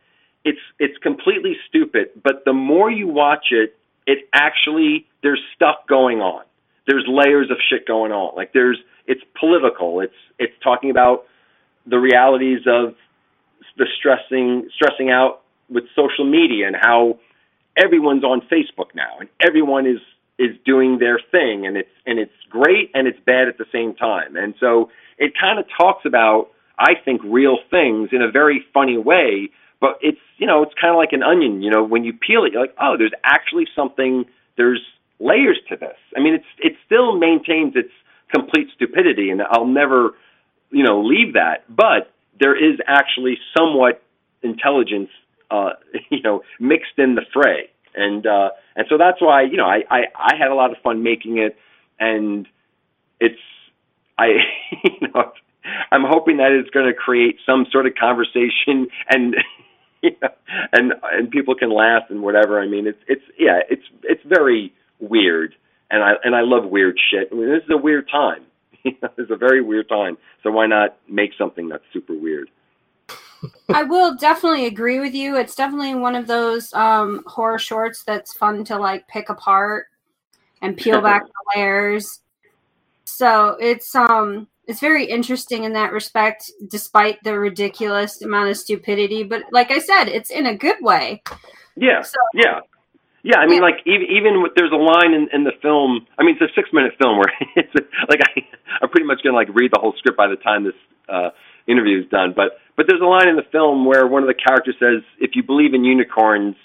it's 0.45 0.61
it's 0.79 0.97
completely 0.99 1.57
stupid, 1.69 2.09
but 2.23 2.45
the 2.45 2.53
more 2.53 2.91
you 2.91 3.09
watch 3.09 3.47
it, 3.51 3.77
it 4.07 4.29
actually 4.33 5.07
there's 5.23 5.41
stuff 5.55 5.77
going 5.89 6.21
on. 6.21 6.45
There's 6.87 7.05
layers 7.07 7.51
of 7.51 7.59
shit 7.69 7.87
going 7.87 8.13
on. 8.13 8.35
Like 8.37 8.53
there's 8.53 8.79
it's 9.07 9.23
political. 9.39 10.01
It's 10.01 10.15
it's 10.39 10.55
talking 10.63 10.91
about 10.91 11.27
the 11.87 11.99
realities 11.99 12.61
of 12.67 12.95
the 13.81 13.87
stressing 13.99 14.69
stressing 14.75 15.11
out 15.11 15.41
with 15.71 15.85
social 15.97 16.27
media 16.31 16.67
and 16.67 16.77
how 16.79 17.19
everyone's 17.77 18.23
on 18.23 18.43
Facebook 18.43 18.95
now 18.95 19.19
and 19.19 19.29
everyone 19.41 19.87
is 19.87 20.01
is 20.39 20.55
doing 20.67 20.99
their 20.99 21.19
thing 21.31 21.67
and 21.67 21.79
it's 21.79 21.91
and 22.07 22.19
it's 22.19 22.39
great 22.51 22.91
and 22.95 23.09
it's 23.09 23.19
bad 23.25 23.49
at 23.49 23.57
the 23.57 23.65
same 23.73 23.95
time. 23.95 24.37
And 24.37 24.55
so 24.61 24.91
it 25.19 25.33
kind 25.41 25.59
of 25.59 25.65
talks 25.77 26.05
about 26.05 26.51
I 26.79 26.93
think 27.05 27.23
real 27.25 27.57
things 27.71 28.11
in 28.13 28.21
a 28.21 28.31
very 28.31 28.65
funny 28.75 28.99
way, 28.99 29.51
but 29.81 29.99
it's 30.03 30.21
you 30.37 30.47
know, 30.47 30.63
it's 30.63 30.75
kind 30.79 30.93
of 30.93 30.99
like 30.99 31.13
an 31.13 31.23
onion, 31.23 31.63
you 31.63 31.71
know, 31.71 31.83
when 31.83 32.05
you 32.05 32.13
peel 32.13 32.45
it 32.45 32.53
you're 32.53 32.61
like, 32.61 32.77
"Oh, 32.79 32.97
there's 32.99 33.17
actually 33.25 33.67
something 33.75 34.27
there's 34.59 34.83
layers 35.21 35.59
to 35.71 35.77
this." 35.77 35.97
I 36.15 36.21
mean, 36.21 36.35
it's 36.35 36.53
it 36.59 36.75
still 36.85 37.17
maintains 37.17 37.77
its 37.77 37.93
complete 38.31 38.69
stupidity 38.75 39.31
and 39.31 39.41
I'll 39.43 39.67
never, 39.67 40.15
you 40.71 40.85
know, 40.85 41.01
leave 41.03 41.33
that, 41.33 41.65
but 41.69 42.13
there 42.41 42.57
is 42.57 42.79
actually 42.87 43.39
somewhat 43.57 44.03
intelligence 44.43 45.11
uh, 45.51 45.71
you 46.11 46.23
know, 46.23 46.43
mixed 46.59 46.99
in 46.99 47.15
the 47.15 47.23
fray. 47.33 47.71
And 47.95 48.25
uh, 48.27 48.51
and 48.77 48.87
so 48.89 48.97
that's 48.99 49.21
why 49.21 49.43
you 49.43 49.57
know 49.57 49.67
I, 49.67 49.83
I 49.91 50.01
I 50.15 50.37
had 50.39 50.53
a 50.53 50.55
lot 50.55 50.71
of 50.71 50.77
fun 50.83 51.03
making 51.03 51.39
it, 51.39 51.57
and 51.99 52.47
it's 53.19 53.41
I 54.17 54.27
you 54.85 55.09
know 55.13 55.33
I'm 55.91 56.05
hoping 56.07 56.37
that 56.37 56.53
it's 56.53 56.71
going 56.71 56.87
to 56.87 56.95
create 56.95 57.39
some 57.45 57.67
sort 57.73 57.87
of 57.87 57.95
conversation 57.97 58.87
and 59.11 59.35
you 60.03 60.13
know, 60.23 60.29
and 60.73 60.93
and 61.03 61.31
people 61.33 61.57
can 61.57 61.71
laugh 61.75 62.05
and 62.11 62.23
whatever. 62.23 62.61
I 62.61 62.69
mean 62.69 62.87
it's 62.87 63.03
it's 63.09 63.25
yeah 63.37 63.59
it's 63.69 63.83
it's 64.05 64.23
very 64.25 64.73
weird 65.01 65.57
and 65.91 66.05
I 66.05 66.13
and 66.23 66.37
I 66.37 66.43
love 66.43 66.71
weird 66.71 66.97
shit. 67.11 67.29
I 67.33 67.35
mean, 67.35 67.49
this 67.49 67.65
is 67.65 67.71
a 67.71 67.77
weird 67.77 68.09
time. 68.09 68.43
You 68.85 68.93
know, 69.03 69.11
it's 69.19 69.31
a 69.31 69.37
very 69.37 69.63
weird 69.63 69.89
time. 69.89 70.17
So 70.43 70.51
why 70.51 70.67
not 70.67 70.97
make 71.09 71.33
something 71.37 71.69
that's 71.69 71.85
super 71.93 72.15
weird? 72.15 72.51
I 73.69 73.83
will 73.85 74.17
definitely 74.17 74.67
agree 74.67 75.01
with 75.01 75.15
you. 75.15 75.37
It's 75.37 75.55
definitely 75.55 75.95
one 75.95 76.15
of 76.15 76.27
those 76.27 76.73
um, 76.75 77.23
horror 77.27 77.59
shorts 77.59 78.03
that's 78.05 78.33
fun 78.35 78.65
to 78.65 78.77
like 78.77 79.07
pick 79.09 79.29
apart 79.29 79.87
and 80.63 80.77
peel 80.77 81.01
back 81.03 81.23
the 81.25 81.59
layers. 81.59 82.21
So 83.05 83.57
it's 83.61 83.95
um 83.95 84.47
it's 84.67 84.79
very 84.81 85.05
interesting 85.05 85.65
in 85.65 85.73
that 85.73 85.93
respect, 85.93 86.51
despite 86.69 87.19
the 87.25 87.37
ridiculous 87.39 88.23
amount 88.23 88.51
of 88.51 88.57
stupidity. 88.57 89.25
But 89.25 89.43
like 89.51 89.71
I 89.73 89.79
said, 89.81 90.05
it's 90.05 90.31
in 90.31 90.47
a 90.47 90.57
good 90.57 90.77
way. 90.81 91.23
Yeah, 91.77 92.03
So- 92.03 92.19
yeah, 92.35 92.61
yeah. 93.23 93.39
I 93.39 93.47
mean, 93.47 93.63
Yeah. 93.63 93.63
like 93.63 93.81
even 93.87 94.07
even 94.11 94.43
with, 94.43 94.53
there's 94.57 94.73
a 94.73 94.77
line 94.81 95.15
in, 95.15 95.29
in 95.33 95.45
the 95.45 95.53
film. 95.63 96.07
I 96.19 96.25
mean, 96.25 96.37
it's 96.41 96.51
a 96.51 96.55
six 96.55 96.71
minute 96.73 96.95
film 97.01 97.19
where 97.19 97.33
it's 97.57 97.75
like 98.09 98.21
I, 98.25 98.47
I'm 98.83 98.89
pretty 98.91 99.07
much 99.07 99.21
gonna 99.23 99.37
like 99.37 99.49
read 99.55 99.73
the 99.73 99.81
whole 99.81 99.95
script 99.99 100.17
by 100.17 100.29
the 100.29 100.37
time 100.37 100.65
this 100.65 100.79
uh, 101.09 101.31
interview 101.67 102.01
is 102.03 102.09
done. 102.11 102.33
But 102.35 102.59
but 102.77 102.87
there's 102.89 103.03
a 103.03 103.07
line 103.07 103.29
in 103.29 103.37
the 103.37 103.47
film 103.53 103.85
where 103.85 104.07
one 104.07 104.23
of 104.23 104.29
the 104.29 104.35
characters 104.35 104.77
says, 104.81 105.03
"If 105.19 105.33
you 105.37 105.43
believe 105.43 105.75
in 105.75 105.85
unicorns, 105.85 106.57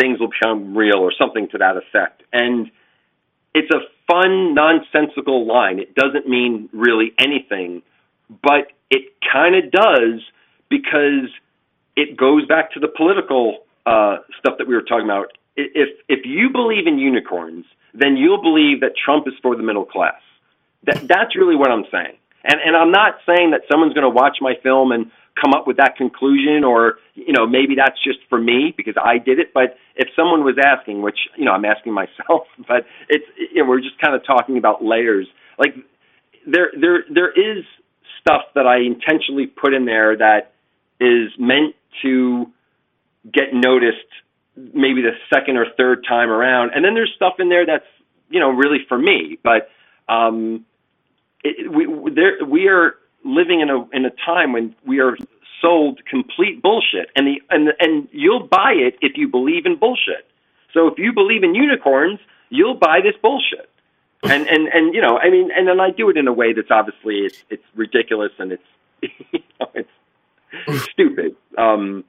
things 0.00 0.20
will 0.20 0.28
become 0.30 0.76
real," 0.76 0.98
or 0.98 1.12
something 1.18 1.48
to 1.52 1.58
that 1.58 1.76
effect. 1.76 2.22
And 2.32 2.70
it's 3.54 3.70
a 3.72 3.80
fun, 4.06 4.54
nonsensical 4.54 5.46
line. 5.46 5.78
It 5.78 5.94
doesn't 5.94 6.28
mean 6.28 6.68
really 6.72 7.12
anything, 7.18 7.82
but 8.42 8.72
it 8.90 9.14
kind 9.32 9.54
of 9.56 9.70
does 9.70 10.20
because 10.68 11.30
it 11.96 12.16
goes 12.16 12.46
back 12.46 12.72
to 12.72 12.80
the 12.80 12.88
political 12.88 13.60
uh, 13.86 14.18
stuff 14.38 14.58
that 14.58 14.68
we 14.68 14.74
were 14.74 14.82
talking 14.82 15.06
about. 15.06 15.32
If 15.56 15.88
if 16.08 16.20
you 16.24 16.50
believe 16.50 16.86
in 16.86 16.98
unicorns, 16.98 17.64
then 17.94 18.16
you'll 18.16 18.42
believe 18.42 18.80
that 18.80 18.92
Trump 19.02 19.26
is 19.26 19.34
for 19.42 19.56
the 19.56 19.62
middle 19.62 19.84
class. 19.84 20.20
That 20.84 21.08
that's 21.08 21.36
really 21.36 21.56
what 21.56 21.70
I'm 21.70 21.84
saying. 21.90 22.16
And 22.44 22.60
and 22.64 22.76
I'm 22.76 22.92
not 22.92 23.18
saying 23.26 23.50
that 23.52 23.62
someone's 23.70 23.94
going 23.94 24.04
to 24.04 24.10
watch 24.10 24.38
my 24.40 24.54
film 24.62 24.92
and 24.92 25.10
come 25.40 25.52
up 25.54 25.66
with 25.66 25.76
that 25.76 25.96
conclusion 25.96 26.64
or 26.64 26.98
you 27.14 27.32
know 27.32 27.46
maybe 27.46 27.74
that's 27.74 28.02
just 28.02 28.18
for 28.28 28.40
me 28.40 28.72
because 28.76 28.94
I 28.96 29.18
did 29.18 29.38
it 29.38 29.52
but 29.52 29.76
if 29.94 30.08
someone 30.16 30.44
was 30.44 30.56
asking 30.62 31.02
which 31.02 31.18
you 31.36 31.44
know 31.44 31.52
I'm 31.52 31.64
asking 31.64 31.92
myself 31.92 32.46
but 32.68 32.86
it's 33.08 33.24
you 33.36 33.62
know 33.62 33.68
we're 33.68 33.80
just 33.80 34.00
kind 34.00 34.14
of 34.14 34.24
talking 34.24 34.56
about 34.56 34.82
layers 34.82 35.26
like 35.58 35.74
there 36.46 36.70
there 36.80 37.04
there 37.12 37.30
is 37.30 37.64
stuff 38.20 38.42
that 38.54 38.66
I 38.66 38.78
intentionally 38.78 39.46
put 39.46 39.74
in 39.74 39.84
there 39.84 40.16
that 40.16 40.52
is 41.00 41.30
meant 41.38 41.74
to 42.02 42.46
get 43.30 43.52
noticed 43.52 44.08
maybe 44.56 45.02
the 45.02 45.12
second 45.32 45.56
or 45.56 45.66
third 45.76 46.04
time 46.08 46.30
around 46.30 46.70
and 46.74 46.84
then 46.84 46.94
there's 46.94 47.12
stuff 47.14 47.34
in 47.38 47.48
there 47.48 47.66
that's 47.66 47.86
you 48.30 48.40
know 48.40 48.50
really 48.50 48.78
for 48.88 48.98
me 48.98 49.38
but 49.42 49.70
um 50.08 50.64
it, 51.44 51.70
we 51.70 51.86
there 52.12 52.44
we 52.44 52.68
are 52.68 52.94
living 53.24 53.60
in 53.60 53.70
a 53.70 53.86
in 53.90 54.04
a 54.04 54.10
time 54.24 54.52
when 54.52 54.74
we 54.84 55.00
are 55.00 55.16
sold 55.60 56.04
complete 56.06 56.62
bullshit, 56.62 57.10
and 57.16 57.26
the 57.26 57.42
and 57.50 57.72
and 57.80 58.08
you'll 58.12 58.46
buy 58.46 58.72
it 58.72 58.96
if 59.00 59.16
you 59.16 59.28
believe 59.28 59.66
in 59.66 59.76
bullshit. 59.76 60.26
So 60.72 60.88
if 60.88 60.98
you 60.98 61.12
believe 61.12 61.42
in 61.42 61.54
unicorns, 61.54 62.20
you'll 62.50 62.74
buy 62.74 63.00
this 63.02 63.14
bullshit. 63.20 63.68
And 64.22 64.46
and 64.48 64.68
and 64.68 64.94
you 64.94 65.00
know, 65.00 65.18
I 65.18 65.30
mean, 65.30 65.50
and 65.54 65.68
then 65.68 65.80
I 65.80 65.90
do 65.90 66.10
it 66.10 66.16
in 66.16 66.26
a 66.28 66.32
way 66.32 66.52
that's 66.52 66.70
obviously 66.70 67.20
it's 67.20 67.44
it's 67.50 67.64
ridiculous 67.74 68.32
and 68.38 68.52
it's 68.52 68.62
you 69.32 69.40
know, 69.60 69.70
it's 69.74 70.82
stupid. 70.90 71.36
Um, 71.58 72.04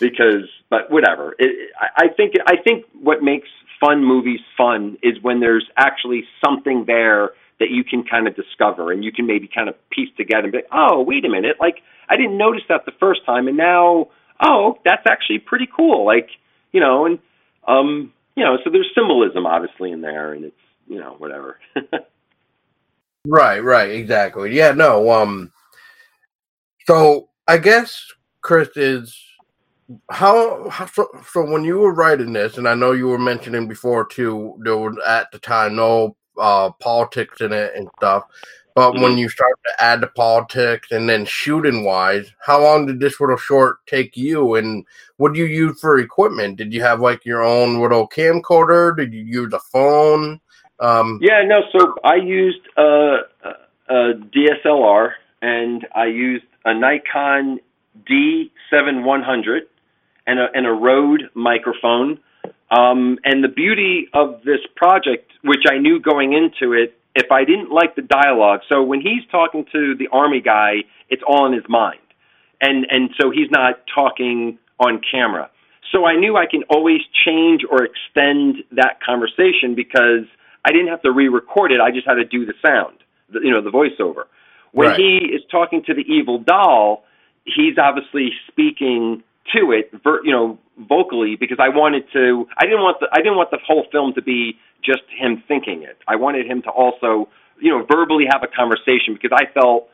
because, 0.00 0.48
but 0.70 0.90
whatever. 0.90 1.34
It, 1.38 1.70
I, 1.80 2.04
I 2.04 2.08
think 2.08 2.34
I 2.46 2.56
think 2.62 2.84
what 3.00 3.22
makes 3.22 3.48
fun 3.80 4.04
movies 4.04 4.40
fun 4.56 4.98
is 5.02 5.22
when 5.22 5.40
there's 5.40 5.66
actually 5.76 6.24
something 6.44 6.84
there 6.86 7.30
that 7.60 7.70
you 7.70 7.84
can 7.84 8.04
kind 8.04 8.28
of 8.28 8.36
discover 8.36 8.92
and 8.92 9.04
you 9.04 9.12
can 9.12 9.26
maybe 9.26 9.48
kind 9.52 9.68
of 9.68 9.74
piece 9.90 10.08
together 10.16 10.44
and 10.44 10.52
be 10.52 10.58
like, 10.58 10.68
oh, 10.72 11.02
wait 11.02 11.24
a 11.24 11.28
minute, 11.28 11.56
like 11.60 11.82
I 12.08 12.16
didn't 12.16 12.38
notice 12.38 12.62
that 12.68 12.84
the 12.86 12.92
first 12.98 13.24
time, 13.26 13.48
and 13.48 13.56
now, 13.56 14.08
oh, 14.40 14.78
that's 14.84 15.06
actually 15.06 15.40
pretty 15.40 15.68
cool. 15.74 16.06
Like, 16.06 16.28
you 16.72 16.80
know, 16.80 17.06
and 17.06 17.18
um, 17.66 18.12
you 18.34 18.44
know, 18.44 18.56
so 18.64 18.70
there's 18.70 18.88
symbolism 18.94 19.46
obviously 19.46 19.92
in 19.92 20.00
there, 20.00 20.32
and 20.32 20.46
it's 20.46 20.56
you 20.86 20.98
know 20.98 21.16
whatever. 21.18 21.58
right, 23.26 23.60
right, 23.60 23.90
exactly. 23.90 24.54
Yeah, 24.54 24.72
no. 24.72 25.10
Um, 25.10 25.52
so 26.86 27.28
I 27.46 27.58
guess 27.58 28.06
Chris 28.40 28.70
is 28.76 29.14
how, 30.10 30.68
how 30.68 30.86
so, 30.86 31.08
so 31.30 31.44
when 31.44 31.64
you 31.64 31.78
were 31.78 31.94
writing 31.94 32.32
this, 32.32 32.58
and 32.58 32.68
I 32.68 32.74
know 32.74 32.92
you 32.92 33.08
were 33.08 33.18
mentioning 33.18 33.68
before 33.68 34.06
too, 34.06 34.54
there 34.62 34.76
was 34.76 34.96
at 35.06 35.30
the 35.32 35.38
time 35.38 35.76
no 35.76 36.16
uh, 36.38 36.70
politics 36.72 37.40
in 37.40 37.52
it 37.52 37.72
and 37.74 37.88
stuff. 37.96 38.24
But 38.74 38.92
mm-hmm. 38.92 39.02
when 39.02 39.18
you 39.18 39.28
start 39.28 39.58
to 39.66 39.84
add 39.84 40.00
the 40.00 40.06
politics 40.06 40.92
and 40.92 41.08
then 41.08 41.24
shooting 41.24 41.84
wise, 41.84 42.30
how 42.38 42.62
long 42.62 42.86
did 42.86 43.00
this 43.00 43.18
little 43.18 43.36
short 43.36 43.84
take 43.86 44.16
you? 44.16 44.54
And 44.54 44.84
what 45.16 45.32
do 45.32 45.40
you 45.40 45.46
use 45.46 45.80
for 45.80 45.98
equipment? 45.98 46.58
Did 46.58 46.72
you 46.72 46.80
have 46.82 47.00
like 47.00 47.24
your 47.24 47.42
own 47.42 47.80
little 47.80 48.08
camcorder? 48.08 48.96
Did 48.96 49.12
you 49.12 49.24
use 49.24 49.52
a 49.52 49.58
phone? 49.58 50.40
Um, 50.78 51.18
yeah, 51.20 51.42
no. 51.44 51.62
So 51.76 51.94
I 52.04 52.16
used 52.16 52.60
a, 52.76 53.16
a 53.88 54.12
DSLR 54.14 55.12
and 55.42 55.86
I 55.94 56.06
used 56.06 56.44
a 56.64 56.72
Nikon 56.72 57.58
D7100 58.08 59.62
and 60.28 60.38
a, 60.38 60.46
and 60.54 60.66
a 60.66 60.70
Rode 60.70 61.22
microphone 61.34 62.20
um, 62.70 63.18
and 63.24 63.42
the 63.42 63.48
beauty 63.48 64.08
of 64.12 64.42
this 64.44 64.60
project, 64.76 65.32
which 65.42 65.64
I 65.70 65.78
knew 65.78 66.00
going 66.00 66.34
into 66.34 66.74
it, 66.74 66.94
if 67.14 67.32
I 67.32 67.44
didn't 67.44 67.72
like 67.72 67.96
the 67.96 68.02
dialogue, 68.02 68.60
so 68.68 68.82
when 68.82 69.00
he's 69.00 69.28
talking 69.30 69.64
to 69.72 69.94
the 69.98 70.08
army 70.12 70.40
guy, 70.40 70.84
it's 71.08 71.22
all 71.26 71.46
in 71.46 71.52
his 71.52 71.64
mind, 71.68 72.00
and 72.60 72.86
and 72.90 73.10
so 73.20 73.30
he's 73.30 73.50
not 73.50 73.80
talking 73.92 74.58
on 74.78 75.00
camera. 75.10 75.50
So 75.90 76.04
I 76.04 76.16
knew 76.16 76.36
I 76.36 76.44
can 76.46 76.62
always 76.68 77.00
change 77.24 77.62
or 77.68 77.82
extend 77.82 78.56
that 78.72 79.00
conversation 79.04 79.74
because 79.74 80.28
I 80.64 80.70
didn't 80.70 80.88
have 80.88 81.02
to 81.02 81.10
re-record 81.10 81.72
it. 81.72 81.80
I 81.80 81.90
just 81.90 82.06
had 82.06 82.16
to 82.16 82.24
do 82.24 82.44
the 82.44 82.52
sound, 82.64 82.98
the, 83.32 83.40
you 83.42 83.50
know, 83.50 83.62
the 83.62 83.70
voiceover. 83.70 84.24
When 84.72 84.88
right. 84.88 84.98
he 84.98 85.30
is 85.34 85.40
talking 85.50 85.82
to 85.86 85.94
the 85.94 86.02
evil 86.02 86.38
doll, 86.38 87.04
he's 87.44 87.78
obviously 87.78 88.32
speaking 88.48 89.22
to 89.56 89.72
it, 89.72 89.90
ver, 90.02 90.20
you 90.24 90.32
know, 90.32 90.58
vocally 90.78 91.36
because 91.36 91.58
I 91.60 91.68
wanted 91.68 92.04
to. 92.12 92.46
I 92.56 92.64
didn't 92.64 92.80
want 92.80 93.00
the 93.00 93.08
I 93.12 93.18
didn't 93.18 93.36
want 93.36 93.50
the 93.50 93.58
whole 93.64 93.86
film 93.90 94.14
to 94.14 94.22
be 94.22 94.58
just 94.84 95.02
him 95.10 95.42
thinking 95.48 95.82
it. 95.82 95.98
I 96.06 96.16
wanted 96.16 96.46
him 96.46 96.62
to 96.62 96.70
also, 96.70 97.28
you 97.60 97.70
know, 97.70 97.84
verbally 97.90 98.24
have 98.30 98.42
a 98.42 98.48
conversation 98.48 99.14
because 99.14 99.32
I 99.32 99.50
felt 99.52 99.88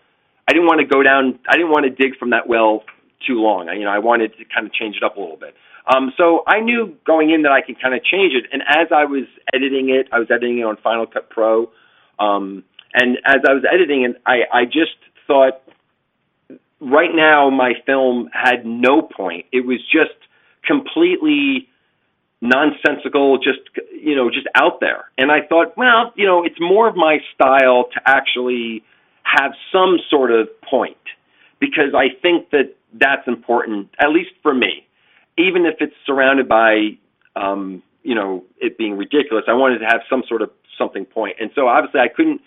I 0.49 0.53
didn't 0.53 0.67
want 0.67 0.81
to 0.81 0.87
go 0.87 1.03
down. 1.03 1.39
I 1.49 1.57
didn't 1.57 1.71
want 1.71 1.85
to 1.85 1.91
dig 1.91 2.19
from 2.19 2.31
that 2.31 2.49
well 2.49 2.85
too 3.27 3.41
long. 3.41 3.69
I, 3.69 3.75
you 3.75 3.85
know, 3.85 3.91
I 3.91 3.99
wanted 3.99 4.37
to 4.39 4.45
kind 4.45 4.67
of 4.67 4.73
change 4.73 4.97
it 4.97 5.03
up 5.03 5.17
a 5.17 5.21
little 5.21 5.39
bit. 5.39 5.55
Um, 5.87 6.13
so 6.17 6.45
I 6.47 6.61
knew 6.61 6.97
going 7.07 7.31
in 7.31 7.43
that 7.43 7.53
I 7.53 7.61
could 7.61 7.81
kind 7.81 7.95
of 7.95 8.03
change 8.05 8.33
it. 8.33 8.45
And 8.53 8.63
as 8.63 8.89
I 8.95 9.05
was 9.05 9.25
editing 9.53 9.91
it, 9.91 10.09
I 10.13 10.19
was 10.19 10.29
editing 10.31 10.59
it 10.59 10.65
on 10.65 10.77
Final 10.83 11.07
Cut 11.07 11.29
Pro. 11.29 11.71
Um, 12.19 12.65
and 12.95 13.19
as 13.27 13.41
I 13.49 13.53
was 13.53 13.65
editing 13.71 14.05
it, 14.05 14.21
I, 14.25 14.45
I 14.53 14.65
just 14.65 14.97
thought 15.27 15.61
right 16.81 17.15
now 17.15 17.51
my 17.51 17.73
film 17.87 18.29
had 18.33 18.65
no 18.65 19.03
point. 19.03 19.47
It 19.53 19.67
was 19.67 19.79
just 19.91 20.15
completely 20.65 21.69
nonsensical, 22.41 23.39
just 23.39 23.61
you 23.93 24.15
know, 24.15 24.31
just 24.31 24.47
out 24.55 24.81
there. 24.81 25.07
And 25.17 25.33
I 25.33 25.41
thought, 25.49 25.77
well, 25.77 26.13
you 26.15 26.27
know, 26.27 26.45
it's 26.45 26.61
more 26.61 26.89
of 26.89 26.97
my 26.97 27.19
style 27.35 27.87
to 27.95 28.01
actually 28.07 28.85
have 29.23 29.53
some 29.73 29.99
sort 30.11 30.31
of 30.31 30.49
point 30.63 30.97
because 31.59 31.95
I 31.97 32.09
think 32.21 32.51
that 32.51 32.75
that's 32.93 33.27
important, 33.27 33.89
at 33.99 34.11
least 34.11 34.31
for 34.43 34.55
me. 34.55 34.87
Even 35.37 35.67
if 35.67 35.77
it's 35.81 35.95
surrounded 36.07 36.49
by, 36.49 36.99
um, 37.35 37.83
you 38.03 38.15
know, 38.15 38.45
it 38.59 38.79
being 38.79 38.97
ridiculous, 38.97 39.45
I 39.49 39.55
wanted 39.55 39.79
to 39.79 39.87
have 39.87 40.03
some 40.09 40.23
sort 40.29 40.43
of 40.43 40.51
something 40.79 41.05
point. 41.05 41.37
And 41.41 41.51
so 41.55 41.67
obviously 41.67 42.01
I 42.01 42.09
couldn't 42.09 42.41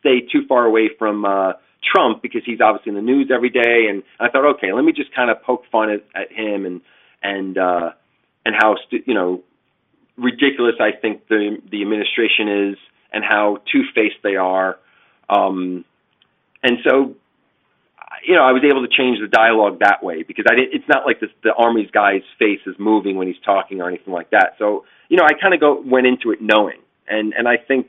stay 0.00 0.20
too 0.20 0.46
far 0.48 0.64
away 0.64 0.88
from 0.98 1.24
uh, 1.24 1.52
Trump 1.82 2.22
because 2.22 2.42
he's 2.44 2.60
obviously 2.60 2.90
in 2.90 2.96
the 2.96 3.02
news 3.02 3.30
every 3.32 3.50
day. 3.50 3.86
And 3.88 4.02
I 4.20 4.28
thought, 4.28 4.44
okay, 4.56 4.72
let 4.72 4.84
me 4.84 4.92
just 4.92 5.14
kind 5.14 5.30
of 5.30 5.42
poke 5.42 5.64
fun 5.70 5.90
at, 5.90 6.04
at 6.14 6.32
him 6.32 6.66
and 6.66 6.80
and 7.22 7.58
uh, 7.58 7.90
and 8.44 8.54
how 8.56 8.76
stu- 8.86 9.02
you 9.06 9.14
know 9.14 9.42
ridiculous 10.16 10.74
I 10.80 10.92
think 10.92 11.28
the 11.28 11.58
the 11.70 11.82
administration 11.82 12.70
is 12.70 12.78
and 13.12 13.24
how 13.24 13.58
two 13.72 13.82
faced 13.94 14.16
they 14.22 14.36
are. 14.36 14.78
Um, 15.30 15.84
and 16.62 16.78
so, 16.84 17.14
you 18.26 18.34
know, 18.34 18.42
I 18.42 18.52
was 18.52 18.62
able 18.64 18.86
to 18.86 18.88
change 18.88 19.20
the 19.20 19.28
dialogue 19.28 19.78
that 19.80 20.02
way 20.02 20.22
because 20.22 20.44
I 20.50 20.54
didn't. 20.54 20.74
It's 20.74 20.88
not 20.88 21.06
like 21.06 21.20
this, 21.20 21.30
the 21.42 21.54
army's 21.54 21.90
guy's 21.90 22.22
face 22.38 22.60
is 22.66 22.74
moving 22.78 23.16
when 23.16 23.26
he's 23.26 23.40
talking 23.44 23.80
or 23.80 23.88
anything 23.88 24.12
like 24.12 24.30
that. 24.30 24.54
So, 24.58 24.84
you 25.08 25.16
know, 25.16 25.24
I 25.24 25.32
kind 25.40 25.54
of 25.54 25.60
go 25.60 25.80
went 25.84 26.06
into 26.06 26.32
it 26.32 26.40
knowing, 26.40 26.80
and 27.08 27.32
and 27.36 27.48
I 27.48 27.56
think 27.56 27.88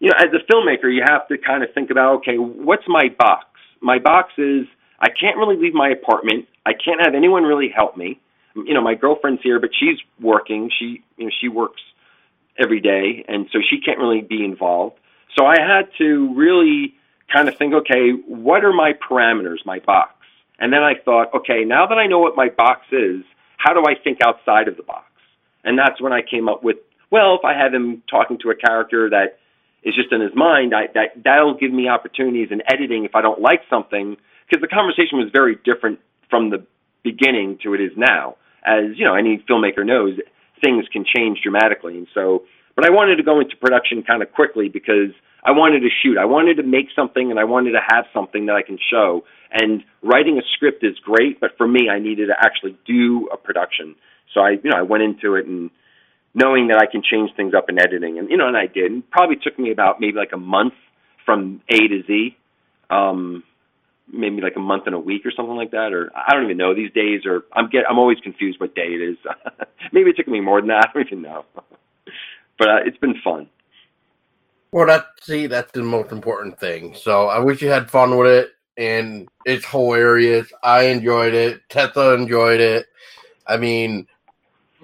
you 0.00 0.10
know, 0.10 0.16
as 0.18 0.28
a 0.32 0.52
filmmaker, 0.52 0.92
you 0.92 1.02
have 1.06 1.26
to 1.28 1.38
kind 1.38 1.62
of 1.62 1.72
think 1.74 1.90
about, 1.90 2.16
okay, 2.16 2.36
what's 2.36 2.84
my 2.88 3.08
box? 3.18 3.46
My 3.80 3.98
box 3.98 4.32
is 4.38 4.66
I 5.00 5.08
can't 5.08 5.36
really 5.36 5.56
leave 5.56 5.74
my 5.74 5.88
apartment. 5.88 6.46
I 6.66 6.72
can't 6.72 7.00
have 7.00 7.14
anyone 7.14 7.42
really 7.44 7.68
help 7.74 7.96
me. 7.96 8.20
You 8.54 8.74
know, 8.74 8.82
my 8.82 8.94
girlfriend's 8.94 9.42
here, 9.42 9.58
but 9.60 9.70
she's 9.78 9.98
working. 10.20 10.70
She, 10.78 11.02
you 11.16 11.26
know, 11.26 11.30
she 11.40 11.48
works 11.48 11.82
every 12.58 12.80
day, 12.80 13.24
and 13.28 13.46
so 13.52 13.58
she 13.68 13.80
can't 13.80 13.98
really 13.98 14.22
be 14.22 14.44
involved. 14.44 14.96
So 15.36 15.44
I 15.44 15.56
had 15.60 15.88
to 15.98 16.32
really 16.34 16.94
kind 17.32 17.48
of 17.48 17.56
think, 17.56 17.74
okay, 17.74 18.10
what 18.26 18.64
are 18.64 18.72
my 18.72 18.92
parameters, 18.92 19.58
my 19.66 19.80
box? 19.80 20.12
And 20.58 20.72
then 20.72 20.82
I 20.82 20.94
thought, 21.04 21.34
okay, 21.34 21.64
now 21.64 21.86
that 21.86 21.98
I 21.98 22.06
know 22.06 22.20
what 22.20 22.36
my 22.36 22.48
box 22.48 22.82
is, 22.92 23.22
how 23.56 23.74
do 23.74 23.82
I 23.88 23.94
think 24.02 24.18
outside 24.24 24.68
of 24.68 24.76
the 24.76 24.82
box? 24.82 25.06
And 25.64 25.78
that's 25.78 26.00
when 26.00 26.12
I 26.12 26.20
came 26.22 26.48
up 26.48 26.62
with, 26.62 26.76
well, 27.10 27.34
if 27.34 27.44
I 27.44 27.54
have 27.54 27.74
him 27.74 28.02
talking 28.08 28.38
to 28.42 28.50
a 28.50 28.54
character 28.54 29.10
that 29.10 29.38
is 29.84 29.94
just 29.94 30.12
in 30.12 30.20
his 30.20 30.34
mind, 30.34 30.74
I, 30.74 30.86
that 30.94 31.22
that'll 31.22 31.54
give 31.54 31.72
me 31.72 31.88
opportunities 31.88 32.48
in 32.50 32.62
editing 32.66 33.04
if 33.04 33.14
I 33.14 33.22
don't 33.22 33.40
like 33.40 33.60
something 33.68 34.16
because 34.48 34.60
the 34.60 34.68
conversation 34.68 35.18
was 35.18 35.30
very 35.32 35.56
different 35.64 36.00
from 36.30 36.50
the 36.50 36.64
beginning 37.02 37.58
to 37.62 37.74
it 37.74 37.80
is 37.80 37.92
now. 37.96 38.36
As 38.64 38.96
you 38.96 39.04
know, 39.04 39.14
any 39.14 39.44
filmmaker 39.48 39.84
knows, 39.84 40.18
things 40.64 40.86
can 40.92 41.04
change 41.04 41.40
dramatically, 41.42 41.98
and 41.98 42.08
so. 42.14 42.44
But 42.74 42.84
I 42.84 42.90
wanted 42.90 43.16
to 43.16 43.22
go 43.22 43.38
into 43.38 43.56
production 43.56 44.02
kind 44.02 44.20
of 44.20 44.32
quickly 44.32 44.68
because 44.68 45.14
I 45.44 45.52
wanted 45.52 45.80
to 45.80 45.90
shoot. 46.02 46.18
I 46.18 46.24
wanted 46.24 46.56
to 46.56 46.64
make 46.64 46.88
something, 46.96 47.30
and 47.30 47.38
I 47.38 47.44
wanted 47.44 47.72
to 47.72 47.80
have 47.86 48.06
something 48.12 48.46
that 48.46 48.56
I 48.56 48.62
can 48.62 48.78
show. 48.90 49.24
And 49.52 49.84
writing 50.02 50.38
a 50.38 50.42
script 50.54 50.82
is 50.82 50.98
great, 50.98 51.38
but 51.38 51.50
for 51.56 51.68
me, 51.68 51.88
I 51.88 52.00
needed 52.00 52.26
to 52.26 52.34
actually 52.36 52.76
do 52.84 53.28
a 53.32 53.36
production. 53.36 53.94
So 54.32 54.40
I, 54.40 54.56
you 54.62 54.70
know, 54.70 54.76
I 54.76 54.82
went 54.82 55.04
into 55.04 55.36
it 55.36 55.46
and 55.46 55.70
knowing 56.34 56.68
that 56.68 56.78
I 56.78 56.86
can 56.86 57.02
change 57.02 57.30
things 57.36 57.54
up 57.54 57.68
in 57.68 57.78
editing. 57.78 58.18
And, 58.18 58.28
you 58.28 58.36
know, 58.36 58.48
and 58.48 58.56
I 58.56 58.66
did. 58.66 59.08
Probably 59.10 59.36
took 59.36 59.58
me 59.58 59.70
about 59.70 60.00
maybe 60.00 60.16
like 60.18 60.32
a 60.32 60.38
month 60.38 60.74
from 61.24 61.62
A 61.68 61.76
to 61.76 62.02
Z. 62.06 62.36
Um, 62.90 63.44
maybe 64.12 64.42
like 64.42 64.56
a 64.56 64.60
month 64.60 64.84
and 64.86 64.94
a 64.94 64.98
week 64.98 65.24
or 65.24 65.30
something 65.30 65.56
like 65.56 65.70
that, 65.70 65.92
or 65.92 66.10
I 66.14 66.34
don't 66.34 66.44
even 66.44 66.58
know 66.58 66.74
these 66.74 66.92
days. 66.92 67.22
Or 67.24 67.44
I'm 67.52 67.68
get 67.70 67.84
I'm 67.88 67.98
always 67.98 68.18
confused 68.20 68.60
what 68.60 68.74
day 68.74 68.88
it 68.88 69.00
is. 69.00 69.16
maybe 69.92 70.10
it 70.10 70.16
took 70.16 70.28
me 70.28 70.40
more 70.40 70.60
than 70.60 70.68
that. 70.68 70.90
I 70.90 70.92
don't 70.92 71.06
even 71.06 71.22
know. 71.22 71.44
but 72.58 72.68
uh, 72.68 72.78
it's 72.84 72.98
been 72.98 73.14
fun. 73.22 73.48
Well, 74.72 74.86
that 74.86 75.06
see, 75.22 75.46
that's 75.46 75.72
the 75.72 75.82
most 75.82 76.12
important 76.12 76.58
thing. 76.58 76.94
So 76.94 77.28
I 77.28 77.38
wish 77.38 77.62
you 77.62 77.68
had 77.68 77.90
fun 77.90 78.16
with 78.16 78.26
it. 78.26 78.50
and 78.76 79.28
it's 79.44 79.64
hilarious. 79.64 80.52
I 80.62 80.84
enjoyed 80.86 81.32
it. 81.34 81.62
Tessa 81.68 82.14
enjoyed 82.14 82.60
it. 82.60 82.86
I 83.46 83.56
mean, 83.56 84.06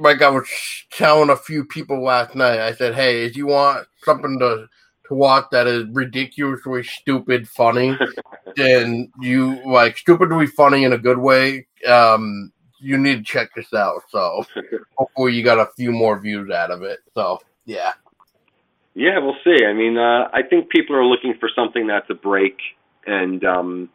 like 0.00 0.22
I 0.22 0.30
was 0.30 0.48
telling 0.92 1.30
a 1.30 1.36
few 1.36 1.64
people 1.64 2.02
last 2.02 2.34
night, 2.34 2.58
I 2.58 2.72
said, 2.72 2.94
"Hey, 2.94 3.24
if 3.24 3.36
you 3.36 3.46
want 3.46 3.86
something 4.02 4.38
to 4.40 4.66
to 5.08 5.14
watch 5.14 5.46
that 5.50 5.66
is 5.66 5.86
ridiculously 5.92 6.82
stupid 6.84 7.48
funny, 7.48 7.96
then 8.56 9.12
you 9.20 9.60
like 9.66 9.98
stupidly 9.98 10.46
funny 10.46 10.84
in 10.84 10.92
a 10.92 10.98
good 10.98 11.18
way. 11.18 11.66
Um, 11.86 12.52
you 12.78 12.96
need 12.96 13.16
to 13.16 13.22
check 13.22 13.50
this 13.54 13.74
out. 13.74 14.02
So 14.08 14.44
hopefully 14.96 15.34
you 15.34 15.44
got 15.44 15.58
a 15.58 15.70
few 15.76 15.92
more 15.92 16.18
views 16.18 16.50
out 16.50 16.70
of 16.70 16.82
it. 16.82 17.00
So 17.14 17.40
yeah. 17.66 17.92
Yeah, 18.94 19.18
we'll 19.18 19.36
see. 19.44 19.64
I 19.64 19.72
mean, 19.72 19.96
uh, 19.96 20.28
I 20.32 20.42
think 20.42 20.68
people 20.68 20.96
are 20.96 21.04
looking 21.04 21.34
for 21.38 21.48
something 21.54 21.86
that's 21.86 22.10
a 22.10 22.14
break, 22.14 22.58
and 23.06 23.44
um, 23.44 23.88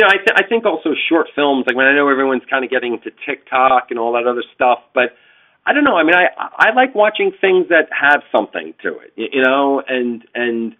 know, 0.00 0.08
I, 0.08 0.16
th- 0.16 0.36
I 0.36 0.42
think 0.48 0.64
also 0.64 0.90
short 1.08 1.28
films. 1.34 1.64
Like 1.66 1.76
when 1.76 1.86
I 1.86 1.94
know 1.94 2.08
everyone's 2.08 2.42
kind 2.50 2.64
of 2.64 2.70
getting 2.70 2.94
into 2.94 3.10
TikTok 3.26 3.90
and 3.90 3.98
all 3.98 4.12
that 4.14 4.26
other 4.26 4.42
stuff, 4.54 4.80
but 4.94 5.14
I 5.66 5.72
don't 5.72 5.84
know. 5.84 5.96
I 5.96 6.02
mean, 6.02 6.14
I 6.14 6.28
I 6.36 6.74
like 6.74 6.94
watching 6.94 7.32
things 7.40 7.68
that 7.68 7.88
have 7.90 8.22
something 8.30 8.74
to 8.82 8.98
it, 8.98 9.12
you 9.16 9.42
know, 9.42 9.82
and 9.86 10.24
and 10.34 10.74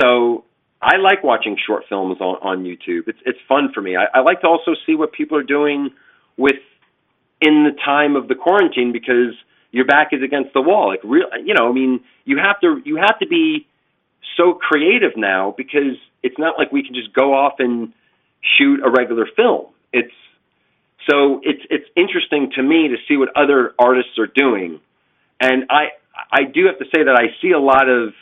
so 0.00 0.44
I 0.82 0.96
like 0.96 1.22
watching 1.22 1.56
short 1.64 1.84
films 1.88 2.18
on 2.20 2.36
on 2.42 2.64
YouTube. 2.64 3.06
It's 3.06 3.18
it's 3.24 3.38
fun 3.48 3.70
for 3.72 3.80
me. 3.80 3.96
I, 3.96 4.06
I 4.18 4.20
like 4.22 4.40
to 4.40 4.48
also 4.48 4.72
see 4.86 4.94
what 4.94 5.12
people 5.12 5.36
are 5.38 5.44
doing 5.44 5.90
with 6.36 6.56
in 7.40 7.64
the 7.64 7.76
time 7.84 8.16
of 8.16 8.28
the 8.28 8.34
quarantine 8.34 8.92
because 8.92 9.34
your 9.70 9.84
back 9.84 10.08
is 10.12 10.22
against 10.22 10.52
the 10.54 10.62
wall. 10.62 10.88
Like 10.88 11.00
real, 11.04 11.26
you 11.44 11.54
know, 11.54 11.68
I 11.68 11.72
mean, 11.72 12.00
you 12.24 12.38
have 12.38 12.60
to 12.60 12.80
you 12.84 12.96
have 12.96 13.18
to 13.20 13.26
be 13.26 13.66
so 14.36 14.54
creative 14.54 15.12
now 15.16 15.54
because 15.56 15.96
it's 16.22 16.38
not 16.38 16.58
like 16.58 16.72
we 16.72 16.82
can 16.82 16.94
just 16.94 17.12
go 17.12 17.34
off 17.34 17.54
and 17.58 17.92
shoot 18.58 18.80
a 18.84 18.90
regular 18.90 19.26
film. 19.36 19.66
It's 19.92 20.12
so 21.08 21.40
it's 21.42 21.62
it's 21.70 21.88
interesting 21.96 22.50
to 22.56 22.62
me 22.62 22.88
to 22.88 22.96
see 23.08 23.16
what 23.16 23.34
other 23.36 23.74
artists 23.78 24.18
are 24.18 24.26
doing, 24.26 24.80
and 25.40 25.64
I 25.70 25.88
I 26.32 26.44
do 26.44 26.66
have 26.66 26.78
to 26.78 26.84
say 26.86 27.04
that 27.04 27.14
I 27.14 27.34
see 27.42 27.52
a 27.52 27.58
lot 27.58 27.88
of 27.88 28.14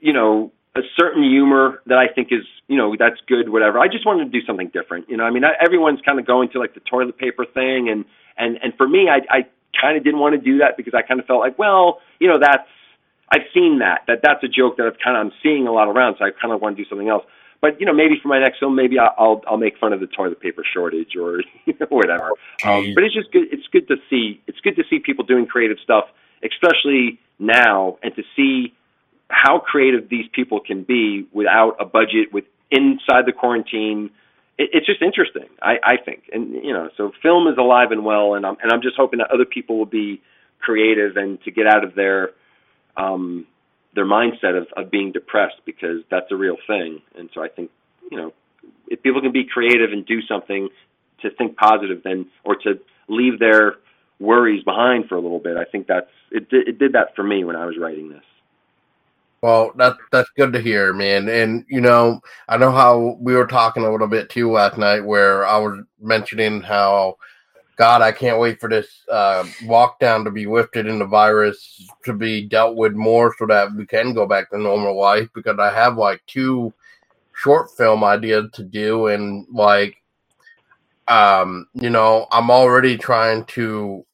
you 0.00 0.12
know 0.12 0.52
a 0.76 0.80
certain 0.96 1.22
humor 1.22 1.82
that 1.86 1.98
I 1.98 2.08
think 2.12 2.28
is 2.30 2.44
you 2.68 2.76
know 2.76 2.94
that's 2.98 3.16
good 3.26 3.48
whatever. 3.48 3.78
I 3.78 3.88
just 3.88 4.04
wanted 4.04 4.30
to 4.30 4.30
do 4.30 4.44
something 4.46 4.68
different. 4.68 5.08
You 5.08 5.16
know, 5.16 5.24
I 5.24 5.30
mean 5.30 5.44
I, 5.44 5.52
everyone's 5.64 6.00
kind 6.04 6.18
of 6.18 6.26
going 6.26 6.50
to 6.50 6.58
like 6.58 6.74
the 6.74 6.80
toilet 6.80 7.16
paper 7.16 7.46
thing, 7.46 7.88
and 7.88 8.04
and 8.36 8.58
and 8.62 8.74
for 8.76 8.86
me 8.86 9.08
I 9.08 9.20
I 9.34 9.46
kind 9.80 9.96
of 9.96 10.04
didn't 10.04 10.20
want 10.20 10.34
to 10.34 10.40
do 10.40 10.58
that 10.58 10.76
because 10.76 10.92
I 10.94 11.02
kind 11.02 11.18
of 11.18 11.26
felt 11.26 11.40
like 11.40 11.58
well 11.58 12.00
you 12.18 12.28
know 12.28 12.38
that's 12.38 12.68
I've 13.32 13.48
seen 13.54 13.78
that 13.78 14.02
that 14.06 14.20
that's 14.22 14.44
a 14.44 14.48
joke 14.48 14.76
that 14.76 14.86
I've 14.86 14.98
kind 15.02 15.16
of 15.16 15.26
I'm 15.26 15.32
seeing 15.42 15.66
a 15.66 15.72
lot 15.72 15.88
around, 15.88 16.16
so 16.18 16.26
I 16.26 16.30
kind 16.30 16.52
of 16.52 16.60
want 16.60 16.76
to 16.76 16.82
do 16.82 16.88
something 16.88 17.08
else 17.08 17.24
but 17.60 17.78
you 17.78 17.86
know, 17.86 17.92
maybe 17.92 18.14
for 18.22 18.28
my 18.28 18.38
next 18.38 18.58
film, 18.58 18.74
maybe 18.74 18.98
I'll 18.98 19.42
I'll 19.46 19.58
make 19.58 19.78
fun 19.78 19.92
of 19.92 20.00
the 20.00 20.06
toilet 20.06 20.40
paper 20.40 20.64
shortage 20.64 21.16
or 21.16 21.42
you 21.66 21.74
know, 21.78 21.86
whatever. 21.88 22.30
Um, 22.64 22.94
but 22.94 23.04
it's 23.04 23.14
just 23.14 23.30
good. 23.32 23.48
It's 23.52 23.66
good 23.68 23.88
to 23.88 23.96
see. 24.08 24.40
It's 24.46 24.60
good 24.60 24.76
to 24.76 24.84
see 24.88 24.98
people 24.98 25.24
doing 25.24 25.46
creative 25.46 25.78
stuff, 25.82 26.04
especially 26.42 27.20
now, 27.38 27.98
and 28.02 28.14
to 28.16 28.22
see 28.36 28.74
how 29.28 29.58
creative 29.58 30.08
these 30.08 30.26
people 30.32 30.60
can 30.60 30.82
be 30.82 31.26
without 31.32 31.76
a 31.78 31.84
budget, 31.84 32.32
with 32.32 32.44
inside 32.70 33.26
the 33.26 33.32
quarantine. 33.32 34.10
It, 34.58 34.70
it's 34.72 34.86
just 34.86 35.02
interesting. 35.02 35.48
I, 35.62 35.76
I 35.82 35.96
think, 35.96 36.24
and 36.32 36.52
you 36.52 36.72
know, 36.72 36.88
so 36.96 37.12
film 37.22 37.46
is 37.46 37.58
alive 37.58 37.92
and 37.92 38.04
well, 38.04 38.34
and 38.34 38.46
I'm 38.46 38.56
and 38.62 38.72
I'm 38.72 38.82
just 38.82 38.96
hoping 38.96 39.18
that 39.18 39.30
other 39.30 39.44
people 39.44 39.76
will 39.76 39.86
be 39.86 40.22
creative 40.60 41.16
and 41.16 41.42
to 41.42 41.50
get 41.50 41.66
out 41.66 41.84
of 41.84 41.94
their 41.94 42.30
um, 42.96 43.46
their 43.94 44.04
mindset 44.04 44.56
of, 44.56 44.66
of 44.76 44.90
being 44.90 45.12
depressed 45.12 45.60
because 45.64 46.02
that's 46.10 46.30
a 46.30 46.36
real 46.36 46.56
thing. 46.66 47.02
And 47.16 47.28
so 47.34 47.42
I 47.42 47.48
think, 47.48 47.70
you 48.10 48.16
know, 48.16 48.32
if 48.88 49.02
people 49.02 49.20
can 49.20 49.32
be 49.32 49.44
creative 49.44 49.92
and 49.92 50.04
do 50.06 50.22
something 50.22 50.68
to 51.22 51.30
think 51.30 51.56
positive 51.56 52.02
then 52.02 52.26
or 52.44 52.56
to 52.56 52.80
leave 53.08 53.38
their 53.38 53.76
worries 54.18 54.62
behind 54.64 55.08
for 55.08 55.16
a 55.16 55.20
little 55.20 55.38
bit, 55.38 55.56
I 55.56 55.64
think 55.64 55.86
that's 55.86 56.10
it 56.30 56.46
it 56.50 56.78
did 56.78 56.92
that 56.92 57.14
for 57.16 57.22
me 57.22 57.44
when 57.44 57.56
I 57.56 57.66
was 57.66 57.76
writing 57.78 58.08
this. 58.08 58.22
Well, 59.42 59.72
that's 59.74 59.98
that's 60.12 60.28
good 60.36 60.52
to 60.52 60.60
hear, 60.60 60.92
man. 60.92 61.28
And 61.28 61.64
you 61.68 61.80
know, 61.80 62.20
I 62.48 62.58
know 62.58 62.72
how 62.72 63.16
we 63.20 63.34
were 63.34 63.46
talking 63.46 63.84
a 63.84 63.90
little 63.90 64.06
bit 64.06 64.28
too 64.28 64.50
last 64.50 64.76
night, 64.76 65.00
where 65.00 65.46
I 65.46 65.58
was 65.58 65.80
mentioning 66.00 66.60
how 66.60 67.16
God, 67.76 68.02
I 68.02 68.12
can't 68.12 68.38
wait 68.38 68.60
for 68.60 68.68
this 68.68 68.88
uh, 69.10 69.44
lockdown 69.62 70.24
to 70.24 70.30
be 70.30 70.46
lifted 70.46 70.86
and 70.86 71.00
the 71.00 71.06
virus 71.06 71.88
to 72.04 72.12
be 72.12 72.46
dealt 72.46 72.76
with 72.76 72.92
more 72.94 73.34
so 73.38 73.46
that 73.46 73.74
we 73.74 73.86
can 73.86 74.12
go 74.12 74.26
back 74.26 74.50
to 74.50 74.58
normal 74.58 74.98
life 74.98 75.28
because 75.34 75.58
I 75.58 75.72
have 75.72 75.96
like 75.96 76.20
two 76.26 76.72
short 77.34 77.70
film 77.76 78.04
ideas 78.04 78.50
to 78.52 78.62
do 78.62 79.06
and 79.06 79.46
like 79.50 79.96
um 81.08 81.66
you 81.72 81.88
know 81.88 82.26
I'm 82.30 82.50
already 82.50 82.98
trying 82.98 83.46
to 83.46 84.04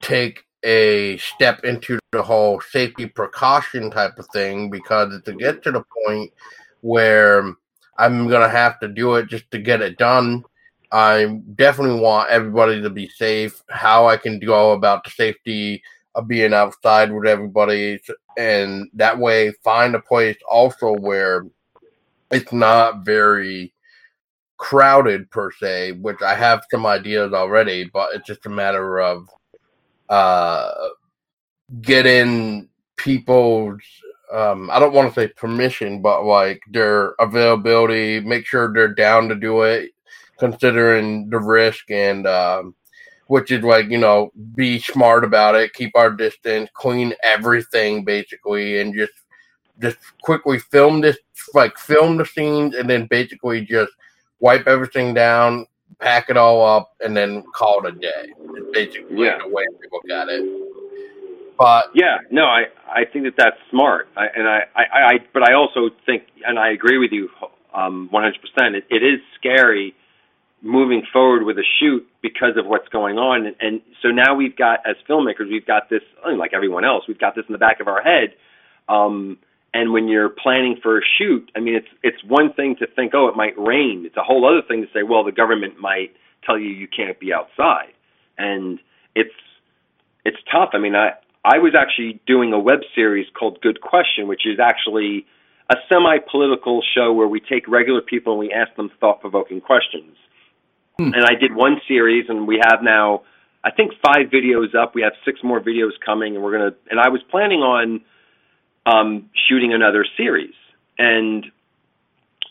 take 0.00 0.44
a 0.64 1.16
step 1.18 1.64
into 1.64 1.98
the 2.10 2.22
whole 2.22 2.60
safety 2.60 3.06
precaution 3.06 3.90
type 3.90 4.18
of 4.18 4.26
thing 4.32 4.70
because 4.70 5.22
to 5.22 5.32
get 5.32 5.62
to 5.62 5.70
the 5.70 5.84
point 6.06 6.32
where 6.80 7.54
I'm 7.98 8.28
gonna 8.28 8.48
have 8.48 8.80
to 8.80 8.88
do 8.88 9.14
it 9.14 9.28
just 9.28 9.48
to 9.52 9.58
get 9.58 9.82
it 9.82 9.98
done 9.98 10.44
I 10.92 11.40
definitely 11.54 12.00
want 12.00 12.28
everybody 12.28 12.82
to 12.82 12.90
be 12.90 13.08
safe. 13.08 13.62
How 13.70 14.06
I 14.06 14.18
can 14.18 14.38
go 14.38 14.72
about 14.72 15.04
the 15.04 15.10
safety 15.10 15.82
of 16.14 16.28
being 16.28 16.52
outside 16.52 17.10
with 17.10 17.26
everybody, 17.26 17.98
and 18.36 18.90
that 18.92 19.18
way 19.18 19.52
find 19.64 19.94
a 19.94 20.00
place 20.00 20.36
also 20.48 20.92
where 20.92 21.46
it's 22.30 22.52
not 22.52 23.06
very 23.06 23.72
crowded 24.58 25.30
per 25.30 25.50
se. 25.50 25.92
Which 25.92 26.20
I 26.20 26.34
have 26.34 26.62
some 26.70 26.84
ideas 26.84 27.32
already, 27.32 27.84
but 27.84 28.14
it's 28.14 28.26
just 28.26 28.44
a 28.44 28.50
matter 28.50 29.00
of 29.00 29.26
uh, 30.10 30.72
getting 31.80 32.68
people's 32.96 33.80
um, 34.30 34.70
I 34.70 34.78
don't 34.78 34.92
want 34.92 35.12
to 35.12 35.20
say 35.20 35.28
permission, 35.28 36.02
but 36.02 36.24
like 36.24 36.60
their 36.70 37.14
availability, 37.18 38.20
make 38.20 38.46
sure 38.46 38.72
they're 38.72 38.94
down 38.94 39.28
to 39.30 39.34
do 39.34 39.62
it 39.62 39.90
considering 40.38 41.28
the 41.30 41.38
risk 41.38 41.90
and 41.90 42.26
um, 42.26 42.74
which 43.26 43.50
is 43.50 43.62
like 43.62 43.88
you 43.88 43.98
know 43.98 44.32
be 44.54 44.78
smart 44.78 45.24
about 45.24 45.54
it 45.54 45.72
keep 45.72 45.90
our 45.94 46.10
distance 46.10 46.68
clean 46.74 47.14
everything 47.22 48.04
basically 48.04 48.80
and 48.80 48.94
just 48.94 49.12
just 49.80 49.96
quickly 50.22 50.58
film 50.58 51.00
this 51.00 51.16
like 51.54 51.76
film 51.78 52.16
the 52.16 52.26
scenes 52.26 52.74
and 52.74 52.88
then 52.88 53.06
basically 53.06 53.64
just 53.64 53.92
wipe 54.40 54.66
everything 54.66 55.14
down 55.14 55.66
pack 56.02 56.28
it 56.28 56.36
all 56.36 56.64
up 56.64 56.92
and 57.00 57.16
then 57.16 57.44
call 57.54 57.84
it 57.86 57.94
a 57.94 57.98
day. 57.98 58.32
It's 58.54 58.72
basically 58.72 59.24
yeah. 59.24 59.38
the 59.38 59.48
way 59.48 59.64
look 59.92 60.10
at 60.10 60.28
it. 60.28 60.44
But 61.58 61.90
yeah 61.94 62.18
no 62.30 62.44
i 62.44 62.64
i 62.90 63.04
think 63.04 63.24
that 63.24 63.34
that's 63.36 63.56
smart. 63.70 64.08
I, 64.16 64.26
and 64.34 64.48
I, 64.48 64.60
I 64.74 64.82
i 64.82 65.12
but 65.32 65.48
i 65.48 65.54
also 65.54 65.90
think 66.06 66.24
and 66.44 66.58
i 66.58 66.70
agree 66.70 66.98
with 66.98 67.12
you 67.12 67.28
um 67.74 68.10
100% 68.12 68.34
it, 68.74 68.84
it 68.90 69.02
is 69.02 69.20
scary 69.38 69.94
moving 70.62 71.02
forward 71.12 71.42
with 71.44 71.58
a 71.58 71.64
shoot 71.80 72.06
because 72.22 72.56
of 72.56 72.66
what's 72.66 72.88
going 72.88 73.18
on. 73.18 73.46
And, 73.46 73.56
and 73.60 73.80
so 74.00 74.08
now 74.08 74.34
we've 74.34 74.56
got, 74.56 74.78
as 74.86 74.96
filmmakers, 75.08 75.50
we've 75.50 75.66
got 75.66 75.90
this, 75.90 76.02
like 76.24 76.52
everyone 76.54 76.84
else, 76.84 77.04
we've 77.08 77.18
got 77.18 77.34
this 77.34 77.44
in 77.48 77.52
the 77.52 77.58
back 77.58 77.80
of 77.80 77.88
our 77.88 78.02
head. 78.02 78.34
Um, 78.88 79.38
and 79.74 79.92
when 79.92 80.06
you're 80.08 80.28
planning 80.28 80.78
for 80.82 80.98
a 80.98 81.02
shoot, 81.18 81.50
I 81.56 81.60
mean, 81.60 81.74
it's 81.74 81.88
it's 82.02 82.22
one 82.24 82.52
thing 82.52 82.76
to 82.76 82.86
think, 82.86 83.12
oh, 83.14 83.28
it 83.28 83.36
might 83.36 83.58
rain. 83.58 84.04
It's 84.04 84.16
a 84.16 84.22
whole 84.22 84.46
other 84.46 84.66
thing 84.66 84.82
to 84.82 84.88
say, 84.92 85.02
well, 85.02 85.24
the 85.24 85.32
government 85.32 85.80
might 85.80 86.14
tell 86.44 86.58
you 86.58 86.68
you 86.68 86.86
can't 86.86 87.18
be 87.18 87.32
outside, 87.32 87.94
and 88.36 88.78
it's 89.14 89.34
it's 90.26 90.36
tough. 90.50 90.70
I 90.74 90.78
mean, 90.78 90.94
I 90.94 91.12
I 91.44 91.58
was 91.58 91.74
actually 91.74 92.20
doing 92.26 92.52
a 92.52 92.58
web 92.58 92.80
series 92.94 93.26
called 93.38 93.60
Good 93.62 93.80
Question, 93.80 94.28
which 94.28 94.46
is 94.46 94.60
actually 94.60 95.26
a 95.70 95.76
semi-political 95.88 96.82
show 96.94 97.12
where 97.12 97.28
we 97.28 97.40
take 97.40 97.66
regular 97.66 98.02
people 98.02 98.34
and 98.34 98.40
we 98.40 98.52
ask 98.52 98.74
them 98.76 98.90
thought-provoking 99.00 99.62
questions. 99.62 100.16
Hmm. 101.02 101.14
And 101.14 101.24
I 101.24 101.34
did 101.34 101.54
one 101.54 101.80
series, 101.88 102.26
and 102.28 102.46
we 102.46 102.60
have 102.62 102.82
now, 102.82 103.22
I 103.64 103.70
think, 103.70 103.92
five 104.04 104.26
videos 104.32 104.74
up. 104.74 104.94
We 104.94 105.02
have 105.02 105.12
six 105.24 105.40
more 105.42 105.60
videos 105.60 105.92
coming, 106.04 106.34
and 106.34 106.44
we're 106.44 106.52
gonna. 106.52 106.74
And 106.90 107.00
I 107.00 107.08
was 107.08 107.20
planning 107.30 107.60
on 107.60 108.02
um, 108.86 109.30
shooting 109.48 109.72
another 109.72 110.06
series, 110.16 110.54
and 110.98 111.46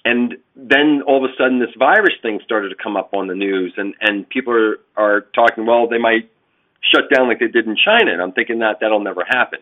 and 0.03 0.35
then 0.55 1.01
all 1.07 1.23
of 1.23 1.29
a 1.29 1.33
sudden, 1.37 1.59
this 1.59 1.73
virus 1.77 2.13
thing 2.21 2.39
started 2.43 2.69
to 2.69 2.75
come 2.75 2.97
up 2.97 3.13
on 3.13 3.27
the 3.27 3.35
news, 3.35 3.73
and 3.77 3.93
and 4.01 4.27
people 4.27 4.53
are 4.53 4.79
are 4.97 5.21
talking. 5.33 5.65
Well, 5.65 5.87
they 5.87 5.99
might 5.99 6.29
shut 6.93 7.03
down 7.13 7.27
like 7.29 7.39
they 7.39 7.47
did 7.47 7.67
in 7.67 7.77
China, 7.77 8.11
and 8.11 8.21
I'm 8.21 8.33
thinking 8.33 8.59
that 8.59 8.79
that'll 8.81 8.99
never 8.99 9.23
happen. 9.27 9.59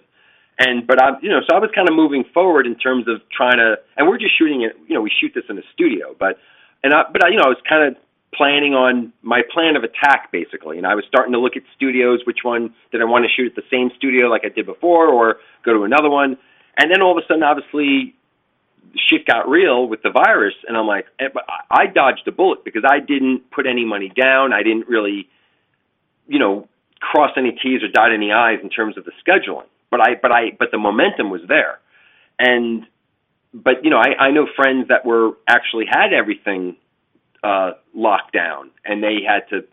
And 0.58 0.88
but 0.88 1.02
I, 1.02 1.12
you 1.22 1.30
know, 1.30 1.42
so 1.48 1.56
I 1.56 1.60
was 1.60 1.70
kind 1.76 1.88
of 1.88 1.96
moving 1.96 2.24
forward 2.34 2.66
in 2.66 2.76
terms 2.76 3.08
of 3.08 3.22
trying 3.30 3.58
to, 3.58 3.76
and 3.98 4.08
we're 4.08 4.18
just 4.18 4.38
shooting 4.38 4.64
it. 4.64 4.76
You 4.88 4.96
know, 4.96 5.02
we 5.02 5.12
shoot 5.22 5.32
this 5.36 5.46
in 5.48 5.58
a 5.58 5.64
studio, 5.74 6.16
but 6.18 6.40
and 6.84 6.94
I, 6.94 7.04
but 7.12 7.24
I, 7.24 7.30
you 7.30 7.38
know, 7.38 7.44
I 7.44 7.50
was 7.50 7.62
kind 7.68 7.88
of 7.88 8.02
planning 8.34 8.74
on 8.74 9.12
my 9.22 9.42
plan 9.52 9.76
of 9.76 9.84
attack 9.84 10.32
basically 10.32 10.78
and 10.78 10.86
i 10.86 10.94
was 10.94 11.04
starting 11.08 11.34
to 11.34 11.40
look 11.40 11.56
at 11.56 11.64
studios 11.76 12.20
which 12.26 12.40
one 12.44 12.74
did 12.92 13.02
i 13.02 13.06
want 13.06 13.26
to 13.26 13.30
shoot 13.30 13.48
at 13.48 13.56
the 13.56 13.68
same 13.72 13.90
studio 13.98 14.28
like 14.28 14.44
i 14.46 14.50
did 14.50 14.66
before 14.66 15.08
or 15.08 15.38
go 15.66 15.74
to 15.74 15.84
another 15.84 16.10
one 16.10 16.38
and 16.78 16.92
then 16.92 17.02
all 17.02 17.18
of 17.18 17.24
a 17.24 17.26
sudden 17.28 17.44
obviously 17.44 18.14
shit 18.96 19.26
got 19.26 19.50
real 19.50 19.88
with 19.88 20.02
the 20.02 20.10
virus, 20.10 20.56
and 20.68 20.78
I'm 20.78 20.88
like, 20.88 21.06
eh, 21.20 21.28
I 21.70 21.88
dodged 21.88 22.28
a 22.28 22.32
bullet 22.32 22.64
because 22.64 22.84
I 22.88 23.00
didn't 23.00 23.52
put 23.52 23.66
any 23.68 23.86
money 23.86 24.10
down. 24.10 24.54
I 24.54 24.64
didn't 24.64 24.88
really, 24.88 25.28
you 26.28 26.40
know, 26.40 26.68
cross 27.00 27.32
any 27.38 27.52
T's 27.52 27.84
or 27.84 27.88
dot 27.88 28.12
any 28.14 28.32
I's 28.32 28.60
in 28.62 28.70
terms 28.70 28.98
of 28.98 29.06
the 29.06 29.12
scheduling. 29.26 29.68
But 29.90 30.02
I, 30.02 30.16
but 30.22 30.32
I, 30.32 30.52
but 30.58 30.70
the 30.72 30.78
momentum 30.78 31.30
was 31.30 31.42
there, 31.48 31.80
and, 32.38 32.86
but 33.54 33.84
you 33.84 33.90
know, 33.90 33.98
I, 33.98 34.26
I 34.26 34.32
know 34.32 34.48
friends 34.56 34.90
that 34.90 35.06
were 35.06 35.32
actually 35.48 35.86
had 35.90 36.14
everything 36.14 36.76
uh, 37.44 37.72
locked 37.94 38.34
down, 38.34 38.72
and 38.86 39.04
they 39.04 39.20
had 39.26 39.48
to. 39.50 39.66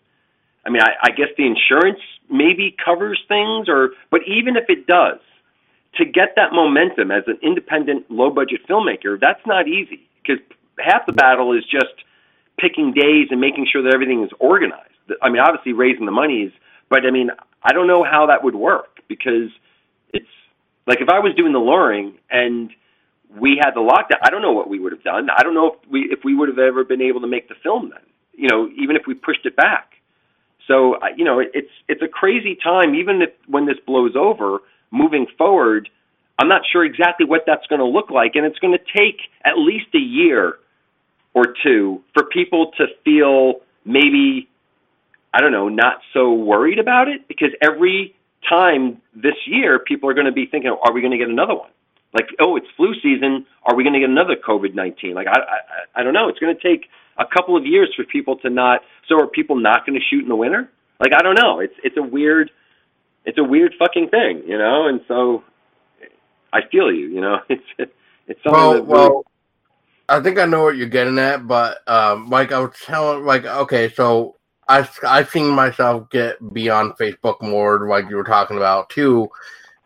I 0.65 0.71
mean, 0.71 0.83
I, 0.83 0.95
I 1.05 1.11
guess 1.11 1.29
the 1.37 1.47
insurance 1.47 2.01
maybe 2.31 2.75
covers 2.85 3.21
things, 3.29 3.69
or 3.69 3.91
but 4.11 4.23
even 4.27 4.57
if 4.57 4.65
it 4.69 4.87
does, 4.87 5.21
to 5.97 6.05
get 6.05 6.35
that 6.37 6.53
momentum 6.53 7.11
as 7.11 7.25
an 7.27 7.39
independent, 7.43 8.11
low 8.11 8.31
budget 8.31 8.67
filmmaker, 8.69 9.19
that's 9.21 9.45
not 9.47 9.69
easy 9.69 10.09
because 10.23 10.43
half 10.79 11.07
the 11.07 11.13
battle 11.13 11.53
is 11.53 11.65
just 11.65 11.95
picking 12.59 12.93
days 12.93 13.29
and 13.31 13.41
making 13.41 13.67
sure 13.71 13.83
that 13.83 13.95
everything 13.95 14.23
is 14.23 14.31
organized. 14.39 14.83
I 15.23 15.29
mean, 15.29 15.41
obviously 15.41 15.73
raising 15.73 16.07
the 16.07 16.13
money 16.13 16.43
is, 16.43 16.53
but 16.89 17.07
I 17.07 17.11
mean, 17.11 17.31
I 17.63 17.73
don't 17.73 17.87
know 17.87 18.05
how 18.05 18.27
that 18.27 18.43
would 18.45 18.55
work 18.55 19.01
because 19.09 19.51
it's 20.13 20.27
like 20.87 21.01
if 21.01 21.09
I 21.09 21.21
was 21.21 21.35
doing 21.37 21.53
the 21.53 21.59
luring 21.59 22.15
and 22.31 22.71
we 23.35 23.61
had 23.63 23.73
the 23.73 23.81
lockdown, 23.81 24.19
I 24.23 24.31
don't 24.31 24.43
know 24.43 24.53
what 24.53 24.69
we 24.69 24.79
would 24.79 24.93
have 24.93 25.03
done. 25.03 25.29
I 25.35 25.43
don't 25.43 25.55
know 25.55 25.73
if 25.73 25.91
we 25.91 26.01
if 26.11 26.21
we 26.25 26.35
would 26.35 26.49
have 26.49 26.59
ever 26.59 26.85
been 26.85 27.03
able 27.03 27.21
to 27.21 27.27
make 27.27 27.49
the 27.49 27.55
film 27.63 27.91
then. 27.91 28.05
You 28.33 28.49
know, 28.49 28.69
even 28.79 28.97
if 28.97 29.03
we 29.07 29.15
pushed 29.15 29.47
it 29.47 29.57
back. 29.57 29.93
So 30.69 30.97
you 31.17 31.25
know, 31.25 31.41
it's 31.41 31.71
it's 31.89 32.03
a 32.03 32.09
crazy 32.09 32.57
time. 32.63 32.95
Even 32.95 33.23
if 33.23 33.31
when 33.47 33.67
this 33.67 33.77
blows 33.87 34.15
over, 34.17 34.59
moving 34.91 35.27
forward, 35.39 35.89
I'm 36.39 36.49
not 36.49 36.63
sure 36.71 36.85
exactly 36.85 37.27
what 37.27 37.43
that's 37.47 37.67
going 37.67 37.81
to 37.81 37.87
look 37.87 38.11
like, 38.11 38.33
and 38.35 38.45
it's 38.45 38.59
going 38.59 38.77
to 38.77 38.85
take 38.97 39.21
at 39.45 39.57
least 39.57 39.87
a 39.95 39.99
year 39.99 40.59
or 41.35 41.45
two 41.63 42.03
for 42.15 42.25
people 42.25 42.73
to 42.79 42.87
feel 43.05 43.61
maybe 43.85 44.49
I 45.33 45.41
don't 45.41 45.53
know, 45.53 45.69
not 45.69 45.99
so 46.15 46.33
worried 46.33 46.79
about 46.79 47.09
it 47.09 47.29
because 47.29 47.51
every 47.63 48.15
time 48.49 49.03
this 49.15 49.35
year 49.47 49.79
people 49.79 50.09
are 50.09 50.15
going 50.15 50.27
to 50.27 50.33
be 50.33 50.47
thinking, 50.47 50.71
are 50.71 50.93
we 50.93 51.03
going 51.03 51.11
to 51.11 51.19
get 51.19 51.29
another 51.29 51.55
one? 51.55 51.71
Like, 52.17 52.29
oh, 52.41 52.57
it's 52.57 52.67
flu 52.77 52.95
season. 53.03 53.47
Are 53.65 53.77
we 53.77 53.85
going 53.85 53.95
to 53.95 54.01
get 54.01 54.09
another 54.09 54.37
COVID 54.37 54.75
nineteen? 54.75 55.15
Like, 55.15 55.29
I, 55.29 55.39
I, 55.39 56.01
I 56.01 56.03
don't 56.03 56.15
know. 56.15 56.29
It's 56.29 56.39
going 56.39 56.57
to 56.57 56.63
take 56.63 56.87
a 57.19 57.25
couple 57.27 57.57
of 57.57 57.65
years 57.65 57.93
for 57.95 58.05
people 58.05 58.37
to 58.39 58.51
not. 58.51 58.81
So, 59.09 59.21
are 59.21 59.27
people 59.29 59.57
not 59.57 59.87
going 59.87 59.99
to 59.99 60.05
shoot 60.11 60.23
in 60.23 60.29
the 60.29 60.37
winter? 60.37 60.71
Like, 60.99 61.13
I 61.13 61.23
don't 61.23 61.39
know. 61.39 61.61
It's 61.61 61.75
it's 61.85 61.97
a 61.97 62.03
weird 62.03 62.51
it's 63.27 63.39
a 63.39 63.45
weird 63.45 63.75
fucking 63.79 64.09
thing, 64.09 64.43
you 64.47 64.57
know. 64.57 64.87
And 64.87 65.01
so 65.09 65.43
I 66.53 66.61
feel 66.71 66.91
you, 66.91 67.09
you 67.09 67.21
know. 67.21 67.39
It's 67.79 67.93
it's 68.29 68.43
something 68.43 68.61
well, 68.61 68.73
that 68.73 68.87
well, 68.87 69.25
I 70.09 70.21
think 70.21 70.39
I 70.39 70.47
know 70.47 70.65
what 70.65 70.77
you're 70.77 70.89
getting 70.89 71.19
at, 71.19 71.47
but 71.47 71.79
um, 71.89 72.29
like 72.29 72.51
I 72.51 72.59
was 72.59 72.75
telling, 72.85 73.25
like 73.25 73.45
okay, 73.45 73.89
so 73.93 74.37
I 74.69 74.89
I've 75.05 75.31
seen 75.31 75.49
myself 75.49 76.11
get 76.11 76.37
beyond 76.53 76.95
Facebook 76.95 77.41
more, 77.41 77.89
like 77.89 78.11
you 78.11 78.17
were 78.17 78.25
talking 78.25 78.57
about 78.57 78.91
too, 78.91 79.29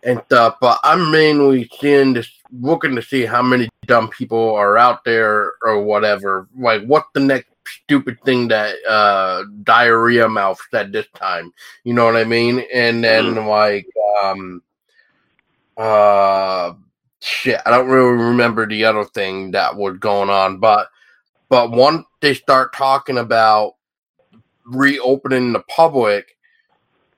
and 0.05 0.23
stuff. 0.27 0.57
But 0.61 0.79
I'm 0.83 1.11
mainly 1.11 1.71
seeing 1.81 2.15
this, 2.15 2.31
looking 2.61 2.95
to 2.97 3.03
see 3.03 3.25
how 3.27 3.43
many 3.43 3.69
dumb 3.87 4.09
people 4.09 4.55
are 4.55 4.79
out 4.79 5.05
there 5.05 5.53
or 5.63 5.83
whatever. 5.83 6.49
Like, 6.57 6.85
what's 6.85 7.09
the 7.15 7.21
next 7.21 7.49
stupid 7.85 8.19
thing 8.25 8.49
that 8.49 8.75
uh 8.89 9.45
diarrhea 9.63 10.29
mouth 10.29 10.59
said 10.73 10.91
this 10.91 11.07
time 11.15 11.53
you 11.85 11.93
know 11.95 12.05
what 12.05 12.17
i 12.17 12.25
mean 12.25 12.65
and 12.75 13.05
then 13.05 13.35
Mhm. 13.37 13.49
like 13.49 13.87
um 14.25 14.61
uh 15.77 16.73
shit 17.21 17.61
i 17.67 17.71
don't 17.71 17.89
really 17.89 18.11
remember 18.25 18.67
the 18.67 18.85
other 18.85 19.05
thing 19.05 19.53
that 19.53 19.77
was 19.77 19.97
going 19.99 20.31
on 20.31 20.59
but 20.59 20.89
but 21.49 21.71
once 21.71 22.05
they 22.21 22.35
start 22.35 22.73
talking 22.75 23.19
about 23.19 23.75
reopening 24.65 25.53
the 25.53 25.61
public 25.69 26.37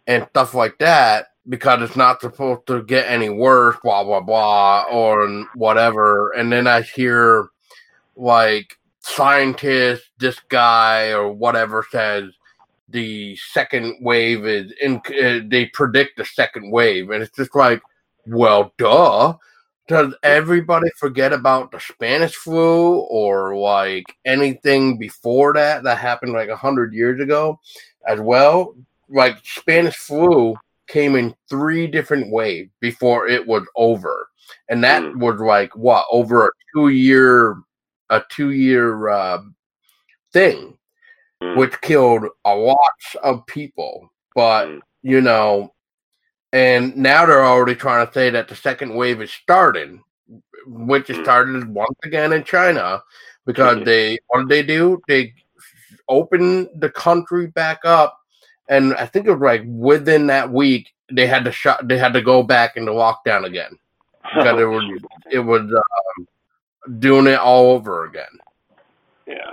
and 0.06 0.26
stuff 0.30 0.54
like 0.54 0.76
that 0.78 1.28
because 1.48 1.82
it's 1.82 1.96
not 1.96 2.20
supposed 2.20 2.66
to 2.66 2.82
get 2.84 3.08
any 3.08 3.28
worse 3.28 3.76
blah 3.82 4.04
blah 4.04 4.20
blah 4.20 4.84
or 4.90 5.26
whatever 5.54 6.30
and 6.32 6.52
then 6.52 6.66
i 6.66 6.80
hear 6.82 7.48
like 8.16 8.78
scientists, 9.02 10.10
this 10.18 10.38
guy 10.48 11.10
or 11.10 11.32
whatever 11.32 11.84
says 11.90 12.32
the 12.88 13.36
second 13.36 13.96
wave 14.00 14.46
is 14.46 14.72
in. 14.80 14.96
Uh, 15.06 15.40
they 15.46 15.66
predict 15.66 16.16
the 16.16 16.24
second 16.24 16.70
wave, 16.70 17.10
and 17.10 17.22
it's 17.22 17.36
just 17.36 17.54
like, 17.54 17.82
well, 18.26 18.72
duh. 18.78 19.34
Does 19.88 20.14
everybody 20.22 20.88
forget 20.96 21.32
about 21.32 21.72
the 21.72 21.80
Spanish 21.80 22.36
flu 22.36 23.00
or 23.00 23.56
like 23.56 24.04
anything 24.24 24.96
before 24.96 25.52
that 25.54 25.82
that 25.82 25.98
happened 25.98 26.32
like 26.32 26.48
a 26.48 26.56
hundred 26.56 26.94
years 26.94 27.20
ago 27.20 27.58
as 28.06 28.20
well? 28.20 28.76
Like 29.08 29.38
Spanish 29.42 29.96
flu 29.96 30.54
came 30.88 31.16
in 31.16 31.34
three 31.48 31.86
different 31.86 32.30
waves 32.30 32.70
before 32.80 33.26
it 33.28 33.46
was 33.46 33.64
over, 33.76 34.28
and 34.68 34.82
that 34.84 35.02
Mm. 35.02 35.18
was 35.20 35.40
like 35.40 35.74
what 35.76 36.04
over 36.10 36.46
a 36.46 36.50
two 36.74 36.88
year 36.88 37.56
a 38.10 38.22
two 38.30 38.50
year 38.50 39.08
uh, 39.08 39.42
thing, 40.32 40.76
Mm. 41.42 41.56
which 41.56 41.80
killed 41.80 42.26
a 42.44 42.54
lot 42.54 42.78
of 43.22 43.46
people. 43.46 44.10
But 44.34 44.68
Mm. 44.68 44.80
you 45.02 45.20
know, 45.20 45.74
and 46.52 46.96
now 46.96 47.24
they're 47.26 47.44
already 47.44 47.74
trying 47.74 48.06
to 48.06 48.12
say 48.12 48.30
that 48.30 48.48
the 48.48 48.56
second 48.56 48.94
wave 48.94 49.22
is 49.22 49.32
starting, 49.32 50.02
which 50.66 51.08
is 51.10 51.16
Mm. 51.18 51.22
started 51.22 51.68
once 51.68 51.96
again 52.04 52.32
in 52.32 52.44
China 52.44 53.02
because 53.46 53.78
Mhm. 53.78 53.84
they 53.84 54.18
what 54.28 54.40
did 54.40 54.48
they 54.48 54.62
do? 54.62 55.00
They 55.08 55.34
opened 56.08 56.68
the 56.76 56.90
country 56.90 57.46
back 57.48 57.80
up, 57.84 58.18
and 58.72 58.94
I 58.94 59.06
think 59.06 59.26
it 59.26 59.30
was 59.30 59.40
like 59.40 59.62
within 59.66 60.28
that 60.28 60.50
week 60.50 60.88
they 61.10 61.26
had 61.26 61.44
to 61.44 61.52
shut. 61.52 61.86
They 61.86 61.98
had 61.98 62.14
to 62.14 62.22
go 62.22 62.42
back 62.42 62.76
into 62.76 62.90
lockdown 62.90 63.44
again 63.44 63.78
because 64.22 64.60
it 64.60 64.64
was 64.64 65.00
it 65.30 65.40
was 65.40 65.60
um, 65.60 66.98
doing 66.98 67.26
it 67.26 67.38
all 67.38 67.72
over 67.72 68.06
again. 68.06 68.38
Yeah. 69.26 69.52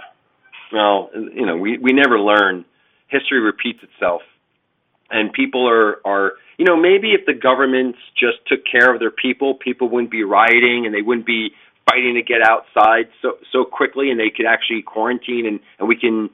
Well, 0.72 1.10
you 1.14 1.46
know, 1.46 1.58
we 1.58 1.78
we 1.78 1.92
never 1.92 2.20
learn. 2.20 2.66
History 3.08 3.40
repeats 3.40 3.80
itself, 3.84 4.22
and 5.10 5.34
people 5.34 5.68
are 5.68 6.00
are 6.06 6.34
you 6.58 6.66
know 6.66 6.78
maybe 6.78 7.14
if 7.14 7.26
the 7.26 7.34
governments 7.34 7.98
just 8.16 8.38
took 8.48 8.62
care 8.66 8.94
of 8.94 9.00
their 9.00 9.12
people, 9.12 9.56
people 9.56 9.90
wouldn't 9.90 10.12
be 10.12 10.24
rioting 10.24 10.86
and 10.86 10.94
they 10.94 11.02
wouldn't 11.02 11.26
be 11.26 11.50
fighting 11.90 12.14
to 12.14 12.22
get 12.22 12.42
outside 12.42 13.10
so 13.22 13.38
so 13.52 13.66
quickly, 13.66 14.12
and 14.12 14.20
they 14.20 14.30
could 14.30 14.46
actually 14.46 14.82
quarantine 14.82 15.46
and 15.46 15.60
and 15.80 15.90
we 15.90 15.96
can 15.98 16.30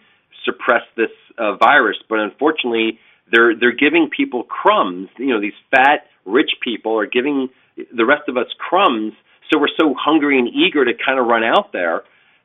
suppress 0.45 0.83
this 0.95 1.09
uh, 1.37 1.55
virus. 1.55 1.97
But 2.07 2.19
unfortunately, 2.19 2.99
they're 3.31 3.55
they're 3.55 3.71
giving 3.75 4.09
people 4.09 4.43
crumbs. 4.43 5.09
You 5.17 5.27
know, 5.27 5.41
these 5.41 5.59
fat 5.71 6.07
rich 6.25 6.51
people 6.63 6.97
are 6.97 7.07
giving 7.07 7.49
the 7.93 8.05
rest 8.05 8.29
of 8.29 8.37
us 8.37 8.47
crumbs. 8.57 9.13
So 9.51 9.59
we're 9.59 9.75
so 9.79 9.93
hungry 9.97 10.39
and 10.39 10.47
eager 10.47 10.85
to 10.85 10.93
kind 10.93 11.19
of 11.19 11.27
run 11.27 11.43
out 11.43 11.71
there, 11.71 12.03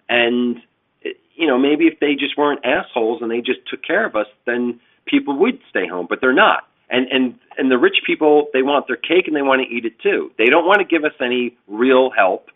and 0.08 0.60
you 1.40 1.46
know, 1.46 1.58
maybe 1.58 1.86
if 1.86 1.98
they 2.00 2.14
just 2.14 2.36
weren't 2.36 2.60
assholes 2.64 3.22
and 3.22 3.30
they 3.30 3.40
just 3.40 3.60
took 3.68 3.82
care 3.82 4.04
of 4.04 4.14
us, 4.14 4.26
then 4.44 4.78
people 5.06 5.38
would 5.38 5.58
stay 5.70 5.88
home. 5.88 6.06
But 6.08 6.20
they're 6.20 6.34
not. 6.34 6.68
And 6.90 7.06
and 7.10 7.38
and 7.56 7.70
the 7.70 7.78
rich 7.78 7.98
people, 8.06 8.48
they 8.52 8.62
want 8.62 8.86
their 8.86 8.96
cake 8.96 9.26
and 9.26 9.34
they 9.34 9.42
want 9.42 9.62
to 9.62 9.74
eat 9.74 9.84
it 9.86 9.98
too. 10.00 10.32
They 10.36 10.46
don't 10.46 10.66
want 10.66 10.80
to 10.80 10.84
give 10.84 11.04
us 11.04 11.14
any 11.20 11.56
real 11.66 12.10
help, 12.10 12.50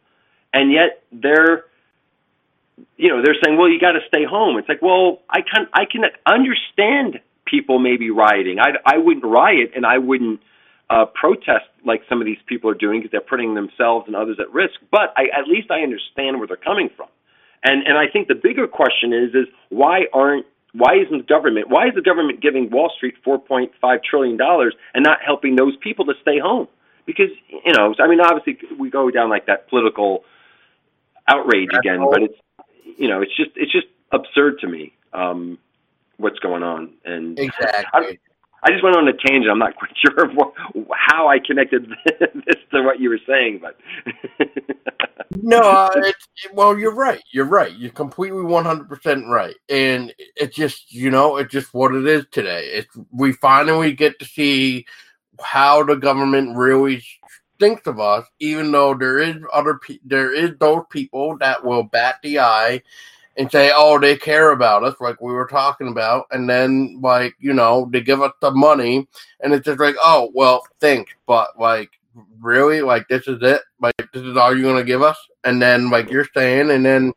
and 0.52 0.72
yet 0.72 1.02
they're, 1.12 1.64
you 2.96 3.08
know, 3.08 3.22
they're 3.22 3.36
saying, 3.44 3.56
well, 3.56 3.68
you 3.68 3.80
got 3.80 3.92
to 3.92 4.00
stay 4.08 4.24
home. 4.24 4.58
It's 4.58 4.68
like, 4.68 4.82
well, 4.82 5.22
I 5.28 5.40
can 5.40 5.66
I 5.72 5.84
can 5.84 6.02
understand 6.26 7.20
people 7.44 7.78
maybe 7.78 8.10
rioting. 8.10 8.58
I 8.58 8.70
I 8.84 8.98
wouldn't 8.98 9.24
riot 9.24 9.72
and 9.76 9.86
I 9.86 9.98
wouldn't 9.98 10.40
uh, 10.90 11.06
protest 11.06 11.66
like 11.84 12.02
some 12.08 12.20
of 12.20 12.26
these 12.26 12.38
people 12.46 12.70
are 12.70 12.74
doing 12.74 13.00
because 13.00 13.10
they're 13.10 13.20
putting 13.20 13.54
themselves 13.54 14.06
and 14.06 14.16
others 14.16 14.38
at 14.40 14.52
risk. 14.52 14.74
But 14.90 15.14
I, 15.16 15.24
at 15.36 15.48
least 15.48 15.70
I 15.70 15.80
understand 15.80 16.38
where 16.38 16.46
they're 16.46 16.56
coming 16.56 16.90
from. 16.96 17.08
And 17.62 17.86
and 17.86 17.96
I 17.96 18.06
think 18.12 18.28
the 18.28 18.34
bigger 18.34 18.66
question 18.66 19.12
is 19.12 19.34
is 19.34 19.46
why 19.70 20.06
aren't 20.12 20.46
why 20.72 20.96
isn't 20.96 21.16
the 21.16 21.24
government 21.24 21.68
why 21.68 21.86
is 21.88 21.94
the 21.94 22.02
government 22.02 22.40
giving 22.42 22.70
Wall 22.70 22.92
Street 22.96 23.14
4.5 23.26 23.70
trillion 24.02 24.36
dollars 24.36 24.74
and 24.92 25.04
not 25.04 25.18
helping 25.24 25.56
those 25.56 25.76
people 25.82 26.04
to 26.06 26.14
stay 26.20 26.38
home? 26.38 26.68
Because 27.06 27.30
you 27.48 27.72
know, 27.72 27.94
I 27.98 28.08
mean, 28.08 28.20
obviously 28.20 28.58
we 28.78 28.90
go 28.90 29.10
down 29.10 29.30
like 29.30 29.46
that 29.46 29.68
political 29.68 30.24
outrage 31.28 31.70
again, 31.78 32.04
but 32.10 32.22
it's 32.22 32.38
you 32.98 33.08
know, 33.08 33.22
it's 33.22 33.36
just 33.36 33.50
it's 33.56 33.72
just 33.72 33.86
absurd 34.12 34.60
to 34.60 34.68
me 34.68 34.92
um, 35.12 35.58
what's 36.16 36.38
going 36.38 36.62
on. 36.62 36.94
And 37.04 37.38
Exactly. 37.38 37.84
I 37.92 38.18
I 38.66 38.70
just 38.70 38.82
went 38.82 38.96
on 38.96 39.06
a 39.08 39.12
tangent. 39.12 39.50
I'm 39.50 39.58
not 39.58 39.76
quite 39.76 39.92
sure 39.96 40.24
of 40.24 40.34
what, 40.34 40.54
how 40.92 41.28
I 41.28 41.38
connected 41.38 41.88
this 42.20 42.56
to 42.72 42.82
what 42.82 43.00
you 43.00 43.10
were 43.10 43.20
saying, 43.26 43.60
but 43.62 43.76
No, 45.36 45.58
uh, 45.58 45.90
it's, 45.96 46.26
well, 46.52 46.78
you're 46.78 46.94
right. 46.94 47.22
You're 47.32 47.44
right. 47.46 47.72
You're 47.72 47.90
completely 47.90 48.42
100% 48.42 49.26
right. 49.26 49.56
And 49.68 50.14
it's 50.36 50.54
just, 50.54 50.92
you 50.92 51.10
know, 51.10 51.36
it's 51.36 51.52
just 51.52 51.74
what 51.74 51.94
it 51.94 52.06
is 52.06 52.24
today. 52.30 52.66
It's 52.66 52.96
we 53.10 53.32
finally 53.32 53.92
get 53.92 54.18
to 54.20 54.24
see 54.24 54.86
how 55.40 55.82
the 55.82 55.96
government 55.96 56.56
really 56.56 57.04
thinks 57.58 57.86
of 57.86 58.00
us, 58.00 58.26
even 58.40 58.72
though 58.72 58.94
there 58.94 59.18
is 59.18 59.36
other 59.52 59.78
pe- 59.78 59.98
there 60.04 60.32
is 60.32 60.52
those 60.58 60.82
people 60.90 61.36
that 61.38 61.64
will 61.64 61.84
bat 61.84 62.16
the 62.22 62.38
eye 62.40 62.82
and 63.36 63.50
say, 63.50 63.72
"Oh, 63.74 63.98
they 63.98 64.16
care 64.16 64.52
about 64.52 64.84
us," 64.84 64.94
like 65.00 65.20
we 65.20 65.32
were 65.32 65.46
talking 65.46 65.88
about, 65.88 66.26
and 66.30 66.48
then 66.48 66.98
like 67.02 67.34
you 67.38 67.52
know 67.52 67.88
they 67.92 68.00
give 68.00 68.22
us 68.22 68.32
the 68.40 68.50
money, 68.50 69.08
and 69.40 69.52
it's 69.52 69.64
just 69.64 69.80
like, 69.80 69.96
"Oh, 70.02 70.30
well, 70.34 70.62
thanks," 70.80 71.12
but 71.26 71.58
like 71.58 71.90
really, 72.40 72.80
like 72.82 73.08
this 73.08 73.26
is 73.28 73.38
it, 73.42 73.62
like 73.80 73.94
this 74.12 74.22
is 74.22 74.36
all 74.36 74.56
you're 74.56 74.70
gonna 74.72 74.84
give 74.84 75.02
us, 75.02 75.18
and 75.44 75.60
then 75.60 75.90
like 75.90 76.10
you're 76.10 76.28
saying, 76.34 76.70
and 76.70 76.84
then 76.84 77.12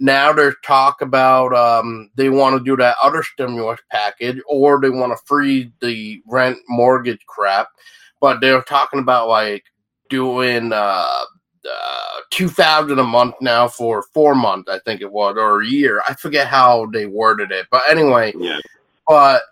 now 0.00 0.32
there's 0.32 0.56
talk 0.64 1.00
about 1.02 1.54
um, 1.54 2.10
they 2.16 2.28
want 2.28 2.58
to 2.58 2.64
do 2.64 2.76
that 2.76 2.96
other 3.02 3.22
stimulus 3.22 3.80
package 3.90 4.40
or 4.48 4.80
they 4.80 4.90
want 4.90 5.12
to 5.12 5.24
freeze 5.24 5.70
the 5.80 6.20
rent 6.26 6.58
mortgage 6.68 7.24
crap 7.26 7.68
but 8.24 8.40
they're 8.40 8.62
talking 8.62 9.00
about 9.00 9.28
like 9.28 9.64
doing 10.14 10.72
uh, 10.72 11.06
uh, 11.64 12.20
2000 12.30 12.98
a 12.98 13.02
month 13.02 13.34
now 13.40 13.66
for 13.66 14.02
four 14.14 14.34
months 14.34 14.70
i 14.70 14.78
think 14.84 15.00
it 15.00 15.10
was 15.10 15.36
or 15.36 15.62
a 15.62 15.66
year. 15.66 16.02
I 16.08 16.14
forget 16.14 16.46
how 16.46 16.86
they 16.92 17.06
worded 17.06 17.50
it 17.50 17.66
but 17.70 17.82
anyway. 17.90 18.32
Yeah. 18.36 18.58
but 19.08 19.42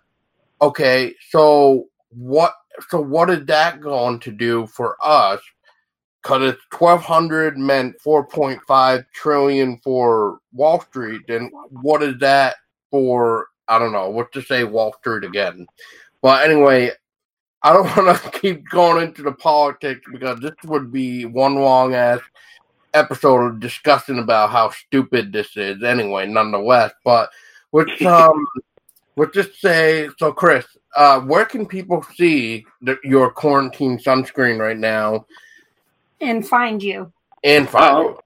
okay 0.60 1.14
so 1.30 1.86
what 2.10 2.54
so 2.88 3.00
what 3.00 3.28
is 3.30 3.44
that 3.46 3.80
going 3.80 4.18
to 4.20 4.30
do 4.30 4.66
for 4.66 4.96
us? 5.02 5.40
Because 6.22 6.54
it's 6.54 6.78
1200 6.78 7.58
meant 7.58 7.96
4.5 8.00 9.04
trillion 9.12 9.78
for 9.78 10.38
wall 10.52 10.80
street 10.80 11.22
then 11.26 11.50
what 11.70 12.02
is 12.02 12.16
that 12.20 12.56
for 12.90 13.48
i 13.68 13.78
don't 13.78 13.92
know 13.92 14.10
what 14.10 14.30
to 14.32 14.42
say 14.42 14.62
wall 14.64 14.94
street 15.00 15.24
again? 15.24 15.66
But 16.22 16.44
anyway 16.44 16.92
i 17.62 17.72
don't 17.72 17.96
want 17.96 18.22
to 18.22 18.30
keep 18.38 18.68
going 18.68 19.02
into 19.06 19.22
the 19.22 19.32
politics 19.32 20.00
because 20.10 20.40
this 20.40 20.54
would 20.64 20.92
be 20.92 21.24
one 21.24 21.54
long 21.56 21.94
ass 21.94 22.20
episode 22.94 23.40
of 23.46 23.60
discussing 23.60 24.18
about 24.18 24.50
how 24.50 24.70
stupid 24.70 25.32
this 25.32 25.56
is 25.56 25.82
anyway 25.82 26.26
nonetheless 26.26 26.92
but 27.04 27.30
let's 27.72 28.02
um 28.06 28.46
let's 29.16 29.34
just 29.34 29.60
say 29.60 30.08
so 30.18 30.32
chris 30.32 30.66
uh 30.96 31.20
where 31.20 31.44
can 31.44 31.64
people 31.66 32.04
see 32.14 32.64
the, 32.82 32.96
your 33.04 33.30
quarantine 33.30 33.98
sunscreen 33.98 34.58
right 34.58 34.78
now 34.78 35.24
and 36.20 36.46
find 36.46 36.82
you. 36.82 37.12
and 37.42 37.68
find 37.68 37.96
Oh. 37.96 38.02
you? 38.02 38.18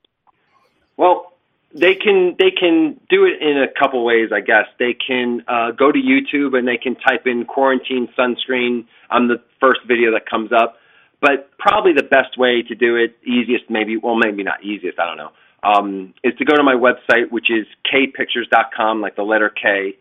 Well, 0.99 1.33
they 1.79 1.95
can 1.95 2.35
they 2.39 2.51
can 2.51 2.99
do 3.09 3.25
it 3.25 3.41
in 3.41 3.63
a 3.63 3.69
couple 3.79 4.05
ways, 4.05 4.31
I 4.33 4.41
guess. 4.41 4.67
They 4.79 4.95
can 4.95 5.43
uh, 5.47 5.73
go 5.73 5.93
to 5.93 5.99
YouTube 5.99 6.57
and 6.57 6.67
they 6.67 6.79
can 6.79 6.97
type 6.97 7.27
in 7.27 7.45
quarantine 7.45 8.09
sunscreen. 8.19 8.87
I'm 9.11 9.29
the 9.29 9.43
first 9.61 9.81
video 9.87 10.13
that 10.13 10.29
comes 10.29 10.53
up, 10.53 10.77
but 11.21 11.51
probably 11.59 11.93
the 11.93 12.03
best 12.03 12.39
way 12.39 12.63
to 12.63 12.75
do 12.75 12.97
it, 12.97 13.17
easiest 13.25 13.69
maybe, 13.69 13.97
well 13.97 14.17
maybe 14.17 14.43
not 14.43 14.65
easiest, 14.65 14.99
I 14.99 15.07
don't 15.07 15.17
know, 15.17 15.33
um, 15.63 16.15
is 16.25 16.35
to 16.39 16.45
go 16.45 16.57
to 16.57 16.63
my 16.63 16.75
website, 16.75 17.31
which 17.31 17.51
is 17.51 17.67
kpictures.com, 17.93 19.01
like 19.01 19.17
the 19.17 19.23
letter 19.23 19.51
K, 19.51 19.97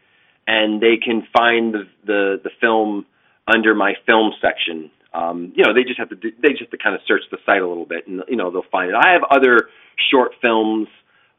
and 0.48 0.82
they 0.82 0.98
can 0.98 1.28
find 1.36 1.74
the 1.74 1.88
the, 2.06 2.42
the 2.44 2.52
film 2.62 3.06
under 3.48 3.76
my 3.76 3.94
film 4.06 4.34
section. 4.42 4.92
Um, 5.14 5.54
you 5.56 5.64
know, 5.64 5.74
they 5.74 5.84
just 5.84 6.00
have 6.00 6.10
to 6.10 6.16
do, 6.16 6.32
they 6.42 6.50
just 6.50 6.62
have 6.62 6.72
to 6.72 6.78
kind 6.78 6.96
of 6.96 7.02
search 7.08 7.22
the 7.32 7.38
site 7.46 7.62
a 7.62 7.68
little 7.68 7.86
bit, 7.86 8.08
and 8.08 8.24
you 8.28 8.36
know 8.36 8.52
they'll 8.52 8.70
find 8.72 8.90
it. 8.90 8.96
I 8.96 9.14
have 9.14 9.24
other 9.30 9.70
short 10.10 10.32
films. 10.42 10.88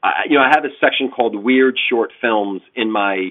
I, 0.06 0.22
you 0.28 0.38
know, 0.38 0.44
I 0.44 0.50
have 0.54 0.64
a 0.64 0.74
section 0.80 1.10
called 1.10 1.34
Weird 1.34 1.78
Short 1.90 2.12
Films 2.20 2.62
in 2.74 2.90
my 2.90 3.30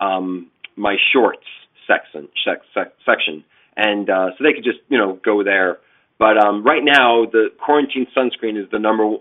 um, 0.00 0.50
my 0.76 0.96
shorts 1.12 1.46
section 1.86 2.28
sec, 2.44 2.60
sec, 2.74 2.92
section, 3.04 3.44
and 3.76 4.08
uh, 4.10 4.30
so 4.36 4.44
they 4.44 4.52
could 4.52 4.64
just 4.64 4.78
you 4.88 4.98
know 4.98 5.18
go 5.24 5.42
there. 5.42 5.78
But 6.18 6.38
um, 6.38 6.64
right 6.64 6.82
now, 6.82 7.26
the 7.30 7.48
quarantine 7.62 8.06
sunscreen 8.16 8.60
is 8.60 8.70
the 8.70 8.78
number 8.78 9.16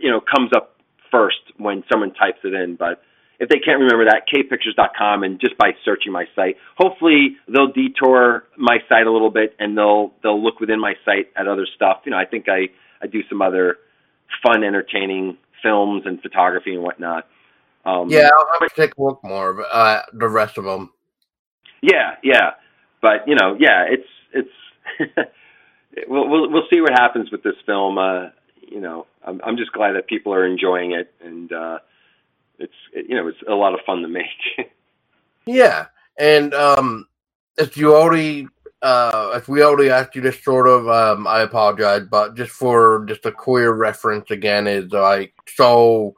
you 0.00 0.10
know 0.10 0.20
comes 0.20 0.50
up 0.54 0.76
first 1.10 1.40
when 1.56 1.84
someone 1.90 2.12
types 2.14 2.38
it 2.44 2.54
in. 2.54 2.76
But 2.76 3.02
if 3.38 3.48
they 3.48 3.58
can't 3.58 3.80
remember 3.80 4.04
that, 4.04 4.24
kpictures.com, 4.28 5.22
and 5.22 5.40
just 5.40 5.56
by 5.56 5.70
searching 5.84 6.12
my 6.12 6.26
site, 6.36 6.56
hopefully 6.76 7.36
they'll 7.48 7.72
detour 7.72 8.44
my 8.56 8.78
site 8.88 9.06
a 9.06 9.12
little 9.12 9.30
bit 9.30 9.54
and 9.58 9.76
they'll 9.76 10.12
they'll 10.22 10.42
look 10.42 10.60
within 10.60 10.80
my 10.80 10.94
site 11.04 11.30
at 11.36 11.48
other 11.48 11.66
stuff. 11.74 12.02
You 12.04 12.10
know, 12.10 12.18
I 12.18 12.26
think 12.26 12.48
I 12.48 12.68
I 13.02 13.06
do 13.06 13.20
some 13.28 13.40
other 13.40 13.78
fun, 14.42 14.62
entertaining 14.64 15.38
films 15.62 16.02
and 16.06 16.20
photography 16.22 16.74
and 16.74 16.82
whatnot. 16.82 17.26
Um, 17.86 18.10
yeah 18.10 18.28
i'll 18.30 18.60
have 18.60 18.68
to 18.68 18.76
take 18.76 18.94
a 18.98 19.02
look 19.02 19.24
more 19.24 19.54
but 19.54 19.66
uh 19.72 20.02
the 20.12 20.28
rest 20.28 20.58
of 20.58 20.64
them 20.64 20.90
yeah, 21.82 22.16
yeah. 22.22 22.52
But 23.02 23.26
you 23.26 23.34
know, 23.34 23.56
yeah, 23.58 23.86
it's 23.88 24.08
it's 24.32 24.50
we'll 26.08 26.28
we'll 26.28 26.50
we'll 26.50 26.66
see 26.70 26.80
what 26.80 26.92
happens 26.92 27.30
with 27.30 27.42
this 27.42 27.54
film. 27.64 27.98
Uh, 27.98 28.28
you 28.60 28.80
know, 28.80 29.06
I'm 29.24 29.40
I'm 29.44 29.56
just 29.56 29.72
glad 29.72 29.92
that 29.92 30.06
people 30.06 30.34
are 30.34 30.44
enjoying 30.46 30.92
it, 30.92 31.12
and 31.24 31.52
uh, 31.52 31.78
it's 32.58 32.74
it, 32.92 33.06
you 33.08 33.16
know 33.16 33.28
it's 33.28 33.38
a 33.48 33.54
lot 33.54 33.74
of 33.74 33.80
fun 33.86 34.02
to 34.02 34.08
make. 34.08 34.24
Yeah, 35.46 35.86
and 36.18 36.52
um, 36.52 37.08
if 37.56 37.76
you 37.76 37.96
already, 37.96 38.46
uh, 38.82 39.32
if 39.34 39.48
we 39.48 39.62
already 39.62 39.90
asked 39.90 40.14
you 40.14 40.22
this 40.22 40.42
sort 40.42 40.66
of, 40.66 40.88
um, 40.88 41.26
I 41.26 41.40
apologize, 41.40 42.06
but 42.10 42.34
just 42.34 42.52
for 42.52 43.04
just 43.06 43.26
a 43.26 43.32
queer 43.32 43.72
reference 43.72 44.30
again 44.30 44.66
is 44.66 44.90
like 44.92 45.34
so. 45.46 46.14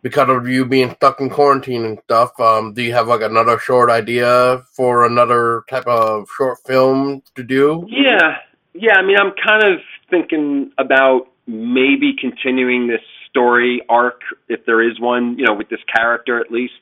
Because 0.00 0.28
of 0.30 0.46
you 0.46 0.64
being 0.64 0.94
stuck 0.94 1.20
in 1.20 1.28
quarantine 1.28 1.84
and 1.84 1.98
stuff, 2.04 2.38
um, 2.38 2.72
do 2.72 2.82
you 2.82 2.92
have 2.92 3.08
like 3.08 3.20
another 3.20 3.58
short 3.58 3.90
idea 3.90 4.62
for 4.72 5.04
another 5.04 5.64
type 5.68 5.88
of 5.88 6.28
short 6.36 6.58
film 6.64 7.20
to 7.34 7.42
do? 7.42 7.84
Yeah, 7.88 8.36
yeah. 8.74 8.94
I 8.96 9.02
mean, 9.02 9.16
I'm 9.18 9.32
kind 9.44 9.64
of 9.64 9.80
thinking 10.08 10.70
about 10.78 11.26
maybe 11.48 12.14
continuing 12.18 12.86
this 12.86 13.00
story 13.28 13.82
arc, 13.88 14.20
if 14.48 14.64
there 14.66 14.88
is 14.88 15.00
one, 15.00 15.36
you 15.38 15.44
know, 15.44 15.54
with 15.54 15.68
this 15.68 15.80
character 15.92 16.40
at 16.40 16.50
least, 16.50 16.74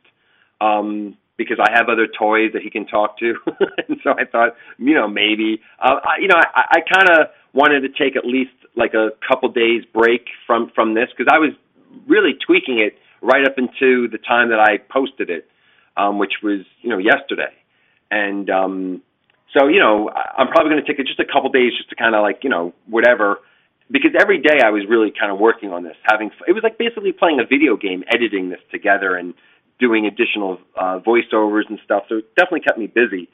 um, 0.61 1.17
because 1.37 1.59
I 1.61 1.71
have 1.77 1.89
other 1.89 2.07
toys 2.07 2.53
that 2.55 2.63
he 2.63 2.71
can 2.71 2.87
talk 2.87 3.19
to, 3.19 3.35
and 3.89 3.99
so 4.03 4.11
I 4.11 4.25
thought, 4.25 4.57
you 4.79 4.95
know, 4.95 5.09
maybe, 5.09 5.61
uh, 5.79 6.01
I, 6.03 6.21
you 6.21 6.29
know, 6.29 6.37
I, 6.37 6.79
I 6.79 6.81
kind 6.81 7.11
of 7.11 7.29
wanted 7.53 7.81
to 7.81 7.89
take 7.89 8.17
at 8.17 8.25
least 8.25 8.53
like 8.77 8.95
a 8.95 9.11
couple 9.27 9.49
days 9.51 9.83
break 9.93 10.27
from 10.47 10.71
from 10.75 10.95
this 10.95 11.09
because 11.17 11.31
I 11.33 11.39
was 11.39 11.53
really 12.07 12.35
tweaking 12.35 12.79
it 12.79 12.95
right 13.23 13.45
up 13.45 13.59
into 13.59 14.09
the 14.09 14.19
time 14.19 14.51
that 14.51 14.61
I 14.61 14.79
posted 14.79 15.31
it, 15.31 15.49
um, 15.97 16.19
which 16.19 16.35
was 16.43 16.61
you 16.83 16.91
know 16.91 16.99
yesterday, 16.99 17.53
and 18.11 18.49
um, 18.51 19.03
so 19.57 19.69
you 19.69 19.81
know 19.81 20.11
I'm 20.11 20.49
probably 20.49 20.73
going 20.73 20.85
to 20.85 20.87
take 20.87 21.01
it 21.01 21.07
just 21.07 21.21
a 21.21 21.25
couple 21.25 21.51
days 21.51 21.73
just 21.77 21.91
to 21.91 21.97
kind 21.97 22.15
of 22.15 22.23
like 22.23 22.45
you 22.45 22.51
know 22.51 22.75
whatever, 22.87 23.39
because 23.91 24.13
every 24.21 24.41
day 24.41 24.61
I 24.65 24.71
was 24.71 24.85
really 24.89 25.13
kind 25.19 25.33
of 25.33 25.39
working 25.39 25.73
on 25.73 25.83
this, 25.83 25.97
having 26.05 26.31
it 26.47 26.53
was 26.53 26.63
like 26.63 26.79
basically 26.79 27.13
playing 27.13 27.41
a 27.41 27.47
video 27.47 27.77
game, 27.77 28.05
editing 28.13 28.51
this 28.51 28.61
together 28.71 29.17
and 29.17 29.35
doing 29.79 30.07
additional 30.07 30.59
uh, 30.77 31.01
voiceovers 31.07 31.69
and 31.69 31.79
stuff. 31.85 32.05
So 32.09 32.17
it 32.19 32.35
definitely 32.37 32.61
kept 32.61 32.79
me 32.79 32.87
busy. 32.87 33.29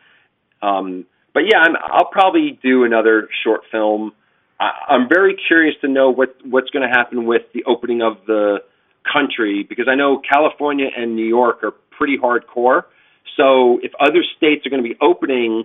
Um, 0.61 1.07
but 1.35 1.41
yeah, 1.41 1.59
I'm, 1.59 1.77
I'll 1.77 2.11
probably 2.11 2.59
do 2.63 2.85
another 2.85 3.29
short 3.45 3.63
film. 3.71 4.13
I, 4.61 4.71
I'm 4.89 5.09
very 5.09 5.37
curious 5.49 5.75
to 5.81 5.89
know 5.89 6.11
what 6.11 6.37
what's 6.45 6.71
going 6.71 6.89
to 6.89 6.95
happen 6.95 7.27
with 7.27 7.43
the 7.55 7.65
opening 7.65 8.03
of 8.03 8.19
the 8.27 8.59
country 9.11 9.65
because 9.69 9.87
I 9.89 9.95
know 9.95 10.21
California 10.21 10.89
and 10.97 11.17
New 11.17 11.27
York 11.27 11.63
are 11.65 11.73
pretty 11.91 12.19
hardcore. 12.19 12.85
So 13.37 13.79
if 13.83 13.93
other 13.99 14.23
states 14.37 14.67
are 14.67 14.71
going 14.71 14.83
to 14.83 14.89
be 14.89 14.97
opening, 15.01 15.65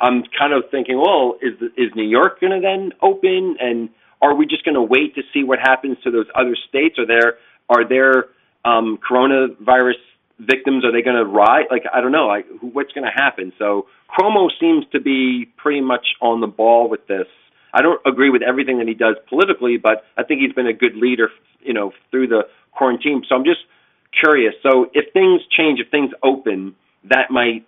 I'm 0.00 0.24
kind 0.38 0.52
of 0.52 0.64
thinking, 0.70 0.98
well, 0.98 1.36
is 1.42 1.54
is 1.76 1.90
New 1.94 2.08
York 2.08 2.40
going 2.40 2.52
to 2.52 2.60
then 2.60 2.92
open, 3.02 3.56
and 3.60 3.88
are 4.22 4.34
we 4.34 4.46
just 4.46 4.64
going 4.64 4.74
to 4.74 4.82
wait 4.82 5.14
to 5.16 5.22
see 5.32 5.42
what 5.44 5.58
happens 5.58 5.98
to 6.04 6.10
those 6.10 6.26
other 6.34 6.56
states? 6.68 6.98
Are 6.98 7.06
there 7.06 7.38
are 7.68 7.88
there 7.88 8.26
um, 8.66 8.98
coronavirus 8.98 9.94
victims? 10.38 10.84
Are 10.84 10.92
they 10.92 11.02
going 11.02 11.16
to 11.16 11.24
rise? 11.24 11.66
Like 11.70 11.84
I 11.92 12.00
don't 12.00 12.12
know. 12.12 12.26
Like 12.26 12.46
who- 12.60 12.68
what's 12.68 12.92
going 12.92 13.04
to 13.06 13.10
happen? 13.14 13.52
So 13.58 13.86
Cuomo 14.18 14.50
seems 14.60 14.84
to 14.92 15.00
be 15.00 15.46
pretty 15.56 15.80
much 15.80 16.06
on 16.20 16.40
the 16.40 16.46
ball 16.46 16.88
with 16.88 17.06
this. 17.06 17.26
I 17.72 17.82
don't 17.82 18.00
agree 18.06 18.30
with 18.30 18.42
everything 18.42 18.78
that 18.78 18.88
he 18.88 18.94
does 18.94 19.16
politically, 19.28 19.76
but 19.76 20.04
I 20.16 20.22
think 20.22 20.40
he's 20.40 20.52
been 20.52 20.66
a 20.66 20.72
good 20.72 20.96
leader, 20.96 21.30
you 21.62 21.74
know, 21.74 21.92
through 22.10 22.28
the 22.28 22.42
quarantine. 22.72 23.22
So 23.28 23.34
I'm 23.34 23.44
just 23.44 23.60
curious. 24.18 24.54
So 24.62 24.90
if 24.94 25.12
things 25.12 25.42
change, 25.50 25.80
if 25.80 25.90
things 25.90 26.10
open, 26.22 26.74
that 27.04 27.30
might 27.30 27.66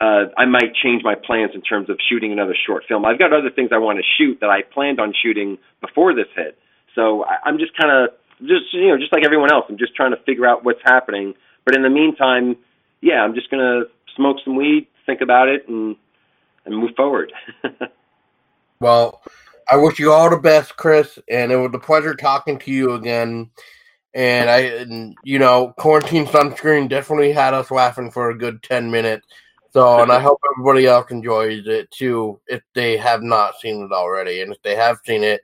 uh, 0.00 0.26
I 0.36 0.44
might 0.44 0.74
change 0.74 1.02
my 1.04 1.14
plans 1.14 1.52
in 1.54 1.62
terms 1.62 1.88
of 1.88 1.98
shooting 2.08 2.32
another 2.32 2.54
short 2.66 2.84
film. 2.88 3.04
I've 3.04 3.18
got 3.18 3.32
other 3.32 3.50
things 3.50 3.70
I 3.72 3.78
want 3.78 3.98
to 3.98 4.04
shoot 4.18 4.38
that 4.40 4.50
I 4.50 4.62
planned 4.62 5.00
on 5.00 5.14
shooting 5.22 5.58
before 5.80 6.14
this 6.14 6.26
hit. 6.34 6.58
So 6.94 7.24
I, 7.24 7.36
I'm 7.44 7.58
just 7.58 7.76
kind 7.76 7.90
of 7.90 8.10
just 8.46 8.72
you 8.72 8.88
know 8.88 8.98
just 8.98 9.12
like 9.12 9.24
everyone 9.24 9.52
else. 9.52 9.66
I'm 9.68 9.78
just 9.78 9.94
trying 9.94 10.12
to 10.12 10.22
figure 10.24 10.46
out 10.46 10.64
what's 10.64 10.82
happening. 10.84 11.34
But 11.64 11.74
in 11.74 11.82
the 11.82 11.90
meantime, 11.90 12.56
yeah, 13.00 13.22
I'm 13.22 13.34
just 13.34 13.50
gonna 13.50 13.82
smoke 14.16 14.36
some 14.44 14.56
weed, 14.56 14.86
think 15.06 15.20
about 15.20 15.48
it, 15.48 15.68
and 15.68 15.96
and 16.64 16.76
move 16.76 16.90
forward. 16.96 17.32
Well, 18.80 19.22
I 19.70 19.76
wish 19.76 19.98
you 19.98 20.12
all 20.12 20.28
the 20.28 20.36
best, 20.36 20.76
Chris, 20.76 21.18
and 21.30 21.50
it 21.50 21.56
was 21.56 21.70
a 21.72 21.78
pleasure 21.78 22.14
talking 22.14 22.58
to 22.58 22.70
you 22.70 22.92
again. 22.92 23.50
And 24.12 24.50
I, 24.50 24.58
and, 24.58 25.16
you 25.24 25.38
know, 25.38 25.72
quarantine 25.78 26.26
sunscreen 26.26 26.88
definitely 26.88 27.32
had 27.32 27.54
us 27.54 27.70
laughing 27.70 28.10
for 28.10 28.28
a 28.28 28.36
good 28.36 28.62
ten 28.62 28.90
minutes. 28.90 29.26
So, 29.72 30.02
and 30.02 30.12
I 30.12 30.20
hope 30.20 30.38
everybody 30.52 30.86
else 30.86 31.10
enjoys 31.10 31.66
it 31.66 31.90
too 31.90 32.38
if 32.46 32.62
they 32.74 32.98
have 32.98 33.22
not 33.22 33.58
seen 33.58 33.82
it 33.82 33.92
already. 33.92 34.42
And 34.42 34.52
if 34.52 34.62
they 34.62 34.76
have 34.76 34.98
seen 35.06 35.24
it, 35.24 35.40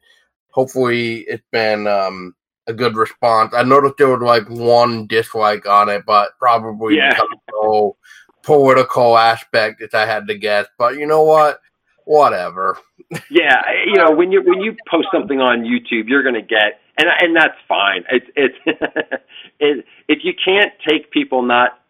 hopefully 0.51 1.21
it's 1.21 1.47
been 1.51 1.87
um, 1.87 2.35
a 2.67 2.73
good 2.73 2.97
response. 2.97 3.53
I 3.55 3.63
noticed 3.63 3.95
there 3.99 4.09
was 4.09 4.23
like 4.23 4.49
one 4.49 5.07
dislike 5.07 5.67
on 5.67 5.89
it, 5.89 6.05
but 6.07 6.31
probably 6.39 6.97
Yeah. 6.97 7.11
because 7.11 7.29
of 7.33 7.39
the 7.47 7.53
whole 7.61 7.97
political 8.43 9.19
aspect 9.19 9.81
that 9.81 9.95
I 9.95 10.07
had 10.07 10.27
to 10.29 10.39
guess. 10.39 10.67
But 10.79 10.97
you 10.97 11.07
know 11.07 11.23
what? 11.23 11.61
Whatever. 12.05 12.79
Yeah, 13.29 13.61
you 13.87 13.95
know, 13.97 14.13
when 14.13 14.31
you 14.31 14.41
when 14.43 14.61
you 14.61 14.77
post 14.89 15.09
something 15.13 15.41
on 15.41 15.65
YouTube, 15.65 16.09
you're 16.09 16.23
going 16.23 16.37
to 16.37 16.43
get, 16.43 16.79
and 16.97 17.09
and 17.21 17.35
that's 17.35 17.57
fine. 17.67 18.05
It's 18.09 18.27
it's 18.37 18.55
it, 19.59 19.85
if 20.07 20.21
you 20.23 20.33
can't 20.45 20.73
take 20.89 21.11
people 21.11 21.43
not 21.43 21.81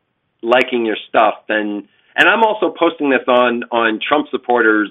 liking 0.40 0.86
your 0.86 0.96
stuff, 1.08 1.34
then 1.46 1.86
and 2.16 2.26
I'm 2.28 2.42
also 2.42 2.74
posting 2.78 3.10
this 3.10 3.20
on 3.28 3.64
on 3.64 4.00
Trump 4.06 4.28
supporters, 4.30 4.90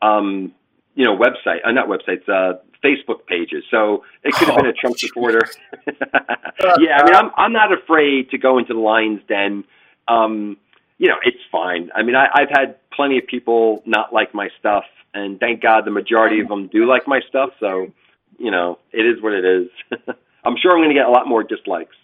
um, 0.00 0.52
you 0.96 1.04
know, 1.04 1.16
website, 1.16 1.58
uh, 1.64 1.70
not 1.70 1.88
websites, 1.88 2.28
uh, 2.28 2.58
Facebook 2.82 3.26
pages. 3.26 3.62
So 3.70 4.04
it 4.24 4.34
could 4.34 4.48
have 4.48 4.56
been 4.56 4.66
a 4.66 4.72
Trump 4.72 4.98
supporter. 4.98 5.42
yeah, 5.86 6.98
I 6.98 7.04
mean, 7.04 7.14
I'm 7.14 7.30
I'm 7.36 7.52
not 7.52 7.72
afraid 7.72 8.30
to 8.30 8.38
go 8.38 8.58
into 8.58 8.74
the 8.74 8.80
lion's 8.80 9.20
den. 9.28 9.64
Um, 10.08 10.56
you 10.98 11.08
know, 11.08 11.16
it's 11.22 11.42
fine. 11.52 11.90
I 11.94 12.02
mean, 12.02 12.16
I, 12.16 12.26
I've 12.32 12.48
had 12.48 12.76
plenty 12.90 13.18
of 13.18 13.26
people 13.26 13.82
not 13.84 14.12
like 14.12 14.34
my 14.34 14.48
stuff, 14.58 14.84
and 15.12 15.38
thank 15.38 15.62
God 15.62 15.84
the 15.84 15.90
majority 15.90 16.40
of 16.40 16.48
them 16.48 16.68
do 16.68 16.86
like 16.86 17.06
my 17.06 17.20
stuff. 17.28 17.50
So, 17.60 17.92
you 18.38 18.50
know, 18.50 18.78
it 18.92 19.04
is 19.04 19.22
what 19.22 19.34
it 19.34 19.44
is. 19.44 19.68
I'm 20.44 20.56
sure 20.56 20.72
I'm 20.72 20.78
going 20.78 20.88
to 20.88 20.94
get 20.94 21.06
a 21.06 21.10
lot 21.10 21.28
more 21.28 21.42
dislikes. 21.42 21.96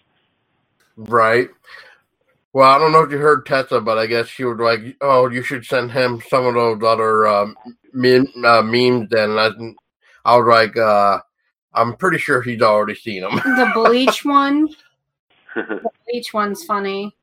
Right. 0.95 1.49
Well, 2.53 2.69
I 2.69 2.77
don't 2.77 2.91
know 2.91 3.01
if 3.01 3.11
you 3.11 3.17
heard 3.17 3.47
Tessa, 3.47 3.81
but 3.81 3.97
I 3.97 4.05
guess 4.05 4.27
she 4.27 4.43
was 4.43 4.59
like, 4.59 4.95
"Oh, 5.01 5.27
you 5.27 5.41
should 5.41 5.65
send 5.65 5.91
him 5.91 6.21
some 6.29 6.45
of 6.45 6.53
those 6.53 6.83
other 6.83 7.27
um, 7.27 7.55
meme, 7.93 8.27
uh, 8.45 8.61
memes." 8.61 9.09
Then 9.09 9.31
I, 9.39 9.49
I 10.23 10.37
was 10.37 10.47
like, 10.47 10.77
uh, 10.77 11.19
"I'm 11.73 11.95
pretty 11.95 12.19
sure 12.19 12.43
he's 12.43 12.61
already 12.61 12.93
seen 12.93 13.21
them." 13.21 13.35
The 13.35 13.71
bleach 13.73 14.23
one. 14.25 14.69
The 15.55 15.89
bleach 16.07 16.33
one's 16.33 16.63
funny. 16.63 17.15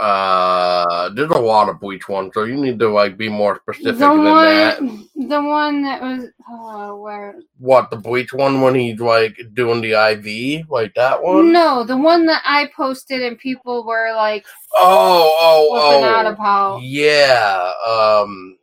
Uh, 0.00 1.08
there's 1.10 1.30
a 1.30 1.38
lot 1.38 1.68
of 1.68 1.78
bleach 1.78 2.08
ones, 2.08 2.32
so 2.34 2.42
you 2.42 2.56
need 2.56 2.80
to 2.80 2.88
like 2.88 3.16
be 3.16 3.28
more 3.28 3.60
specific 3.62 3.98
The 3.98 4.08
than 4.08 4.24
that. 4.24 4.82
one, 4.82 5.08
the 5.28 5.40
one 5.42 5.82
that 5.82 6.02
was 6.02 6.24
oh, 6.48 6.96
where? 7.00 7.36
What 7.58 7.90
the 7.90 7.96
bleach 7.96 8.32
one 8.32 8.60
when 8.60 8.74
he's 8.74 8.98
like 8.98 9.40
doing 9.54 9.80
the 9.80 9.92
IV, 9.92 10.68
like 10.68 10.94
that 10.94 11.22
one? 11.22 11.52
No, 11.52 11.84
the 11.84 11.96
one 11.96 12.26
that 12.26 12.42
I 12.44 12.70
posted 12.76 13.22
and 13.22 13.38
people 13.38 13.84
were 13.84 14.12
like 14.16 14.44
Oh, 14.74 15.68
out 15.70 16.02
oh, 16.02 16.26
oh, 16.26 16.32
about. 16.32 16.82
yeah. 16.82 17.72
Um, 17.88 18.58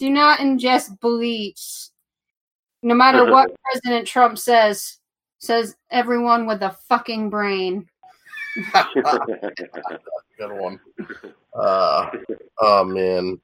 Do 0.00 0.10
not 0.10 0.40
ingest 0.40 0.98
bleach. 0.98 1.90
No 2.82 2.96
matter 2.96 3.30
what 3.30 3.54
President 3.70 4.08
Trump 4.08 4.36
says, 4.36 4.98
says 5.38 5.76
everyone 5.92 6.46
with 6.46 6.62
a 6.62 6.76
fucking 6.88 7.30
brain. 7.30 7.86
good 10.38 10.52
one. 10.52 10.80
Uh, 11.54 12.10
oh 12.60 12.84
man. 12.84 13.40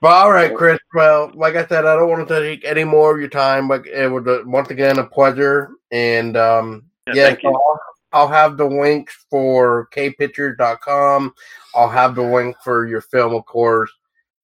But 0.00 0.12
all 0.12 0.30
right, 0.30 0.54
Chris. 0.54 0.78
Well, 0.94 1.32
like 1.34 1.56
I 1.56 1.66
said, 1.66 1.84
I 1.84 1.96
don't 1.96 2.08
want 2.08 2.28
to 2.28 2.40
take 2.40 2.64
any 2.64 2.84
more 2.84 3.12
of 3.12 3.20
your 3.20 3.28
time. 3.28 3.66
But 3.66 3.86
it 3.86 4.10
was 4.10 4.26
a, 4.26 4.42
once 4.46 4.70
again 4.70 4.98
a 4.98 5.04
pleasure, 5.04 5.70
and 5.90 6.36
um, 6.36 6.84
Yeah, 7.08 7.36
yeah. 7.42 7.50
I'll, 7.50 7.80
I'll 8.12 8.28
have 8.28 8.56
the 8.56 8.64
links 8.66 9.26
for 9.28 9.88
kpictures.com. 9.94 11.34
I'll 11.74 11.88
have 11.88 12.14
the 12.14 12.22
link 12.22 12.56
for 12.62 12.86
your 12.86 13.00
film, 13.00 13.34
of 13.34 13.44
course, 13.46 13.90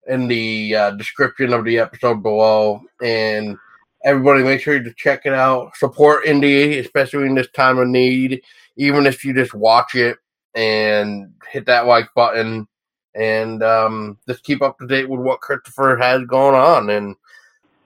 in 0.08 0.26
the 0.28 0.74
uh, 0.74 0.90
description 0.92 1.52
of 1.52 1.64
the 1.64 1.78
episode 1.78 2.22
below. 2.22 2.82
And 3.02 3.56
everybody, 4.04 4.42
make 4.42 4.60
sure 4.60 4.82
to 4.82 4.94
check 4.94 5.22
it 5.24 5.32
out. 5.32 5.76
Support 5.76 6.26
indie, 6.26 6.80
especially 6.80 7.26
in 7.26 7.34
this 7.34 7.50
time 7.50 7.78
of 7.78 7.88
need. 7.88 8.42
Even 8.76 9.06
if 9.06 9.24
you 9.24 9.32
just 9.32 9.54
watch 9.54 9.94
it 9.94 10.18
and 10.54 11.32
hit 11.50 11.66
that 11.66 11.86
like 11.86 12.08
button, 12.14 12.66
and 13.14 13.62
um, 13.62 14.18
just 14.28 14.42
keep 14.42 14.62
up 14.62 14.78
to 14.78 14.86
date 14.86 15.08
with 15.08 15.20
what 15.20 15.40
Christopher 15.40 15.96
has 15.96 16.22
going 16.26 16.54
on. 16.54 16.90
And 16.90 17.14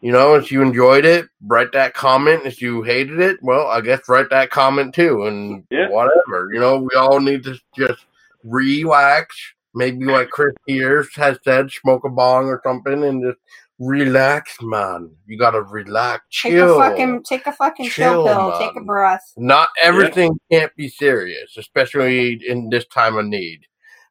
you 0.01 0.13
know, 0.13 0.37
if 0.37 0.53
you 0.53 0.63
enjoyed 0.63 1.05
it, 1.05 1.27
write 1.45 1.73
that 1.73 1.93
comment. 1.93 2.47
If 2.47 2.63
you 2.63 2.83
hated 2.83 3.19
it, 3.19 3.39
well, 3.43 3.67
I 3.67 3.81
guess 3.81 4.09
write 4.09 4.31
that 4.31 4.51
comment 4.51 4.95
too, 4.95 5.27
and 5.27 5.65
Yeah. 5.71 5.89
whatever. 5.89 6.49
You 6.53 6.61
know, 6.61 6.79
we 6.79 6.91
all 6.97 7.21
need 7.21 7.43
to 7.45 7.59
just 7.77 8.07
relax. 8.45 9.37
Maybe 9.75 10.05
like 10.07 10.31
Chris 10.31 10.55
here 10.67 11.05
has 11.17 11.39
said, 11.45 11.71
smoke 11.71 12.05
a 12.05 12.09
bong 12.09 12.47
or 12.47 12.61
something, 12.65 13.05
and 13.05 13.23
just 13.23 13.39
relax, 13.79 14.57
man. 14.63 15.11
You 15.27 15.39
gotta 15.39 15.63
relax, 15.63 16.25
Chill. 16.31 16.53
Take 16.53 16.63
a 16.63 16.91
fucking 16.91 17.23
take 17.25 17.47
a 17.47 17.53
fucking 17.53 17.91
chill, 17.91 18.25
Chill, 18.25 18.27
pill. 18.27 18.51
man. 18.51 18.61
Take 18.61 18.77
a 18.77 18.85
breath. 18.85 19.33
Not 19.37 19.69
everything 19.81 20.39
can't 20.51 20.75
be 20.77 20.89
serious, 20.89 21.57
especially 21.57 22.41
in 22.47 22.69
this 22.71 22.87
time 22.87 23.17
of 23.17 23.27
need, 23.27 23.67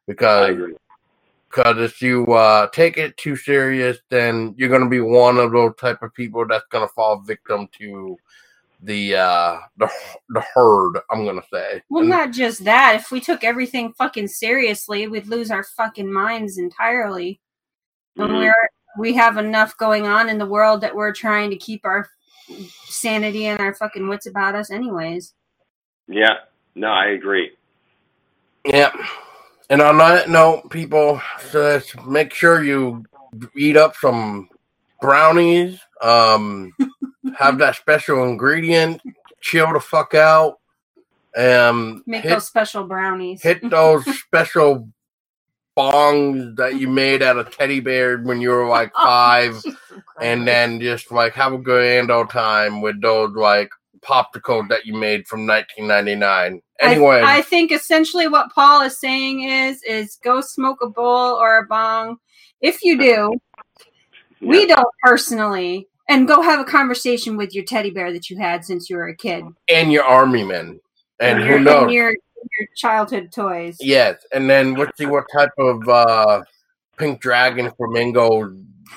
because 0.06 0.56
because 1.50 1.78
if 1.78 2.02
you 2.02 2.26
uh, 2.26 2.66
take 2.68 2.98
it 2.98 3.16
too 3.16 3.34
serious, 3.36 3.98
then 4.10 4.54
you're 4.58 4.68
going 4.68 4.82
to 4.82 4.88
be 4.88 5.00
one 5.00 5.38
of 5.38 5.52
those 5.52 5.72
type 5.80 6.02
of 6.02 6.12
people 6.14 6.46
that's 6.46 6.66
going 6.70 6.86
to 6.86 6.92
fall 6.94 7.20
victim 7.20 7.68
to 7.78 8.16
the 8.82 9.16
uh, 9.16 9.58
the 9.78 9.90
the 10.28 10.42
herd. 10.54 10.98
I'm 11.10 11.24
going 11.24 11.40
to 11.40 11.46
say. 11.52 11.82
Well, 11.88 12.02
And- 12.02 12.10
not 12.10 12.32
just 12.32 12.64
that. 12.64 12.96
If 12.96 13.10
we 13.10 13.20
took 13.20 13.44
everything 13.44 13.92
fucking 13.94 14.28
seriously, 14.28 15.08
we'd 15.08 15.26
lose 15.26 15.50
our 15.50 15.64
fucking 15.64 16.12
minds 16.12 16.58
entirely. 16.58 17.40
And 18.16 18.30
Mhm. 18.30 18.38
we're 18.40 18.68
we 18.98 19.14
have 19.14 19.36
enough 19.36 19.76
going 19.76 20.06
on 20.06 20.28
in 20.28 20.38
the 20.38 20.46
world 20.46 20.80
that 20.80 20.94
we're 20.94 21.12
trying 21.12 21.50
to 21.50 21.56
keep 21.56 21.84
our 21.84 22.08
sanity 22.86 23.46
and 23.46 23.60
our 23.60 23.74
fucking 23.74 24.08
wits 24.08 24.26
about 24.26 24.54
us, 24.54 24.70
anyways. 24.70 25.34
Yeah, 26.08 26.38
no, 26.74 26.88
I 26.88 27.08
agree. 27.08 27.52
Yeah. 28.64 28.92
And 29.70 29.80
on 29.82 29.98
that 29.98 30.28
note, 30.30 30.70
people, 30.70 31.20
just 31.52 32.00
make 32.06 32.32
sure 32.34 32.64
you 32.64 33.04
eat 33.56 33.76
up 33.76 33.94
some 33.96 34.48
brownies. 35.00 35.78
Um, 36.02 36.72
have 37.38 37.58
that 37.58 37.76
special 37.76 38.24
ingredient. 38.24 39.02
Chill 39.40 39.72
the 39.72 39.80
fuck 39.80 40.14
out. 40.14 40.58
Um, 41.36 42.02
Make 42.06 42.22
hit 42.22 42.30
those 42.30 42.46
special 42.46 42.84
brownies. 42.84 43.42
hit 43.42 43.68
those 43.70 44.04
special 44.20 44.88
bongs 45.78 46.56
that 46.56 46.80
you 46.80 46.88
made 46.88 47.22
out 47.22 47.38
of 47.38 47.54
teddy 47.56 47.80
bears 47.80 48.26
when 48.26 48.40
you 48.40 48.50
were 48.50 48.66
like 48.66 48.90
oh, 48.96 49.04
five, 49.04 49.62
and 50.20 50.46
then 50.46 50.80
just 50.80 51.12
like 51.12 51.32
have 51.34 51.52
a 51.52 51.58
good 51.58 52.10
old 52.10 52.30
time 52.30 52.82
with 52.82 53.00
those 53.00 53.30
like 53.34 53.70
popsicles 54.00 54.68
that 54.68 54.86
you 54.86 54.94
made 54.94 55.26
from 55.26 55.46
1999. 55.46 56.60
Anyway, 56.80 57.20
I, 57.20 57.38
I 57.38 57.42
think 57.42 57.72
essentially 57.72 58.28
what 58.28 58.52
Paul 58.54 58.82
is 58.82 58.98
saying 58.98 59.42
is 59.42 59.82
is 59.82 60.18
go 60.22 60.40
smoke 60.40 60.78
a 60.82 60.88
bowl 60.88 61.34
or 61.34 61.58
a 61.58 61.66
bong. 61.66 62.16
If 62.60 62.82
you 62.82 62.98
do, 62.98 63.32
we 64.40 64.66
don't 64.66 64.86
personally, 65.04 65.88
and 66.08 66.26
go 66.26 66.42
have 66.42 66.60
a 66.60 66.64
conversation 66.64 67.36
with 67.36 67.54
your 67.54 67.64
teddy 67.64 67.90
bear 67.90 68.12
that 68.12 68.30
you 68.30 68.38
had 68.38 68.64
since 68.64 68.90
you 68.90 68.96
were 68.96 69.08
a 69.08 69.16
kid. 69.16 69.44
and 69.68 69.92
your 69.92 70.04
army 70.04 70.44
men, 70.44 70.80
and 71.20 71.42
who 71.42 71.58
knows? 71.60 71.84
And 71.84 71.92
your, 71.92 72.14
your 72.58 72.68
childhood 72.76 73.30
toys. 73.32 73.76
Yes, 73.80 74.24
and 74.32 74.48
then 74.48 74.74
let's 74.74 74.96
see 74.98 75.06
what 75.06 75.24
type 75.32 75.50
of 75.58 75.88
uh, 75.88 76.42
pink 76.98 77.20
dragon 77.20 77.70
flamingo 77.76 78.54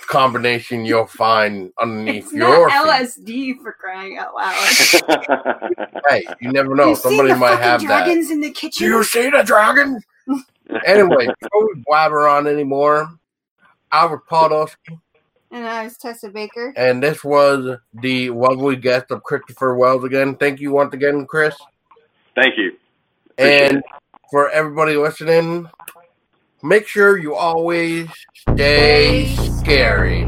combination 0.07 0.85
you'll 0.85 1.05
find 1.05 1.71
underneath 1.79 2.25
It's 2.25 2.33
your 2.33 2.67
not. 2.69 2.87
LSD 2.87 3.61
for 3.61 3.73
crying 3.73 4.17
out 4.17 4.33
loud. 4.35 5.77
Hey, 6.09 6.23
you 6.41 6.51
never 6.51 6.75
know. 6.75 6.89
You 6.89 6.95
see 6.95 7.01
Somebody 7.01 7.29
might 7.33 7.51
fucking 7.51 7.63
have 7.63 7.81
that. 7.81 7.87
dragons 8.05 8.31
in 8.31 8.41
the 8.41 8.47
Do 8.47 8.53
kitchen. 8.53 8.87
you 8.87 9.03
see 9.03 9.29
the 9.29 9.43
dragon? 9.43 9.99
anyway, 10.85 11.27
before 11.39 11.67
we 11.67 11.83
blabber 11.85 12.27
on 12.27 12.47
anymore, 12.47 13.07
I 13.91 14.05
was 14.05 14.19
Paul 14.27 14.49
Dosky, 14.49 14.99
And 15.51 15.65
I 15.65 15.83
was 15.83 15.97
Tessa 15.97 16.29
Baker. 16.29 16.73
and 16.75 17.01
this 17.03 17.23
was 17.23 17.77
the 17.93 18.29
lovely 18.31 18.75
guest 18.77 19.11
of 19.11 19.23
Christopher 19.23 19.75
Wells 19.75 20.03
again. 20.03 20.35
Thank 20.35 20.59
you 20.59 20.71
once 20.71 20.93
again, 20.93 21.25
Chris. 21.27 21.55
Thank 22.35 22.57
you. 22.57 22.71
And 23.41 23.83
for 24.29 24.49
everybody 24.49 24.95
listening, 24.95 25.67
make 26.61 26.87
sure 26.87 27.17
you 27.17 27.33
always 27.35 28.07
stay 28.35 29.35
scary. 29.59 30.27